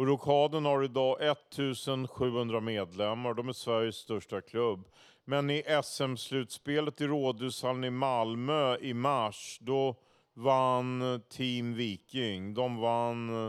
Och 0.00 0.06
Rokaden 0.06 0.64
har 0.64 0.84
idag 0.84 1.22
1700 1.22 2.60
medlemmar. 2.60 3.34
De 3.34 3.48
är 3.48 3.52
Sveriges 3.52 3.96
största 3.96 4.40
klubb. 4.40 4.88
Men 5.24 5.50
i 5.50 5.62
SM-slutspelet 5.82 7.00
i 7.00 7.06
Rådhushallen 7.06 7.84
i 7.84 7.90
Malmö 7.90 8.76
i 8.76 8.94
mars, 8.94 9.58
då 9.60 9.96
vann 10.34 11.22
Team 11.28 11.74
Viking. 11.74 12.54
De 12.54 12.76
vann 12.76 13.46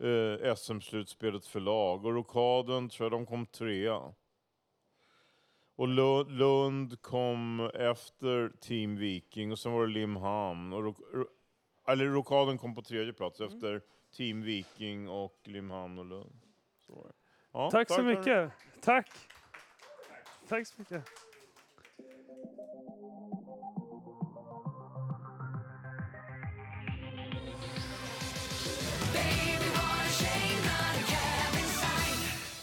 eh, 0.00 0.54
SM-slutspelet 0.56 1.46
för 1.46 1.60
lag. 1.60 2.06
Och 2.06 2.14
Rokaden 2.14 2.88
tror 2.88 3.04
jag 3.04 3.12
de 3.12 3.26
kom 3.26 3.46
trea. 3.46 4.00
Och 5.76 5.88
Lund 6.28 7.02
kom 7.02 7.70
efter 7.74 8.52
Team 8.60 8.96
Viking 8.96 9.52
och 9.52 9.58
sen 9.58 9.72
var 9.72 9.86
det 9.86 9.92
Limhamn. 9.92 10.72
Och 10.72 10.82
Ro- 10.84 11.06
Ro- 11.12 11.28
eller 11.88 12.04
Rokaden 12.06 12.58
kom 12.58 12.74
på 12.74 12.82
tredje 12.82 13.12
plats 13.12 13.40
efter 13.40 13.82
Team 14.16 14.42
Viking 14.42 15.08
och 15.08 15.40
Limhamn 15.44 15.98
och 15.98 16.04
Lund. 16.04 16.40
Så 16.86 17.04
det. 17.06 17.12
Ja, 17.52 17.70
Tack 17.70 17.88
så 17.88 18.02
hörni. 18.02 18.16
mycket. 18.18 18.52
Tack. 18.80 19.10
Tack 20.48 20.66
så 20.66 20.74
mycket. 20.78 21.04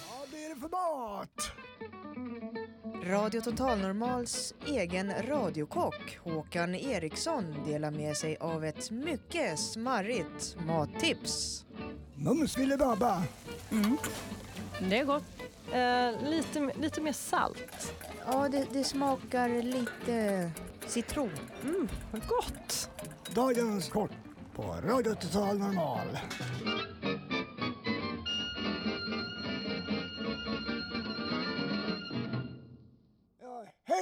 Vad 0.10 0.30
blir 0.30 0.50
det 0.50 0.56
för 0.62 0.70
mat? 0.70 1.52
Radio 3.04 3.42
Total 3.42 3.80
Normals 3.80 4.54
egen 4.66 5.14
radiokock 5.28 6.20
Håkan 6.24 6.76
Eriksson 6.76 7.56
delar 7.66 7.92
med 7.92 8.18
sig 8.18 8.38
av 8.38 8.66
ett 8.66 8.92
mycket 8.92 9.60
smarrigt 9.60 10.56
mattips. 10.68 11.66
Mums 12.16 12.56
filibabba. 12.56 13.24
Mm. 13.72 13.98
Det 14.90 15.00
är 15.00 15.06
gott. 15.06 15.24
Eh, 15.72 16.30
lite, 16.30 16.72
lite 16.82 17.02
mer 17.02 17.14
salt. 17.14 17.94
Ja, 18.26 18.50
det, 18.50 18.68
det 18.74 18.84
smakar 18.84 19.50
lite 19.64 20.52
citron. 20.88 21.32
Mm, 21.64 21.88
vad 22.12 22.22
gott! 22.28 22.90
Dagens 23.36 23.90
kort 23.90 24.12
på 24.56 24.64
Radio 24.64 25.14
Total 25.16 25.58
Normal. 25.58 26.08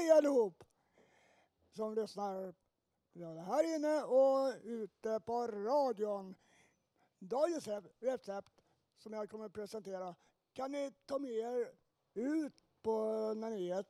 Hej 0.06 0.12
allihop 0.12 0.64
som 1.72 1.95
lyssnar 1.95 2.53
både 3.14 3.41
här 3.41 3.76
inne 3.76 4.03
och 4.03 4.53
ute 4.64 5.20
på 5.20 5.47
radion. 5.47 6.36
Dagens 7.20 7.68
recept 7.99 8.51
som 8.97 9.14
jag 9.14 9.30
kommer 9.30 9.45
att 9.45 9.53
presentera 9.53 10.16
kan 10.53 10.72
ni 10.72 10.91
ta 11.06 11.20
med 11.20 11.32
er 11.32 11.72
ut 12.14 12.53
på 12.82 12.93
när 13.34 13.49
ni 13.49 13.70
är 13.70 13.86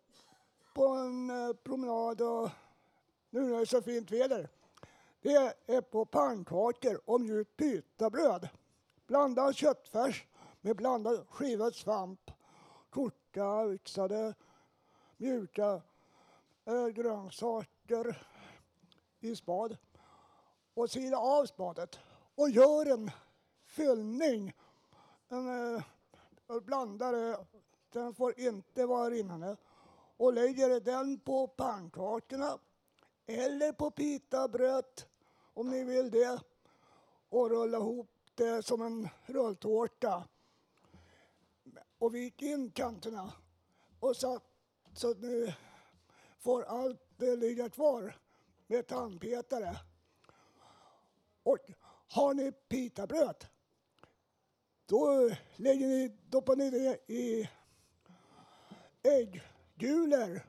på 0.74 0.88
en 0.88 1.30
eh, 1.30 1.54
promenad 1.54 2.22
och 2.22 2.50
nu 3.30 3.40
när 3.42 3.50
det 3.50 3.62
är 3.62 3.66
så 3.66 3.82
fint 3.82 4.12
väder. 4.12 4.50
Det 5.22 5.56
är 5.66 5.82
på 5.82 6.06
pannkakor 6.06 7.02
och 7.06 7.22
mjukt 7.22 7.58
pitabröd. 7.58 8.50
Blanda 9.08 9.54
köttfärs 9.54 10.26
med 10.62 10.76
blandad 10.76 11.28
skivad 11.30 11.76
svamp, 11.76 12.32
korta, 12.90 13.74
yxade, 13.74 14.34
mjuka 15.18 15.82
grönsaker 16.94 18.28
i 19.20 19.36
spad. 19.36 19.78
Och 20.74 20.90
sila 20.90 21.18
av 21.18 21.46
spadet 21.46 22.00
och 22.36 22.50
gör 22.50 22.86
en 22.86 23.12
fyllning. 23.66 24.54
En, 25.28 25.76
eh, 25.76 25.84
blandare, 26.62 27.38
den 27.90 28.14
får 28.14 28.40
inte 28.40 28.86
vara 28.86 29.10
rinnande. 29.10 29.58
Och 30.18 30.34
lägger 30.34 30.80
den 30.80 31.20
på 31.20 31.48
pannkakorna 31.48 32.58
eller 33.26 33.72
på 33.72 33.92
pitabröd 33.92 35.04
om 35.54 35.70
ni 35.70 35.84
vill 35.84 36.12
det. 36.12 36.40
Och 37.30 37.50
rulla 37.50 37.78
ihop 37.78 38.10
det 38.36 38.66
som 38.66 38.82
en 38.82 39.10
rulltårta. 39.26 40.24
Och 41.98 42.16
vik 42.16 42.42
in 42.42 42.72
kanterna. 42.72 43.34
Och 44.00 44.16
så, 44.16 44.40
så 44.94 45.12
att 45.12 45.22
ni 45.22 45.56
får 46.46 46.64
allt 46.64 47.02
ligga 47.18 47.70
kvar 47.70 48.16
med 48.68 48.88
tandpetare. 48.88 49.78
Och 51.44 51.60
har 52.08 52.34
ni 52.34 52.52
pitabröd 52.52 53.46
då 54.86 55.32
lägger 55.56 55.88
ni, 55.88 56.18
doppar 56.30 56.56
ni 56.56 56.70
det 56.70 57.14
i 57.14 57.50
äggulor 59.04 60.42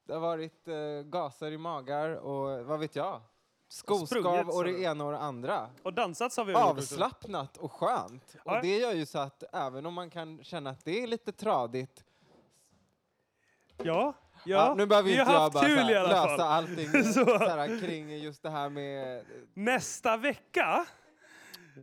det 0.05 0.13
har 0.13 0.19
varit 0.19 0.67
eh, 0.67 0.75
gaser 1.03 1.51
i 1.51 1.57
magar 1.57 2.09
och 2.09 2.65
vad 2.65 2.79
vet 2.79 2.95
jag? 2.95 3.21
Skoskav 3.67 4.49
och 4.49 4.63
det 4.63 4.81
ena 4.81 5.05
och 5.05 5.11
det 5.11 5.17
andra. 5.17 5.69
Och 5.83 5.93
dansat 5.93 6.37
har 6.37 6.45
vi. 6.45 6.53
Avslappnat 6.53 7.57
och 7.57 7.71
skönt. 7.71 8.35
Ja. 8.45 8.55
Och 8.55 8.61
det 8.61 8.77
gör 8.77 8.93
ju 8.93 9.05
så 9.05 9.19
att 9.19 9.43
även 9.53 9.85
om 9.85 9.93
man 9.93 10.09
kan 10.09 10.43
känna 10.43 10.69
att 10.69 10.85
det 10.85 11.03
är 11.03 11.07
lite 11.07 11.31
tradigt 11.31 12.05
Ja, 13.83 14.13
ja. 14.45 14.73
nu 14.77 14.85
behöver 14.85 15.09
vi 15.09 15.19
inte 15.19 15.31
jag 15.31 15.51
bara 15.51 15.65
kul 15.65 15.77
här 15.77 16.07
lösa 16.07 16.45
allting 16.45 17.03
Så. 17.03 17.25
så 17.25 17.37
här, 17.37 17.79
kring 17.79 18.17
just 18.17 18.43
det 18.43 18.49
här 18.49 18.69
med... 18.69 19.25
Nästa 19.53 20.17
vecka 20.17 20.85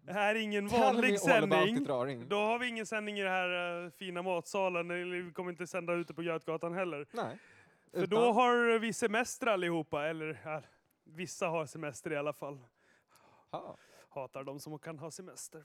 är 0.07 0.35
ingen 0.35 0.69
Tell 0.69 0.79
me 0.79 0.85
vanlig 0.87 1.21
sändning. 1.21 2.29
Då 2.29 2.37
har 2.37 2.59
vi 2.59 2.69
ingen 2.69 2.87
sändning 2.87 3.19
i 3.19 3.23
den 3.23 3.33
här 3.33 3.85
eh, 3.85 3.91
fina 3.91 4.23
matsalen. 4.23 4.89
Vi 5.11 5.33
kommer 5.33 5.51
inte 5.51 5.67
sända 5.67 5.93
ute 5.93 6.15
på 6.15 6.23
Götgatan 6.23 6.75
heller. 6.75 7.07
Nej. 7.13 7.39
För 7.93 7.99
Utan- 7.99 8.11
då 8.11 8.33
har 8.33 8.79
vi 8.79 8.93
semester 8.93 9.47
allihopa. 9.47 10.07
Eller 10.09 10.41
ja, 10.45 10.63
vissa 11.05 11.47
har 11.49 11.67
semester 11.67 12.13
i 12.13 12.17
alla 12.17 12.33
fall. 12.33 12.59
Hatar 14.09 14.45
de 14.45 14.61
som 14.61 14.79
kan 14.79 14.99
ha 14.99 15.11
semester. 15.11 15.65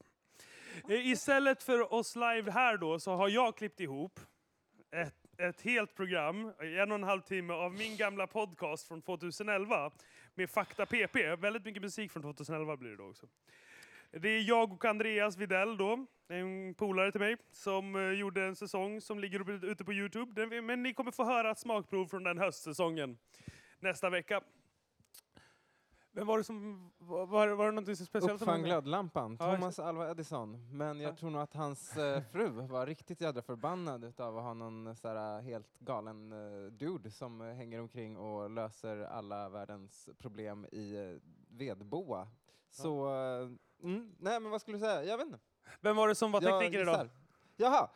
Eh, 0.90 1.08
Istället 1.08 1.64
för 1.64 1.94
oss 1.94 2.16
live 2.16 2.52
här 2.52 2.78
då 2.78 3.00
så 3.00 3.12
har 3.16 3.30
jag 3.30 3.58
klippt 3.58 3.80
ihop 3.80 4.20
ett, 4.92 5.40
ett 5.40 5.62
helt 5.62 5.96
program, 5.96 6.54
en 6.60 6.92
och 6.92 6.96
en 6.98 7.04
halv 7.04 7.22
timme 7.22 7.54
av 7.54 7.74
min 7.74 7.98
gamla 7.98 8.28
podcast 8.28 8.88
från 8.88 9.02
2011 9.02 9.92
med 10.36 10.50
Fakta 10.50 10.86
PP. 10.86 11.36
Väldigt 11.36 11.66
mycket 11.66 11.82
musik 11.82 12.12
från 12.12 12.24
2011 12.24 12.78
blir 12.78 12.90
det 12.90 12.98
då 12.98 13.10
också. 13.10 13.28
Det 14.12 14.30
är 14.30 14.42
jag 14.42 14.74
och 14.74 14.86
Andreas 14.86 15.38
Videll 15.38 15.78
då, 15.78 16.06
en 16.28 16.74
polare 16.74 17.12
till 17.12 17.22
mig, 17.22 17.38
som 17.52 17.96
eh, 17.96 18.02
gjorde 18.12 18.44
en 18.46 18.56
säsong 18.56 19.02
som 19.02 19.20
ligger 19.20 19.66
ute 19.66 19.86
på 19.86 19.94
Youtube. 19.94 20.62
Men 20.62 20.84
ni 20.84 20.94
kommer 20.94 21.12
få 21.12 21.24
höra 21.24 21.52
ett 21.52 21.60
smakprov 21.60 22.08
från 22.08 22.24
den 22.24 22.38
höstsäsongen 22.38 23.18
nästa 23.80 24.10
vecka. 24.10 24.42
Vem 26.12 26.28
var 26.28 26.38
det 26.38 26.44
som... 26.44 26.90
Var, 26.98 27.48
var, 27.48 27.66
det 27.66 27.72
något 27.72 27.84
speciellt? 27.98 28.26
som 28.26 28.32
Uppfann 28.32 28.64
glödlampan, 28.64 29.38
Thomas 29.38 29.80
Alva 29.80 30.12
Edison. 30.12 30.78
Men 30.78 31.00
jag 31.00 31.12
Ja. 31.12 31.16
tror 31.16 31.30
nog 31.30 31.42
att 31.42 31.54
hans 31.54 31.98
eh, 31.98 32.24
fru 32.32 32.48
var 32.50 32.86
riktigt 32.86 33.22
jädra 33.22 33.42
förbannad 33.42 34.04
utav 34.04 34.38
att 34.38 34.44
ha 34.44 34.54
någon 34.54 34.96
så 34.96 35.08
här, 35.08 35.42
helt 35.42 35.80
galen 35.80 36.32
eh, 36.32 36.72
dude 36.72 37.12
som 37.12 37.42
eh, 37.42 37.54
hänger 37.54 37.82
omkring 37.82 38.18
och 38.18 38.50
löser 38.50 38.98
alla 38.98 39.50
världens 39.50 40.10
problem 40.18 40.66
i 40.72 40.96
eh, 40.96 41.22
vedboa. 41.58 42.28
Så, 42.70 43.08
eh, 43.16 43.50
mm, 43.84 44.16
nej 44.20 44.40
men 44.40 44.52
vad 44.52 44.62
skulle 44.62 44.78
du 44.78 44.82
säga? 44.82 45.04
Jag 45.04 45.18
vet 45.18 45.26
inte. 45.28 45.40
Vem 45.82 45.96
var 45.96 46.08
det 46.08 46.16
som 46.16 46.32
var 46.32 46.42
Jag 46.42 46.60
tekniker 46.62 46.82
idag? 46.82 46.94
gissar. 46.94 47.10
Jaha, 47.58 47.90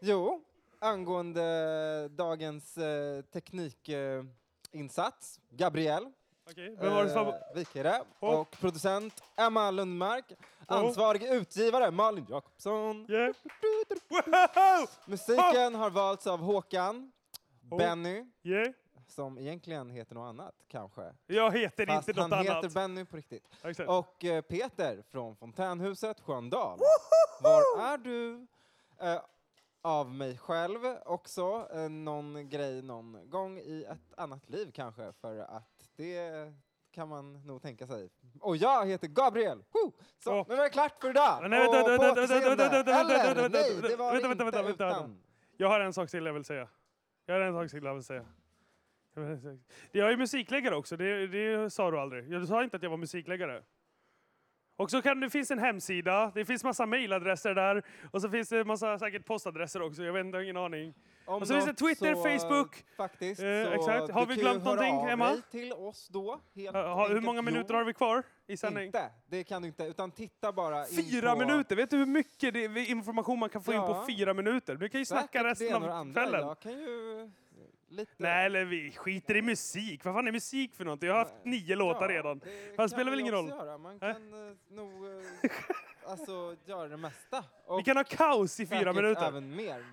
jo, 0.00 0.44
angående 0.78 2.08
dagens 2.08 2.78
eh, 2.78 3.22
teknikinsats, 3.22 5.40
Gabriel. 5.50 6.12
Okej, 6.50 6.76
vem 6.80 6.94
var 6.94 7.04
det 7.04 7.10
som... 7.10 7.28
Eh, 7.28 7.34
Vikare 7.54 8.02
Oh. 8.20 8.34
och 8.40 8.50
producent 8.50 9.22
Emma 9.36 9.70
Lundmark. 9.70 10.32
Ansvarig 10.66 11.22
utgivare 11.22 11.90
Malin 11.90 12.26
Jakobsson. 12.28 13.06
Musiken 15.06 15.74
har 15.74 15.90
valts 15.90 16.26
av 16.26 16.40
Håkan. 16.40 17.12
Benny, 17.78 18.24
Yeah. 18.42 18.72
Som 19.06 19.38
egentligen 19.38 19.90
heter 19.90 20.14
något 20.14 20.28
annat 20.28 20.54
kanske. 20.68 21.14
Jag 21.26 21.58
heter 21.58 21.86
Fast 21.86 22.08
inte 22.08 22.20
något 22.20 22.30
han 22.30 22.40
annat. 22.48 22.64
heter 22.64 22.74
Benny 22.74 23.04
på 23.04 23.16
riktigt. 23.16 23.48
Exakt. 23.64 23.88
Och 23.88 24.24
eh, 24.24 24.40
Peter 24.42 25.02
från 25.10 25.36
Fontänhuset 25.36 26.20
Sköndal. 26.20 26.78
Var 27.42 27.60
är 27.92 27.98
du? 27.98 28.46
Eh, 29.00 29.20
av 29.82 30.10
mig 30.10 30.38
själv 30.38 30.80
också. 31.04 31.68
Eh, 31.74 31.88
någon 31.88 32.48
grej 32.48 32.82
någon 32.82 33.30
gång 33.30 33.58
i 33.58 33.84
ett 33.90 34.14
annat 34.18 34.48
liv 34.50 34.70
kanske. 34.74 35.12
För 35.12 35.38
att 35.38 35.90
det 35.96 36.52
kan 36.90 37.08
man 37.08 37.46
nog 37.46 37.62
tänka 37.62 37.86
sig. 37.86 38.10
Och 38.40 38.56
jag 38.56 38.86
heter 38.86 39.08
Gabriel! 39.08 39.64
Woo! 39.72 39.92
Så, 40.18 40.44
nu 40.48 40.56
var 40.56 40.62
det 40.64 40.70
klart 40.70 41.00
för 41.00 41.10
idag! 41.10 41.38
Nej, 41.50 41.50
vänta, 41.50 41.68
Och 41.68 41.74
vänta, 41.74 41.96
på 41.96 42.02
vänta, 42.02 42.20
vänta, 42.20 42.22
återseende. 42.22 42.48
vänta, 42.48 42.70
vänta, 42.76 43.00
Eller, 43.00 43.24
vänta, 43.24 43.42
vänta, 43.42 43.58
nej, 43.58 43.72
vänta, 43.74 43.88
det 43.88 43.96
var 43.96 44.12
vänta, 44.12 44.30
inte 44.30 44.44
vänta, 44.44 44.62
vänta, 44.62 44.84
vänta. 44.84 44.96
utan. 45.00 45.22
Jag 45.56 45.68
har 45.68 45.80
en 45.80 45.92
sak 45.92 46.10
till 46.10 46.26
jag 46.26 46.32
vill 46.32 46.44
säga. 46.44 46.68
Jag 47.26 47.34
har 47.34 47.40
en 47.40 47.54
sak 47.54 47.70
till 47.70 47.84
jag 47.84 47.94
vill 47.94 48.04
säga. 48.04 48.18
Jag 48.18 48.24
vill- 48.24 48.32
Jag 49.92 50.12
är 50.12 50.16
musikläggare 50.16 50.76
också, 50.76 50.96
det, 50.96 51.26
det 51.26 51.70
sa 51.70 51.90
du 51.90 51.98
aldrig. 51.98 52.30
Du 52.30 52.46
sa 52.46 52.64
inte 52.64 52.76
att 52.76 52.82
jag 52.82 52.90
var 52.90 52.96
musikläggare. 52.96 53.62
Och 54.78 54.90
så 54.90 55.02
kan 55.02 55.20
det 55.20 55.30
finns 55.30 55.50
en 55.50 55.58
hemsida, 55.58 56.32
det 56.34 56.44
finns 56.44 56.64
massa 56.64 56.86
mailadresser 56.86 57.54
där 57.54 57.82
och 58.10 58.22
så 58.22 58.28
finns 58.30 58.48
det 58.48 58.64
massa 58.64 58.98
säkert 58.98 59.24
postadresser 59.26 59.82
också, 59.82 60.02
jag 60.02 60.12
vet 60.12 60.24
inte, 60.26 60.38
ingen 60.38 60.56
aning. 60.56 60.94
Om 61.26 61.42
och 61.42 61.48
så 61.48 61.54
finns 61.54 61.66
det 61.66 61.74
Twitter, 61.74 62.14
så, 62.14 62.22
Facebook. 62.22 62.84
Faktiskt. 62.96 63.42
Eh, 63.42 63.72
exakt. 63.72 64.10
Har 64.12 64.26
vi 64.26 64.34
glömt 64.34 64.64
någonting, 64.64 65.00
Emma? 65.00 65.36
till 65.50 65.72
oss 65.72 66.08
då. 66.08 66.40
Helt 66.54 66.76
Ha- 66.76 67.08
hur 67.08 67.20
många 67.20 67.42
minuter 67.42 67.74
har 67.74 67.84
vi 67.84 67.94
kvar 67.94 68.22
i 68.46 68.56
sändning? 68.56 68.84
Inte, 68.86 69.10
det 69.26 69.44
kan 69.44 69.62
du 69.62 69.68
inte. 69.68 69.84
Utan 69.84 70.10
titta 70.10 70.52
bara 70.52 70.84
Fyra 70.84 71.32
på... 71.32 71.38
minuter! 71.38 71.76
Vet 71.76 71.90
du 71.90 71.96
hur 71.96 72.06
mycket 72.06 72.54
information 72.88 73.38
man 73.38 73.48
kan 73.48 73.62
få 73.62 73.72
in 73.72 73.80
på 73.80 73.86
Ja. 73.86 74.06
fyra 74.08 74.34
minuter? 74.34 74.74
Du 74.76 74.88
kan 74.88 75.00
ju 75.00 75.04
snacka 75.04 75.26
Säkert 75.26 75.44
resten 75.46 75.82
av 75.82 76.12
kvällen. 76.12 76.40
Jag 76.46 76.60
kan 76.60 76.72
ju 76.72 77.30
lite... 77.88 78.12
Nej, 78.16 78.46
eller 78.46 78.64
vi 78.64 78.92
skiter 78.92 79.36
i 79.36 79.42
musik. 79.42 80.04
Vad 80.04 80.14
fan 80.14 80.28
är 80.28 80.32
musik 80.32 80.74
för 80.74 80.84
något? 80.84 81.02
Jag 81.02 81.12
har 81.12 81.18
haft 81.18 81.34
nio 81.44 81.76
låtar 81.76 82.08
redan. 82.08 82.38
Det 82.38 82.76
kan 82.76 82.88
spelar 82.90 83.10
väl 83.10 83.20
ingen 83.20 83.34
roll? 83.34 83.48
Göra. 83.48 83.78
Man 83.78 83.94
Äh? 83.94 83.98
kan 84.12 84.48
eh, 84.48 84.54
nog 84.70 84.90
eh, 85.06 85.50
alltså, 86.06 86.56
göra 86.64 86.88
det 86.88 86.96
mesta. 86.96 87.44
Vi 87.76 87.82
kan 87.82 87.96
ha 87.96 88.04
kaos 88.04 88.60
i 88.60 88.66
fyra 88.66 88.92
minuter. 88.92 89.26
även 89.26 89.56
mer. 89.56 89.84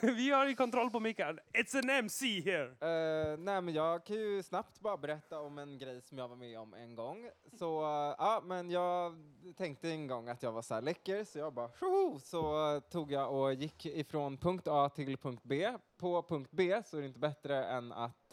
vi 0.16 0.30
har 0.30 0.46
ju 0.46 0.54
kontroll 0.54 0.90
på 0.90 1.00
micken. 1.00 1.38
It's 1.52 1.78
an 1.78 1.90
MC 1.90 2.40
here! 2.40 2.64
Eh, 2.64 3.38
nej, 3.38 3.60
men 3.60 3.74
jag 3.74 4.04
kan 4.04 4.16
ju 4.16 4.42
snabbt 4.42 4.80
bara 4.80 4.96
berätta 4.96 5.40
om 5.40 5.58
en 5.58 5.78
grej 5.78 6.00
som 6.02 6.18
jag 6.18 6.28
var 6.28 6.36
med 6.36 6.58
om 6.58 6.74
en 6.74 6.94
gång. 6.94 7.30
Så, 7.58 7.80
eh, 7.82 8.14
ja, 8.18 8.42
men 8.44 8.70
jag 8.70 9.16
tänkte 9.56 9.90
en 9.90 10.06
gång 10.06 10.28
att 10.28 10.42
jag 10.42 10.52
var 10.52 10.62
så 10.62 10.74
här 10.74 10.82
läcker, 10.82 11.24
så 11.24 11.38
jag 11.38 11.52
bara 11.52 11.68
tjoho! 11.68 12.20
Så 12.20 12.74
eh, 12.74 12.80
tog 12.80 13.12
jag 13.12 13.32
och 13.32 13.54
gick 13.54 13.86
ifrån 13.86 14.36
punkt 14.36 14.68
A 14.68 14.88
till 14.88 15.16
punkt 15.16 15.42
B. 15.44 15.72
På 15.96 16.22
punkt 16.22 16.50
B 16.52 16.82
så 16.86 16.96
är 16.96 17.00
det 17.00 17.06
inte 17.06 17.18
bättre 17.18 17.64
än 17.64 17.92
att 17.92 18.30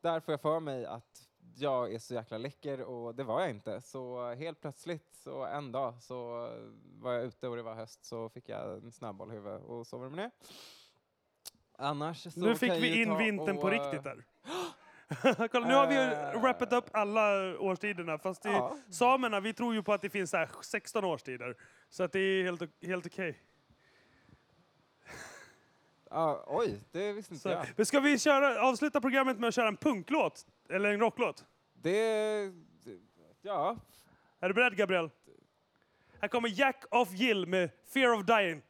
där 0.00 0.20
får 0.20 0.32
jag 0.32 0.40
för 0.40 0.60
mig 0.60 0.86
att 0.86 1.28
jag 1.56 1.94
är 1.94 1.98
så 1.98 2.14
jäkla 2.14 2.38
läcker 2.38 2.80
och 2.82 3.14
det 3.14 3.24
var 3.24 3.40
jag 3.40 3.50
inte. 3.50 3.80
Så 3.80 4.30
helt 4.34 4.60
plötsligt, 4.60 5.14
så 5.16 5.44
en 5.44 5.72
dag, 5.72 6.02
så 6.02 6.48
var 7.00 7.12
jag 7.12 7.24
ute 7.24 7.48
och 7.48 7.56
det 7.56 7.62
var 7.62 7.74
höst, 7.74 8.04
så 8.04 8.28
fick 8.28 8.48
jag 8.48 8.72
en 8.84 8.92
snöboll 8.92 9.30
i 9.32 9.34
huvudet 9.34 9.62
och 9.62 9.86
så 9.86 9.98
var 9.98 10.04
det 10.04 10.10
med 10.16 10.24
det. 10.24 10.30
Annars 11.78 12.32
så 12.34 12.40
Nu 12.40 12.56
fick 12.56 12.70
kan 12.72 12.80
vi 12.80 12.88
ju 12.96 13.02
in 13.02 13.08
ta 13.08 13.16
vintern 13.16 13.56
på 13.56 13.62
och, 13.62 13.74
eh, 13.74 13.82
riktigt 13.82 14.04
där. 14.04 14.24
Kolla, 15.48 15.66
nu 15.68 15.74
har 15.74 15.86
vi 15.86 15.96
Eh. 15.96 16.42
wrappat 16.42 16.72
upp 16.72 16.84
alla 16.92 17.58
årstiderna. 17.58 18.18
Fast 18.18 18.42
det, 18.42 18.50
Ja. 18.50 18.76
samerna, 18.90 19.40
vi 19.40 19.52
tror 19.54 19.74
ju 19.74 19.82
på 19.82 19.92
att 19.92 20.02
det 20.02 20.10
finns 20.10 20.30
så 20.30 20.36
här 20.36 20.50
16 20.62 21.04
årstider. 21.04 21.56
Så 21.88 22.02
att 22.02 22.12
det 22.12 22.18
är 22.20 22.44
helt, 22.44 22.62
helt 22.86 23.06
okej. 23.06 23.38
Ja, 26.10 26.44
oj, 26.46 26.80
det 26.92 27.12
visste 27.12 27.34
inte 27.34 27.42
Så- 27.42 27.48
jag. 27.48 27.66
Men 27.76 27.86
ska 27.86 28.00
vi 28.00 28.18
köra, 28.18 28.62
avsluta 28.68 29.00
programmet 29.00 29.38
med 29.38 29.48
att 29.48 29.54
köra 29.54 29.68
en 29.68 29.76
punklåt? 29.76 30.46
Eller 30.68 30.88
en 30.92 31.00
rocklåt? 31.00 31.44
Det... 31.74 32.52
Ja. 33.42 33.76
Är 34.40 34.48
du 34.48 34.54
beredd 34.54 34.76
Gabriel? 34.76 35.10
Här 36.20 36.28
kommer 36.28 36.48
Jack 36.48 36.84
of 36.90 37.12
Jill 37.12 37.46
med 37.46 37.70
Fear 37.94 38.12
of 38.12 38.24
Dying. 38.24 38.62